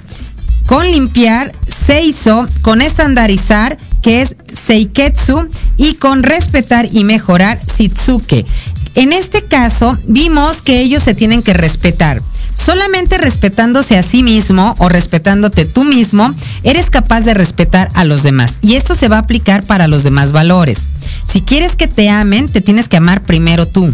con 0.65 0.89
limpiar, 0.89 1.51
Seiso, 1.67 2.47
con 2.61 2.81
estandarizar, 2.81 3.77
que 4.01 4.21
es 4.21 4.35
Seiketsu, 4.53 5.49
y 5.75 5.95
con 5.95 6.23
respetar 6.23 6.87
y 6.89 7.03
mejorar, 7.03 7.59
Sitsuke. 7.61 8.45
En 8.95 9.13
este 9.13 9.43
caso, 9.43 9.97
vimos 10.07 10.61
que 10.61 10.81
ellos 10.81 11.03
se 11.03 11.15
tienen 11.15 11.43
que 11.43 11.53
respetar. 11.53 12.21
Solamente 12.53 13.17
respetándose 13.17 13.97
a 13.97 14.03
sí 14.03 14.21
mismo 14.21 14.75
o 14.79 14.89
respetándote 14.89 15.65
tú 15.65 15.83
mismo, 15.83 16.29
eres 16.63 16.89
capaz 16.89 17.21
de 17.21 17.33
respetar 17.33 17.89
a 17.93 18.03
los 18.03 18.23
demás. 18.23 18.57
Y 18.61 18.75
esto 18.75 18.95
se 18.95 19.07
va 19.07 19.17
a 19.17 19.21
aplicar 19.21 19.63
para 19.63 19.87
los 19.87 20.03
demás 20.03 20.31
valores. 20.31 20.85
Si 21.25 21.41
quieres 21.41 21.75
que 21.75 21.87
te 21.87 22.09
amen, 22.09 22.49
te 22.49 22.61
tienes 22.61 22.89
que 22.89 22.97
amar 22.97 23.23
primero 23.23 23.65
tú. 23.65 23.89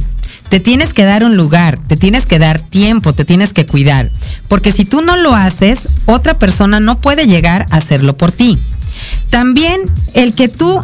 Te 0.50 0.60
tienes 0.60 0.94
que 0.94 1.04
dar 1.04 1.24
un 1.24 1.36
lugar, 1.36 1.78
te 1.88 1.98
tienes 1.98 2.26
que 2.26 2.40
dar 2.40 2.60
tiempo, 2.60 3.14
te 3.14 3.26
tienes 3.26 3.54
que 3.54 3.66
cuidar. 3.66 4.10
Porque 4.48 4.72
si 4.72 4.86
tú 4.86 5.02
no 5.02 5.18
lo 5.18 5.36
haces, 5.36 5.88
otra 6.06 6.40
persona 6.40 6.80
no 6.80 7.00
puede 7.00 7.28
llegar 7.28 7.66
a 7.70 7.78
hacerlo 7.78 8.18
por 8.18 8.32
ti. 8.32 8.58
También 9.30 9.82
el 10.14 10.34
que 10.34 10.48
tú 10.48 10.82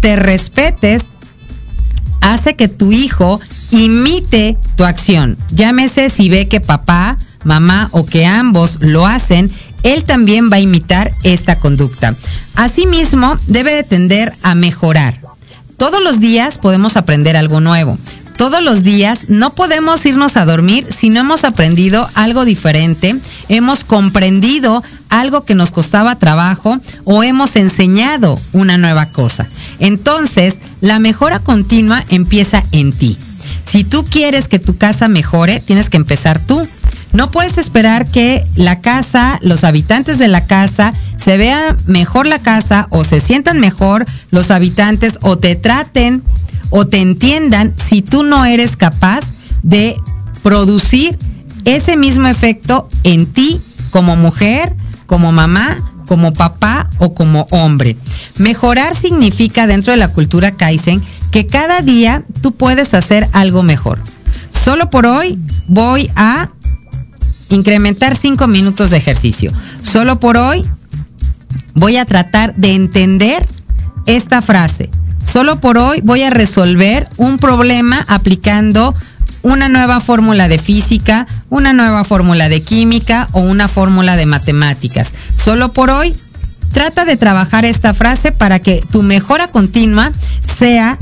te 0.00 0.16
respetes 0.16 1.13
hace 2.24 2.56
que 2.56 2.68
tu 2.68 2.90
hijo 2.90 3.40
imite 3.70 4.56
tu 4.76 4.84
acción. 4.84 5.36
Llámese 5.50 6.10
si 6.10 6.28
ve 6.28 6.48
que 6.48 6.60
papá, 6.60 7.16
mamá 7.44 7.88
o 7.92 8.04
que 8.06 8.26
ambos 8.26 8.78
lo 8.80 9.06
hacen, 9.06 9.50
él 9.82 10.04
también 10.04 10.50
va 10.50 10.56
a 10.56 10.60
imitar 10.60 11.12
esta 11.22 11.56
conducta. 11.56 12.14
Asimismo, 12.56 13.38
debe 13.46 13.74
de 13.74 13.82
tender 13.82 14.32
a 14.42 14.54
mejorar. 14.54 15.20
Todos 15.76 16.02
los 16.02 16.18
días 16.18 16.56
podemos 16.56 16.96
aprender 16.96 17.36
algo 17.36 17.60
nuevo. 17.60 17.98
Todos 18.38 18.62
los 18.62 18.82
días 18.82 19.26
no 19.28 19.54
podemos 19.54 20.04
irnos 20.06 20.36
a 20.36 20.44
dormir 20.44 20.86
si 20.90 21.08
no 21.08 21.20
hemos 21.20 21.44
aprendido 21.44 22.08
algo 22.14 22.44
diferente, 22.44 23.14
hemos 23.48 23.84
comprendido 23.84 24.82
algo 25.08 25.44
que 25.44 25.54
nos 25.54 25.70
costaba 25.70 26.16
trabajo 26.16 26.78
o 27.04 27.22
hemos 27.22 27.54
enseñado 27.54 28.36
una 28.52 28.76
nueva 28.76 29.06
cosa. 29.06 29.46
Entonces, 29.84 30.60
la 30.80 30.98
mejora 30.98 31.40
continua 31.40 32.02
empieza 32.08 32.64
en 32.72 32.90
ti. 32.90 33.18
Si 33.64 33.84
tú 33.84 34.02
quieres 34.02 34.48
que 34.48 34.58
tu 34.58 34.78
casa 34.78 35.08
mejore, 35.08 35.60
tienes 35.60 35.90
que 35.90 35.98
empezar 35.98 36.40
tú. 36.40 36.66
No 37.12 37.30
puedes 37.30 37.58
esperar 37.58 38.10
que 38.10 38.42
la 38.56 38.80
casa, 38.80 39.38
los 39.42 39.62
habitantes 39.62 40.18
de 40.18 40.28
la 40.28 40.46
casa, 40.46 40.94
se 41.18 41.36
vea 41.36 41.76
mejor 41.86 42.26
la 42.26 42.38
casa 42.38 42.88
o 42.92 43.04
se 43.04 43.20
sientan 43.20 43.60
mejor 43.60 44.06
los 44.30 44.50
habitantes 44.50 45.18
o 45.20 45.36
te 45.36 45.54
traten 45.54 46.22
o 46.70 46.86
te 46.86 47.02
entiendan 47.02 47.74
si 47.76 48.00
tú 48.00 48.22
no 48.22 48.46
eres 48.46 48.76
capaz 48.76 49.32
de 49.62 49.96
producir 50.42 51.18
ese 51.66 51.98
mismo 51.98 52.26
efecto 52.26 52.88
en 53.02 53.26
ti 53.26 53.60
como 53.90 54.16
mujer, 54.16 54.74
como 55.04 55.30
mamá, 55.30 55.76
como 56.06 56.32
papá 56.32 56.88
o 56.98 57.14
como 57.14 57.46
hombre. 57.50 57.96
Mejorar 58.38 58.94
significa 58.94 59.66
dentro 59.66 59.92
de 59.92 59.96
la 59.98 60.12
cultura 60.12 60.52
Kaizen 60.52 61.02
que 61.30 61.46
cada 61.46 61.80
día 61.80 62.24
tú 62.42 62.52
puedes 62.52 62.94
hacer 62.94 63.28
algo 63.32 63.62
mejor. 63.62 63.98
Solo 64.50 64.90
por 64.90 65.06
hoy 65.06 65.38
voy 65.66 66.10
a 66.16 66.50
incrementar 67.48 68.16
cinco 68.16 68.46
minutos 68.46 68.90
de 68.90 68.98
ejercicio. 68.98 69.52
Solo 69.82 70.20
por 70.20 70.36
hoy 70.36 70.64
voy 71.74 71.96
a 71.96 72.04
tratar 72.04 72.54
de 72.56 72.74
entender 72.74 73.44
esta 74.06 74.42
frase. 74.42 74.90
Solo 75.22 75.58
por 75.60 75.78
hoy 75.78 76.00
voy 76.02 76.22
a 76.22 76.30
resolver 76.30 77.08
un 77.16 77.38
problema 77.38 78.04
aplicando 78.08 78.94
una 79.44 79.68
nueva 79.68 80.00
fórmula 80.00 80.48
de 80.48 80.58
física, 80.58 81.26
una 81.50 81.72
nueva 81.72 82.02
fórmula 82.02 82.48
de 82.48 82.62
química 82.62 83.28
o 83.32 83.40
una 83.40 83.68
fórmula 83.68 84.16
de 84.16 84.26
matemáticas. 84.26 85.12
Solo 85.36 85.72
por 85.72 85.90
hoy 85.90 86.16
trata 86.72 87.04
de 87.04 87.16
trabajar 87.16 87.64
esta 87.64 87.94
frase 87.94 88.32
para 88.32 88.58
que 88.58 88.82
tu 88.90 89.02
mejora 89.02 89.46
continua 89.46 90.10
sea 90.44 90.98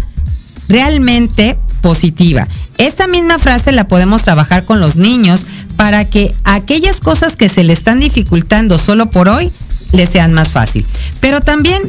realmente 0.68 1.56
positiva. 1.80 2.48
Esta 2.78 3.06
misma 3.06 3.38
frase 3.38 3.70
la 3.70 3.86
podemos 3.88 4.22
trabajar 4.22 4.64
con 4.64 4.80
los 4.80 4.96
niños 4.96 5.46
para 5.76 6.04
que 6.04 6.34
aquellas 6.44 7.00
cosas 7.00 7.36
que 7.36 7.48
se 7.48 7.62
le 7.62 7.72
están 7.72 8.00
dificultando 8.00 8.76
solo 8.76 9.08
por 9.08 9.28
hoy 9.28 9.52
les 9.92 10.08
sean 10.08 10.32
más 10.32 10.50
fácil. 10.50 10.84
Pero 11.20 11.40
también 11.40 11.80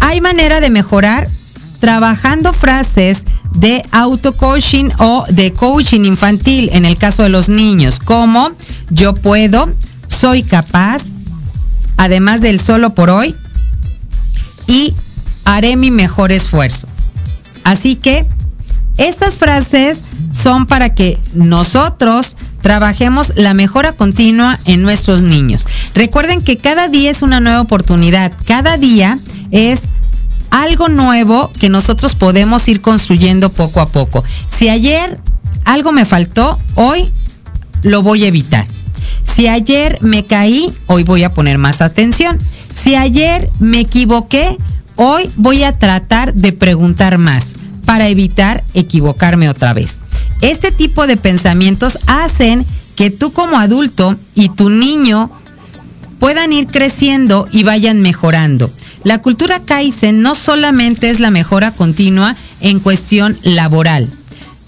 hay 0.00 0.20
manera 0.20 0.60
de 0.60 0.70
mejorar 0.70 1.28
trabajando 1.78 2.52
frases 2.52 3.24
de 3.54 3.82
auto-coaching 3.90 4.88
o 4.98 5.24
de 5.30 5.52
coaching 5.52 6.04
infantil 6.04 6.70
en 6.72 6.84
el 6.84 6.96
caso 6.96 7.22
de 7.22 7.28
los 7.28 7.48
niños, 7.48 7.98
como 7.98 8.50
yo 8.90 9.14
puedo, 9.14 9.70
soy 10.08 10.42
capaz, 10.42 11.12
además 11.96 12.40
del 12.40 12.60
solo 12.60 12.94
por 12.94 13.10
hoy, 13.10 13.34
y 14.66 14.94
haré 15.44 15.76
mi 15.76 15.90
mejor 15.90 16.32
esfuerzo. 16.32 16.86
Así 17.64 17.96
que 17.96 18.26
estas 18.96 19.38
frases 19.38 20.04
son 20.32 20.66
para 20.66 20.94
que 20.94 21.18
nosotros 21.34 22.36
trabajemos 22.60 23.32
la 23.36 23.54
mejora 23.54 23.92
continua 23.92 24.58
en 24.66 24.82
nuestros 24.82 25.22
niños. 25.22 25.66
Recuerden 25.94 26.40
que 26.42 26.56
cada 26.56 26.88
día 26.88 27.10
es 27.10 27.22
una 27.22 27.40
nueva 27.40 27.62
oportunidad, 27.62 28.32
cada 28.46 28.76
día 28.76 29.18
es 29.50 29.88
algo 30.50 30.88
nuevo 30.88 31.48
que 31.60 31.68
nosotros 31.68 32.14
podemos 32.14 32.68
ir 32.68 32.80
construyendo 32.80 33.50
poco 33.50 33.80
a 33.80 33.86
poco. 33.86 34.24
Si 34.50 34.68
ayer 34.68 35.18
algo 35.64 35.92
me 35.92 36.04
faltó, 36.04 36.58
hoy 36.74 37.08
lo 37.82 38.02
voy 38.02 38.24
a 38.24 38.28
evitar. 38.28 38.66
Si 39.24 39.48
ayer 39.48 39.98
me 40.00 40.22
caí, 40.22 40.72
hoy 40.86 41.04
voy 41.04 41.24
a 41.24 41.30
poner 41.30 41.58
más 41.58 41.80
atención. 41.80 42.38
Si 42.72 42.94
ayer 42.94 43.48
me 43.60 43.80
equivoqué, 43.80 44.56
hoy 44.96 45.30
voy 45.36 45.62
a 45.64 45.78
tratar 45.78 46.34
de 46.34 46.52
preguntar 46.52 47.18
más 47.18 47.54
para 47.86 48.08
evitar 48.08 48.62
equivocarme 48.74 49.48
otra 49.48 49.72
vez. 49.72 50.00
Este 50.40 50.72
tipo 50.72 51.06
de 51.06 51.16
pensamientos 51.16 51.98
hacen 52.06 52.64
que 52.96 53.10
tú 53.10 53.32
como 53.32 53.58
adulto 53.58 54.16
y 54.34 54.50
tu 54.50 54.68
niño 54.68 55.30
puedan 56.20 56.52
ir 56.52 56.68
creciendo 56.68 57.48
y 57.50 57.64
vayan 57.64 58.00
mejorando. 58.00 58.70
La 59.02 59.18
cultura 59.18 59.58
Kaizen 59.58 60.22
no 60.22 60.36
solamente 60.36 61.10
es 61.10 61.18
la 61.18 61.30
mejora 61.30 61.72
continua 61.72 62.36
en 62.60 62.78
cuestión 62.78 63.36
laboral. 63.42 64.08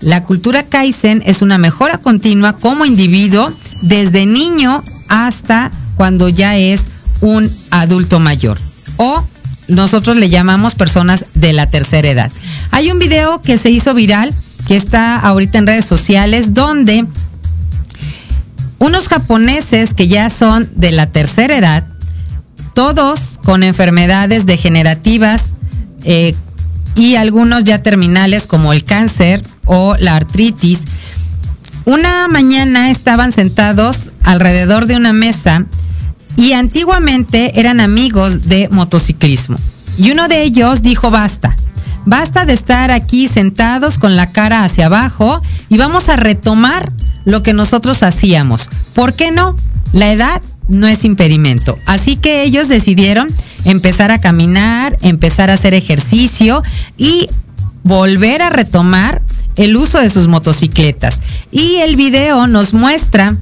La 0.00 0.24
cultura 0.24 0.64
Kaizen 0.64 1.22
es 1.26 1.42
una 1.42 1.58
mejora 1.58 1.98
continua 1.98 2.54
como 2.54 2.84
individuo 2.84 3.52
desde 3.82 4.26
niño 4.26 4.82
hasta 5.08 5.70
cuando 5.96 6.28
ya 6.28 6.56
es 6.56 6.88
un 7.20 7.48
adulto 7.70 8.18
mayor. 8.18 8.58
O 8.96 9.24
nosotros 9.68 10.16
le 10.16 10.30
llamamos 10.30 10.74
personas 10.74 11.26
de 11.34 11.52
la 11.52 11.70
tercera 11.70 12.08
edad. 12.08 12.32
Hay 12.70 12.90
un 12.90 12.98
video 12.98 13.40
que 13.42 13.58
se 13.58 13.70
hizo 13.70 13.94
viral, 13.94 14.34
que 14.66 14.76
está 14.76 15.18
ahorita 15.20 15.58
en 15.58 15.66
redes 15.66 15.84
sociales, 15.84 16.54
donde 16.54 17.06
unos 18.82 19.06
japoneses 19.06 19.94
que 19.94 20.08
ya 20.08 20.28
son 20.28 20.68
de 20.74 20.90
la 20.90 21.06
tercera 21.06 21.56
edad 21.56 21.84
todos 22.74 23.38
con 23.44 23.62
enfermedades 23.62 24.44
degenerativas 24.44 25.54
eh, 26.02 26.34
y 26.96 27.14
algunos 27.14 27.62
ya 27.62 27.80
terminales 27.80 28.48
como 28.48 28.72
el 28.72 28.82
cáncer 28.82 29.40
o 29.66 29.94
la 30.00 30.16
artritis. 30.16 30.84
Una 31.84 32.26
mañana 32.26 32.90
estaban 32.90 33.30
sentados 33.30 34.10
alrededor 34.24 34.86
de 34.86 34.96
una 34.96 35.12
mesa 35.12 35.64
y 36.36 36.52
antiguamente 36.52 37.60
eran 37.60 37.78
amigos 37.78 38.48
de 38.48 38.68
motociclismo. 38.70 39.56
Y 39.96 40.10
uno 40.10 40.26
de 40.26 40.42
ellos 40.42 40.82
dijo 40.82 41.10
basta, 41.10 41.54
basta 42.04 42.44
de 42.44 42.52
estar 42.52 42.90
aquí 42.90 43.28
sentados 43.28 43.98
con 43.98 44.16
la 44.16 44.30
cara 44.30 44.64
hacia 44.64 44.86
abajo 44.86 45.40
y 45.68 45.78
vamos 45.78 46.08
a 46.08 46.16
retomar 46.16 46.92
lo 47.24 47.42
que 47.42 47.52
nosotros 47.52 48.02
hacíamos. 48.02 48.68
¿Por 48.94 49.14
qué 49.14 49.30
no? 49.30 49.54
La 49.92 50.12
edad 50.12 50.42
no 50.68 50.86
es 50.86 51.04
impedimento. 51.04 51.78
Así 51.86 52.16
que 52.16 52.42
ellos 52.42 52.68
decidieron 52.68 53.28
empezar 53.64 54.10
a 54.10 54.20
caminar, 54.20 54.96
empezar 55.02 55.50
a 55.50 55.54
hacer 55.54 55.74
ejercicio 55.74 56.62
y 56.96 57.28
volver 57.84 58.42
a 58.42 58.50
retomar 58.50 59.22
el 59.56 59.76
uso 59.76 59.98
de 59.98 60.10
sus 60.10 60.28
motocicletas. 60.28 61.20
Y 61.50 61.76
el 61.76 61.96
video 61.96 62.46
nos 62.46 62.72
muestra 62.72 63.36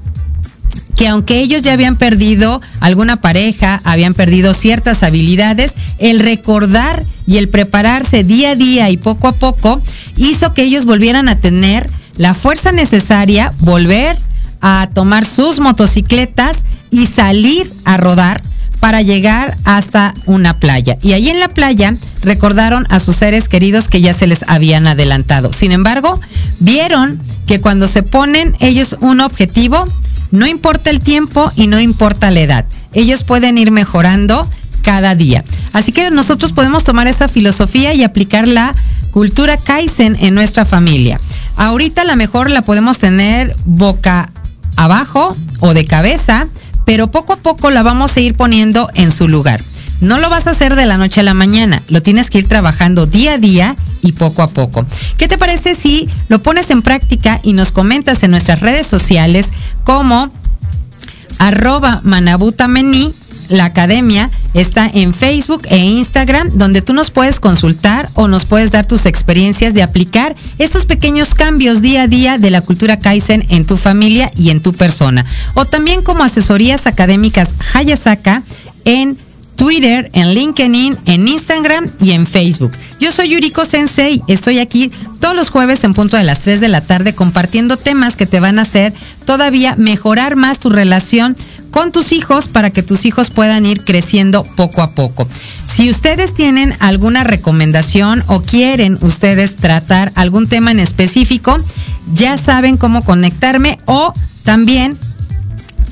que 0.97 1.09
aunque 1.09 1.41
ellos 1.41 1.63
ya 1.63 1.73
habían 1.73 1.97
perdido 1.97 2.61
alguna 2.81 3.21
pareja, 3.21 3.81
habían 3.85 4.15
perdido 4.15 4.53
ciertas 4.53 5.03
habilidades, 5.03 5.73
el 5.99 6.21
recordar 6.21 7.03
y 7.27 7.39
el 7.39 7.49
prepararse 7.49 8.25
día 8.25 8.51
a 8.51 8.55
día 8.55 8.91
y 8.91 8.97
poco 8.97 9.29
a 9.29 9.33
poco 9.33 9.81
hizo 10.17 10.53
que 10.53 10.63
ellos 10.63 10.85
volvieran 10.85 11.29
a 11.29 11.41
tener 11.41 11.89
la 12.17 12.35
fuerza 12.35 12.71
necesaria, 12.73 13.53
volver 13.61 14.17
a 14.61 14.89
tomar 14.93 15.25
sus 15.25 15.59
motocicletas 15.59 16.65
y 16.91 17.07
salir 17.07 17.71
a 17.85 17.97
rodar 17.97 18.43
para 18.81 19.03
llegar 19.03 19.57
hasta 19.65 20.13
una 20.27 20.59
playa. 20.59 20.97
Y 21.03 21.13
ahí 21.13 21.29
en 21.29 21.39
la 21.39 21.49
playa 21.49 21.95
recordaron 22.23 22.87
a 22.91 22.99
sus 22.99 23.17
seres 23.17 23.49
queridos 23.49 23.89
que 23.89 24.01
ya 24.01 24.15
se 24.15 24.27
les 24.27 24.45
habían 24.49 24.87
adelantado. 24.87 25.53
Sin 25.53 25.71
embargo, 25.71 26.19
vieron 26.59 27.21
que 27.47 27.61
cuando 27.61 27.87
se 27.87 28.03
ponen 28.03 28.57
ellos 28.61 28.97
un 29.01 29.21
objetivo, 29.21 29.85
no 30.31 30.47
importa 30.47 30.91
el 30.91 31.01
tiempo 31.01 31.53
y 31.57 31.67
no 31.67 31.79
importa 31.79 32.31
la 32.31 32.41
edad. 32.41 32.65
Ellos 32.93 33.23
pueden 33.23 33.59
ir 33.59 33.71
mejorando 33.71 34.47
cada 34.83 35.15
día. 35.15 35.45
Así 35.73 35.93
que 35.93 36.11
nosotros 36.11 36.53
podemos 36.53 36.85
tomar 36.85 37.07
esa 37.07 37.29
filosofía 37.29 37.95
y 37.95 38.03
aplicar 38.03 38.49
la 38.49 38.75
cultura 39.13 39.57
Kaizen 39.57 40.17
en 40.21 40.35
nuestra 40.35 40.65
familia. 40.65 41.21
Ahorita 41.57 42.05
la 42.05 42.17
mejor 42.17 42.51
la 42.51 42.63
podemos 42.63 42.99
tener 42.99 43.55
boca 43.65 44.33
abajo 44.77 45.37
o 45.61 45.75
de 45.75 45.85
cabeza 45.85 46.47
pero 46.91 47.09
poco 47.09 47.35
a 47.35 47.37
poco 47.37 47.71
la 47.71 47.85
vamos 47.85 48.17
a 48.17 48.21
ir 48.21 48.35
poniendo 48.35 48.91
en 48.95 49.13
su 49.13 49.29
lugar. 49.29 49.61
No 50.01 50.19
lo 50.19 50.29
vas 50.29 50.49
a 50.49 50.51
hacer 50.51 50.75
de 50.75 50.87
la 50.87 50.97
noche 50.99 51.21
a 51.21 51.23
la 51.23 51.35
mañana, 51.35 51.81
lo 51.89 52.03
tienes 52.03 52.31
que 52.31 52.39
ir 52.39 52.49
trabajando 52.49 53.07
día 53.07 53.35
a 53.35 53.39
día 53.39 53.77
y 54.03 54.11
poco 54.11 54.43
a 54.43 54.49
poco. 54.49 54.85
¿Qué 55.17 55.29
te 55.29 55.39
parece 55.39 55.77
si 55.77 56.09
lo 56.29 56.43
pones 56.43 56.69
en 56.71 56.83
práctica 56.83 57.39
y 57.45 57.53
nos 57.53 57.71
comentas 57.71 58.25
en 58.25 58.33
nuestras 58.33 58.59
redes 58.59 58.89
sociales 58.89 59.53
como 59.85 60.33
arroba 61.39 62.01
manabutamení 62.03 63.15
la 63.51 63.67
academia 63.67 64.31
está 64.55 64.91
en 64.93 65.13
Facebook 65.13 65.63
e 65.69 65.77
Instagram, 65.77 66.51
donde 66.55 66.81
tú 66.83 66.93
nos 66.95 67.11
puedes 67.11 67.41
consultar 67.41 68.09
o 68.15 68.29
nos 68.29 68.45
puedes 68.45 68.71
dar 68.71 68.87
tus 68.87 69.07
experiencias 69.07 69.75
de 69.75 69.83
aplicar 69.83 70.35
estos 70.59 70.87
pequeños 70.87 71.35
cambios 71.35 71.83
día 71.83 72.03
a 72.03 72.09
día 72.09 72.39
de 72.39 72.51
la 72.51 72.63
cultura 72.63 72.99
Kaizen 72.99 73.45
en 73.51 73.67
tu 73.67 73.77
familia 73.77 74.31
y 74.37 74.51
en 74.51 74.63
tu 74.63 74.73
persona. 74.73 75.27
O 75.55 75.65
también 75.65 76.03
como 76.03 76.25
asesorías 76.25 76.87
académicas 76.87 77.55
Hayasaka 77.75 78.43
en 78.85 79.19
Twitter, 79.61 80.11
en 80.15 80.33
LinkedIn, 80.33 80.97
en 81.05 81.29
Instagram 81.29 81.91
y 82.01 82.13
en 82.13 82.27
Facebook. 82.27 82.73
Yo 82.99 83.13
soy 83.13 83.29
Yuriko 83.29 83.67
Sensei, 83.67 84.23
estoy 84.27 84.59
aquí 84.59 84.91
todos 85.21 85.37
los 85.37 85.51
jueves 85.51 85.85
en 85.85 85.93
punto 85.93 86.17
de 86.17 86.25
las 86.25 86.41
3 86.41 86.61
de 86.61 86.69
la 86.69 86.81
tarde 86.81 87.15
compartiendo 87.15 87.77
temas 87.77 88.17
que 88.17 88.25
te 88.25 88.41
van 88.41 88.59
a 88.59 88.63
hacer 88.63 88.95
todavía 89.27 89.77
mejorar 89.77 90.35
más 90.35 90.61
tu 90.61 90.71
relación 90.71 91.37
con 91.71 91.93
tus 91.93 92.13
hijos 92.13 92.49
para 92.49 92.71
que 92.71 92.83
tus 92.83 93.05
hijos 93.05 93.31
puedan 93.31 93.67
ir 93.67 93.85
creciendo 93.85 94.45
poco 94.57 94.83
a 94.83 94.91
poco. 94.91 95.27
Si 95.67 95.89
ustedes 95.89 96.35
tienen 96.35 96.75
alguna 96.81 97.25
recomendación 97.25 98.25
o 98.27 98.43
quieren 98.43 98.99
ustedes 99.03 99.57
tratar 99.57 100.13
algún 100.15 100.49
tema 100.49 100.71
en 100.73 100.81
específico, 100.81 101.57
ya 102.13 102.37
saben 102.39 102.77
cómo 102.77 103.03
conectarme 103.03 103.79
o 103.87 104.13
también 104.43 104.99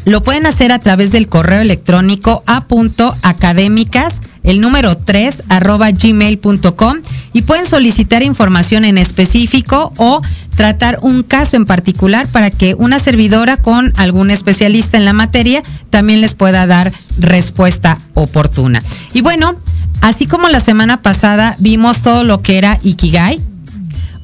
lo 0.04 0.22
pueden 0.22 0.46
hacer 0.46 0.72
a 0.72 0.78
través 0.78 1.12
del 1.12 1.28
correo 1.28 1.60
electrónico 1.60 2.42
a.académicas, 2.46 4.22
el 4.42 4.60
número 4.60 4.96
3, 4.96 5.44
arroba 5.48 5.90
gmail.com 5.90 6.96
y 7.34 7.42
pueden 7.42 7.66
solicitar 7.66 8.22
información 8.22 8.86
en 8.86 8.96
específico 8.96 9.92
o 9.98 10.22
tratar 10.58 10.98
un 11.02 11.22
caso 11.22 11.56
en 11.56 11.64
particular 11.64 12.26
para 12.26 12.50
que 12.50 12.74
una 12.74 12.98
servidora 12.98 13.58
con 13.58 13.92
algún 13.96 14.32
especialista 14.32 14.96
en 14.96 15.04
la 15.04 15.12
materia 15.12 15.62
también 15.88 16.20
les 16.20 16.34
pueda 16.34 16.66
dar 16.66 16.92
respuesta 17.20 17.96
oportuna. 18.14 18.82
Y 19.14 19.20
bueno, 19.20 19.54
así 20.00 20.26
como 20.26 20.48
la 20.48 20.58
semana 20.58 21.00
pasada 21.00 21.54
vimos 21.60 22.02
todo 22.02 22.24
lo 22.24 22.42
que 22.42 22.58
era 22.58 22.76
Ikigai, 22.82 23.40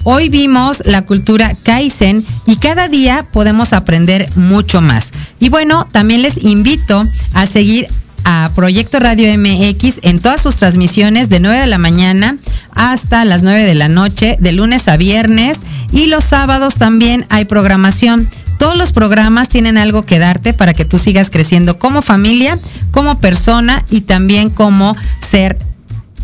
Hoy 0.07 0.29
vimos 0.29 0.83
la 0.85 1.07
cultura 1.07 1.57
Kaizen 1.63 2.23
y 2.47 2.57
cada 2.57 2.89
día 2.89 3.25
podemos 3.33 3.73
aprender 3.73 4.29
mucho 4.37 4.83
más. 4.83 5.13
Y 5.41 5.49
bueno, 5.49 5.89
también 5.93 6.21
les 6.21 6.45
invito 6.45 7.03
a 7.33 7.47
seguir 7.47 7.87
a 8.25 8.51
Proyecto 8.55 8.99
Radio 8.99 9.33
MX 9.39 10.01
en 10.03 10.19
todas 10.19 10.43
sus 10.43 10.57
transmisiones 10.57 11.29
de 11.29 11.41
9 11.41 11.59
de 11.59 11.67
la 11.67 11.79
mañana 11.79 12.37
hasta 12.75 13.25
las 13.25 13.43
9 13.43 13.65
de 13.65 13.75
la 13.75 13.89
noche, 13.89 14.37
de 14.41 14.53
lunes 14.53 14.89
a 14.89 14.97
viernes 14.97 15.63
y 15.93 16.07
los 16.07 16.25
sábados 16.25 16.77
también 16.77 17.27
hay 17.31 17.45
programación. 17.45 18.29
Todos 18.59 18.77
los 18.77 18.93
programas 18.93 19.49
tienen 19.49 19.79
algo 19.79 20.03
que 20.03 20.19
darte 20.19 20.55
para 20.55 20.73
que 20.73 20.85
tú 20.85 20.99
sigas 20.99 21.31
creciendo 21.31 21.79
como 21.79 22.03
familia, 22.03 22.59
como 22.91 23.19
persona 23.19 23.85
y 23.91 24.03
también 24.03 24.51
como 24.51 24.97
ser 25.21 25.59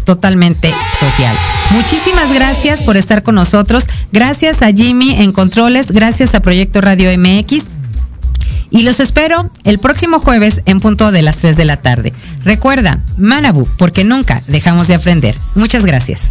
totalmente 0.04 0.72
social. 0.98 1.36
Muchísimas 1.70 2.32
gracias 2.32 2.82
por 2.82 2.96
estar 2.96 3.22
con 3.22 3.34
nosotros. 3.34 3.84
Gracias 4.12 4.62
a 4.62 4.72
Jimmy 4.72 5.22
en 5.22 5.32
Controles, 5.32 5.92
gracias 5.92 6.34
a 6.34 6.40
Proyecto 6.40 6.80
Radio 6.80 7.10
MX 7.16 7.70
y 8.70 8.82
los 8.82 9.00
espero 9.00 9.50
el 9.64 9.78
próximo 9.78 10.20
jueves 10.20 10.62
en 10.64 10.80
punto 10.80 11.10
de 11.12 11.22
las 11.22 11.38
3 11.38 11.56
de 11.56 11.64
la 11.64 11.76
tarde. 11.76 12.12
Recuerda, 12.44 13.00
Manabu, 13.18 13.66
porque 13.78 14.04
nunca 14.04 14.42
dejamos 14.46 14.88
de 14.88 14.94
aprender. 14.94 15.34
Muchas 15.56 15.84
gracias. 15.84 16.30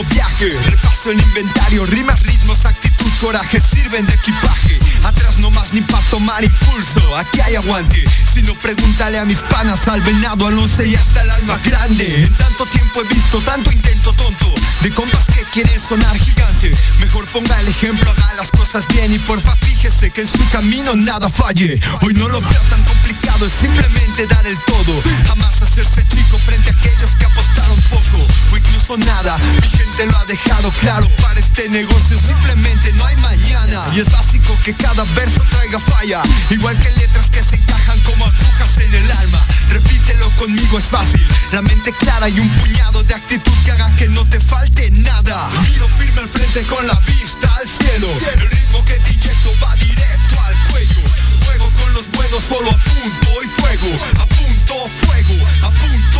Viaje. 0.00 0.48
Repaso 0.64 1.10
el 1.10 1.20
inventario, 1.20 1.84
rimas, 1.86 2.22
ritmos, 2.22 2.64
actitud, 2.64 3.10
coraje, 3.20 3.60
sirven 3.60 4.06
de 4.06 4.14
equipaje. 4.14 4.78
Atrás 5.04 5.38
no 5.38 5.50
más 5.50 5.72
ni 5.72 5.82
para 5.82 6.02
tomar 6.06 6.42
impulso, 6.42 7.16
aquí 7.16 7.40
hay 7.40 7.56
aguante. 7.56 8.02
Si 8.32 8.42
no, 8.42 8.54
pregúntale 8.54 9.18
a 9.18 9.24
mis 9.24 9.38
panas, 9.38 9.86
al 9.88 10.00
venado, 10.00 10.46
al 10.46 10.56
once 10.56 10.88
y 10.88 10.94
hasta 10.94 11.22
el 11.22 11.30
alma 11.30 11.58
grande. 11.64 12.24
En 12.24 12.34
tanto 12.34 12.64
tiempo 12.66 13.02
he 13.02 13.14
visto 13.14 13.40
tanto 13.40 13.70
intento 13.70 14.12
tonto 14.14 14.54
de 14.80 14.90
compas 14.92 15.24
que 15.26 15.44
quieren 15.52 15.80
sonar 15.80 16.16
gigante. 16.18 16.74
Mejor 17.00 17.26
ponga 17.28 17.60
el 17.60 17.68
ejemplo, 17.68 18.10
haga 18.10 18.34
las 18.36 18.50
cosas 18.50 18.86
bien 18.88 19.12
y 19.12 19.18
porfa 19.18 19.54
fíjese 19.56 20.10
que 20.10 20.22
en 20.22 20.26
su 20.26 20.48
camino 20.50 20.94
nada 20.96 21.28
falle. 21.28 21.78
Hoy 22.02 22.14
no 22.14 22.28
lo 22.28 22.40
veo 22.40 22.62
tan 22.70 22.82
complicado, 22.84 23.46
es 23.46 23.52
simplemente 23.60 24.26
dar 24.26 24.46
el 24.46 24.58
todo. 24.64 25.02
Jamás 25.26 25.60
hacerse 25.60 26.06
chico 26.08 26.38
frente 26.38 26.70
a 26.70 26.72
aquellos 26.72 27.10
que 27.18 27.24
apostaron 27.24 27.80
poco 27.90 28.26
o 28.52 28.56
incluso 28.56 28.96
nada. 28.98 29.38
Gente 29.92 30.06
lo 30.06 30.16
ha 30.16 30.24
dejado 30.24 30.70
claro, 30.80 31.06
para 31.20 31.38
este 31.38 31.68
negocio 31.68 32.18
simplemente 32.18 32.92
no 32.94 33.04
hay 33.04 33.16
mañana. 33.16 33.90
Y 33.92 34.00
es 34.00 34.10
básico 34.10 34.56
que 34.64 34.74
cada 34.74 35.04
verso 35.14 35.42
traiga 35.50 35.78
falla, 35.80 36.22
igual 36.48 36.78
que 36.78 36.90
letras 36.92 37.28
que 37.30 37.42
se 37.42 37.56
encajan 37.56 38.00
como 38.00 38.24
agujas 38.24 38.78
en 38.78 38.94
el 38.94 39.10
alma. 39.10 39.46
Repítelo 39.68 40.30
conmigo, 40.36 40.78
es 40.78 40.86
fácil. 40.86 41.20
La 41.52 41.60
mente 41.60 41.92
clara 41.92 42.26
y 42.30 42.40
un 42.40 42.48
puñado 42.56 43.02
de 43.04 43.14
actitud 43.14 43.52
que 43.66 43.72
haga 43.72 43.94
que 43.96 44.08
no 44.08 44.24
te 44.30 44.40
falte 44.40 44.90
nada. 44.92 45.50
Miro 45.68 45.86
firme 45.98 46.20
al 46.20 46.28
frente 46.28 46.62
con 46.62 46.86
la 46.86 46.98
vista 47.00 47.54
al 47.56 47.68
cielo. 47.68 48.08
El 48.32 48.40
ritmo 48.48 48.84
que 48.86 48.94
te 48.94 49.12
inyecto 49.12 49.50
va 49.62 49.74
directo 49.74 50.40
al 50.40 50.54
cuello. 50.70 51.02
Juego 51.44 51.70
con 51.70 51.92
los 51.92 52.10
buenos, 52.12 52.42
solo 52.48 52.70
a 52.70 52.78
punto 52.78 53.42
y 53.44 53.60
fuego. 53.60 53.88
A 54.20 54.26
punto, 54.26 54.74
fuego, 55.04 55.46
a 55.66 55.70
punto, 55.70 55.70
fuego. 55.70 55.82
Miro 55.82 56.11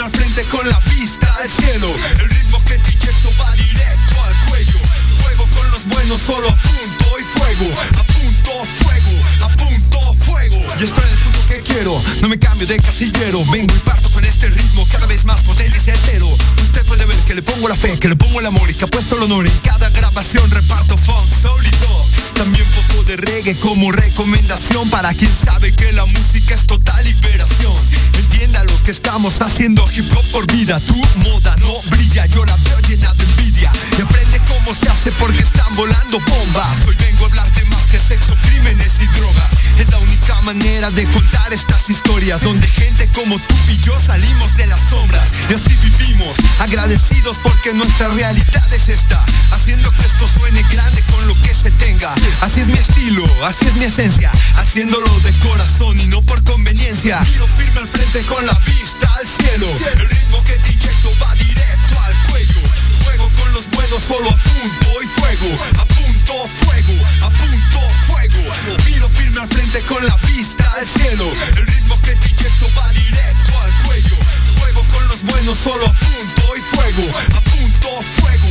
al 0.00 0.10
frente 0.10 0.42
con 0.44 0.68
la 0.68 0.78
vista 0.90 1.26
al 1.40 1.48
cielo. 1.48 1.94
El 1.94 2.28
ritmo 2.30 2.62
que 2.64 2.78
te 2.78 2.90
inyecto 2.90 3.30
va 3.40 3.50
directo 3.52 4.22
al 4.24 4.34
cuello. 4.48 4.78
Juego 5.22 5.46
con 5.54 5.70
los 5.70 5.84
buenos, 5.86 6.20
solo 6.26 6.48
a 6.48 6.56
punto 6.56 7.18
y 7.18 7.38
fuego. 7.38 7.74
A 7.98 8.04
punto, 8.04 8.52
fuego, 8.82 9.44
a 9.44 9.48
punto, 9.48 10.14
fuego. 10.24 10.56
Y 10.80 10.84
estoy 10.84 11.04
en 11.04 11.10
el 11.10 11.18
punto 11.18 11.40
que 11.48 11.60
quiero, 11.62 12.02
no 12.22 12.28
me 12.28 12.38
cambio 12.38 12.66
de 12.66 12.76
casillero. 12.78 13.44
Vengo 13.52 13.74
y 13.74 13.78
parto 13.80 14.10
con 14.10 14.24
este 14.24 14.48
ritmo 14.48 14.86
cada 14.90 15.06
vez 15.06 15.24
más 15.24 15.42
potente 15.42 15.76
y 15.76 15.80
certero. 15.80 16.28
Usted 16.28 16.84
puede 16.86 17.04
ver 17.06 17.18
que 17.18 17.34
le 17.34 17.42
pongo 17.42 17.68
la 17.68 17.76
fe, 17.76 17.98
que 17.98 18.08
le 18.08 18.16
pongo 18.16 18.40
el 18.40 18.46
amor 18.46 18.68
y 18.70 18.74
que 18.74 18.84
apuesto 18.84 19.16
el 19.16 19.22
honor. 19.22 19.46
En 19.46 19.58
cada 19.58 19.90
grabación 19.90 20.50
reparto 20.50 20.96
funk, 20.96 21.28
y 21.62 22.38
También 22.38 22.66
poco 22.66 23.04
de 23.04 23.16
reggae 23.16 23.54
como 23.60 23.92
recomendación 23.92 24.88
para 24.90 25.12
quien 25.14 25.30
sabe 25.44 25.72
que 25.72 25.92
la 25.92 26.04
música 26.06 26.54
es 26.54 26.66
total 26.66 27.04
liberación. 27.04 28.03
Entiéndalo 28.44 28.82
que 28.84 28.90
estamos 28.90 29.40
haciendo 29.40 29.82
hip 29.96 30.04
hop 30.12 30.24
por 30.30 30.46
vida. 30.52 30.78
Tu 30.80 30.94
moda 31.20 31.56
no 31.60 31.80
brilla, 31.88 32.26
yo 32.26 32.44
la 32.44 32.54
veo 32.56 32.78
llena 32.80 33.10
de 33.14 33.24
envidia. 33.24 33.72
Y 33.96 34.02
aprende 34.02 34.38
cómo 34.46 34.74
se 34.74 34.86
hace 34.86 35.12
porque 35.12 35.42
están 35.42 35.74
volando 35.74 36.20
bombas. 36.20 36.84
Hoy 36.86 36.94
vengo 36.96 37.24
a 37.24 37.28
hablarte 37.28 37.64
más 37.66 37.84
que 37.84 37.98
sexo, 37.98 38.36
crímenes 38.42 38.92
y 39.00 39.06
drogas. 39.16 39.48
Es 39.78 39.88
la 39.90 39.96
única 39.96 40.38
manera 40.42 40.90
de 40.90 41.10
contar 41.10 41.52
estas 41.52 41.88
historias 41.88 42.40
Donde 42.42 42.68
gente 42.68 43.08
como 43.14 43.38
tú 43.38 43.54
y 43.68 43.78
yo 43.78 43.98
salimos 43.98 44.54
de 44.58 44.66
las 44.66 44.80
sombras. 44.90 45.32
Y 45.48 45.54
así 45.54 45.74
vivimos, 45.82 46.36
agradecidos 46.58 47.38
porque 47.42 47.72
nuestra 47.72 48.08
realidad 48.08 48.72
es 48.74 48.88
esta. 48.90 49.24
Haciendo 49.52 49.90
que 49.92 50.04
esto 50.04 50.28
suene 50.38 50.62
grande 50.70 51.02
con 51.10 51.26
lo 51.26 51.34
que 51.40 51.54
se 51.54 51.70
tenga. 51.70 52.12
Así 52.42 52.60
es 52.60 52.68
mi 52.68 52.78
estilo, 52.78 53.24
así 53.46 53.64
es 53.66 53.74
mi 53.76 53.84
esencia. 53.84 54.30
Haciéndolo 54.56 55.08
de 55.20 55.32
corazón 55.38 55.98
y 55.98 56.06
no 56.08 56.20
por 56.20 56.44
conveniencia. 56.44 57.20
Miro 57.20 57.46
firme 57.56 57.80
al 57.80 57.88
frente 57.88 58.22
con 58.26 58.33
la 58.42 58.58
vista 58.66 59.08
al 59.16 59.26
cielo. 59.26 59.66
El 59.70 60.08
ritmo 60.08 60.42
que 60.44 60.54
te 60.58 60.72
inyecto 60.72 61.10
va 61.22 61.34
directo 61.34 62.00
al 62.00 62.14
cuello. 62.28 62.60
Fuego 63.04 63.30
con 63.30 63.52
los 63.52 63.70
buenos 63.70 64.02
solo 64.02 64.28
a 64.28 64.36
punto 64.36 65.02
y 65.02 65.06
fuego. 65.06 65.54
A 65.78 65.84
punto, 65.86 66.34
fuego, 66.66 66.94
a 67.22 67.30
punto, 67.30 67.80
fuego. 68.06 68.42
Miro 68.86 69.08
firme 69.10 69.40
al 69.40 69.48
frente 69.48 69.80
con 69.82 70.04
la 70.04 70.16
vista 70.26 70.64
al 70.76 70.86
cielo. 70.86 71.30
El 71.56 71.66
ritmo 71.66 72.00
que 72.02 72.16
te 72.16 72.28
inyecto 72.28 72.66
va 72.76 72.88
directo 72.88 73.60
al 73.60 73.72
cuello. 73.86 74.16
Fuego 74.58 74.82
con 74.92 75.08
los 75.08 75.22
buenos 75.22 75.56
solo 75.62 75.86
a 75.86 75.92
punto 75.92 76.56
y 76.56 76.60
fuego. 76.74 77.18
A 77.36 77.40
punto, 77.40 78.02
fuego, 78.18 78.43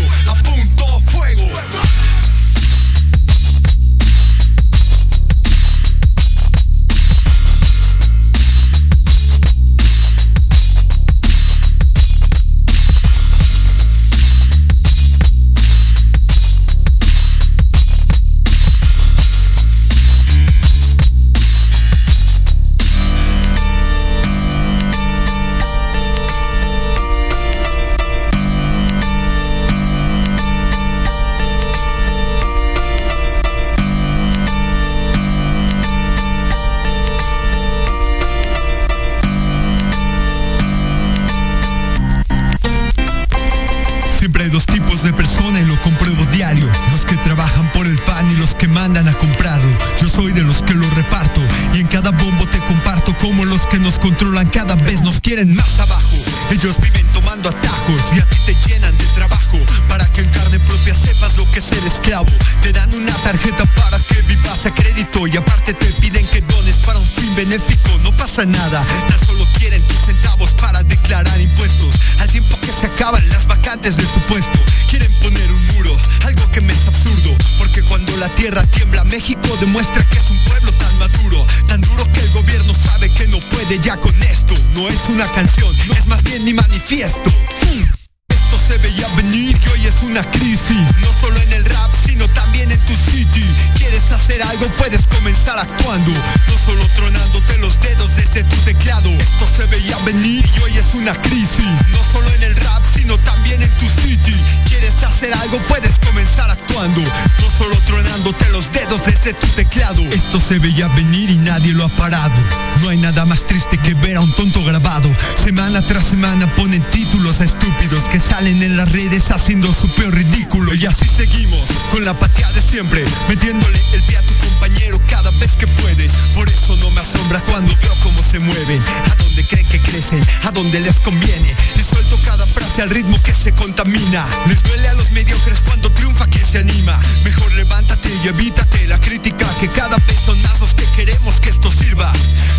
Semana 116.10 116.48
ponen 116.56 116.82
títulos 116.92 117.40
a 117.40 117.46
estúpidos 117.46 118.04
que 118.10 118.20
salen 118.20 118.62
en 118.62 118.78
las 118.78 118.92
redes 118.92 119.24
haciendo 119.32 119.68
su 119.74 119.88
peor 119.96 120.14
ridículo. 120.14 120.74
Y 120.76 120.86
así 120.86 121.06
seguimos, 121.08 121.62
con 121.92 122.04
la 122.06 122.18
patía 122.18 122.52
de 122.52 122.62
siempre, 122.62 123.04
metiéndole 123.28 123.80
el 123.94 124.04
pie 124.04 124.18
a 124.18 124.22
tu 124.22 124.34
compañero 124.36 125.02
cada 125.08 125.32
vez 125.32 125.56
que 125.58 125.66
puedes. 125.68 126.12
Por 126.36 126.48
eso 126.50 126.76
no 126.78 126.92
me 126.92 127.02
asombra 127.02 127.40
cuando 127.42 127.76
veo 127.78 127.96
cómo 128.04 128.22
se 128.22 128.40
mueven, 128.40 128.82
a 128.82 129.16
dónde 129.16 129.44
creen 129.48 129.66
que 129.68 129.80
crecen, 129.80 130.22
a 130.44 130.52
dónde 130.52 130.80
les 130.82 131.00
conviene. 131.00 131.56
Y 131.76 131.82
suelto 131.82 132.20
cada 132.26 132.46
frase 132.46 132.82
al 132.82 132.90
ritmo 132.90 133.20
que 133.24 133.34
se 133.34 133.54
contamina. 133.54 134.28
Les 134.48 134.62
duele 134.62 134.88
a 134.90 134.94
los 134.94 135.12
mediocres 135.12 135.64
cuando 135.66 135.92
triunfa 135.92 136.28
quien 136.28 136.46
se 136.46 136.60
anima. 136.60 137.00
Mejor 137.24 137.52
levántate 137.54 138.10
y 138.24 138.28
evítate 138.28 138.88
la 138.88 139.00
crítica, 139.00 139.48
que 139.60 139.70
cada 139.70 139.98
vez 139.98 140.18
son 140.26 140.38
los 140.60 140.74
que 140.76 140.86
queremos 140.96 141.40
que 141.40 141.50
esto 141.50 141.72
sirva. 141.72 142.12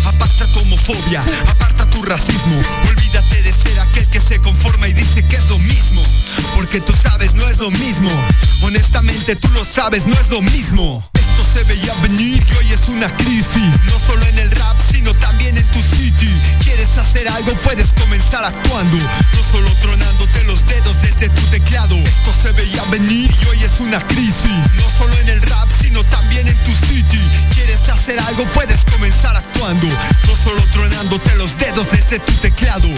Aparta 0.05 0.45
tu 0.47 0.59
homofobia, 0.59 1.23
aparta 1.47 1.89
tu 1.89 2.03
racismo. 2.03 2.61
Porque 6.75 6.91
tú 6.91 7.09
sabes, 7.09 7.33
no 7.35 7.47
es 7.47 7.57
lo 7.59 7.71
mismo. 7.71 8.09
Honestamente, 8.63 9.37
tú 9.37 9.47
lo 9.51 9.63
sabes, 9.63 10.05
no 10.05 10.13
es 10.19 10.29
lo 10.29 10.41
mismo. 10.41 11.09
Esto 11.13 11.45
se 11.53 11.63
veía 11.63 11.93
venir 12.01 12.43
y 12.51 12.55
hoy 12.57 12.73
es 12.73 12.89
una 12.89 13.07
crisis. 13.15 13.79
No 13.87 13.97
solo 14.05 14.21
en 14.25 14.39
el 14.39 14.51
rap, 14.51 14.75
sino 14.91 15.13
también 15.13 15.55
en 15.55 15.63
tu 15.67 15.79
city. 15.79 16.29
¿Quieres 16.65 16.97
hacer 16.97 17.29
algo? 17.29 17.53
Puedes 17.61 17.93
comenzar 17.93 18.43
actuando. 18.43 18.97
No 18.97 19.41
solo 19.53 19.71
tronándote 19.79 20.43
los 20.43 20.67
dedos 20.67 21.01
desde 21.01 21.29
tu 21.29 21.41
teclado. 21.43 21.95
Esto 21.95 22.35
se 22.43 22.51
veía 22.51 22.83
venir 22.91 23.33
y 23.41 23.45
hoy 23.45 23.63
es 23.63 23.79
una 23.79 24.01
crisis. 24.07 24.59
No 24.75 24.89
solo 24.97 25.17
en 25.19 25.29
el 25.29 25.41
rap, 25.43 25.71
sino 25.81 26.03
también 26.03 26.45
en 26.45 26.57
tu 26.65 26.71
city. 26.87 27.21
¿Quieres 27.53 27.87
hacer 27.87 28.19
algo? 28.19 28.43
Puedes 28.51 28.83
comenzar 28.91 29.37
actuando. 29.37 29.87
No 29.87 30.35
solo 30.43 30.61
tronándote 30.73 31.35
los 31.35 31.57
dedos 31.57 31.87
desde 31.89 32.19
tu 32.19 32.33
teclado. 32.33 32.89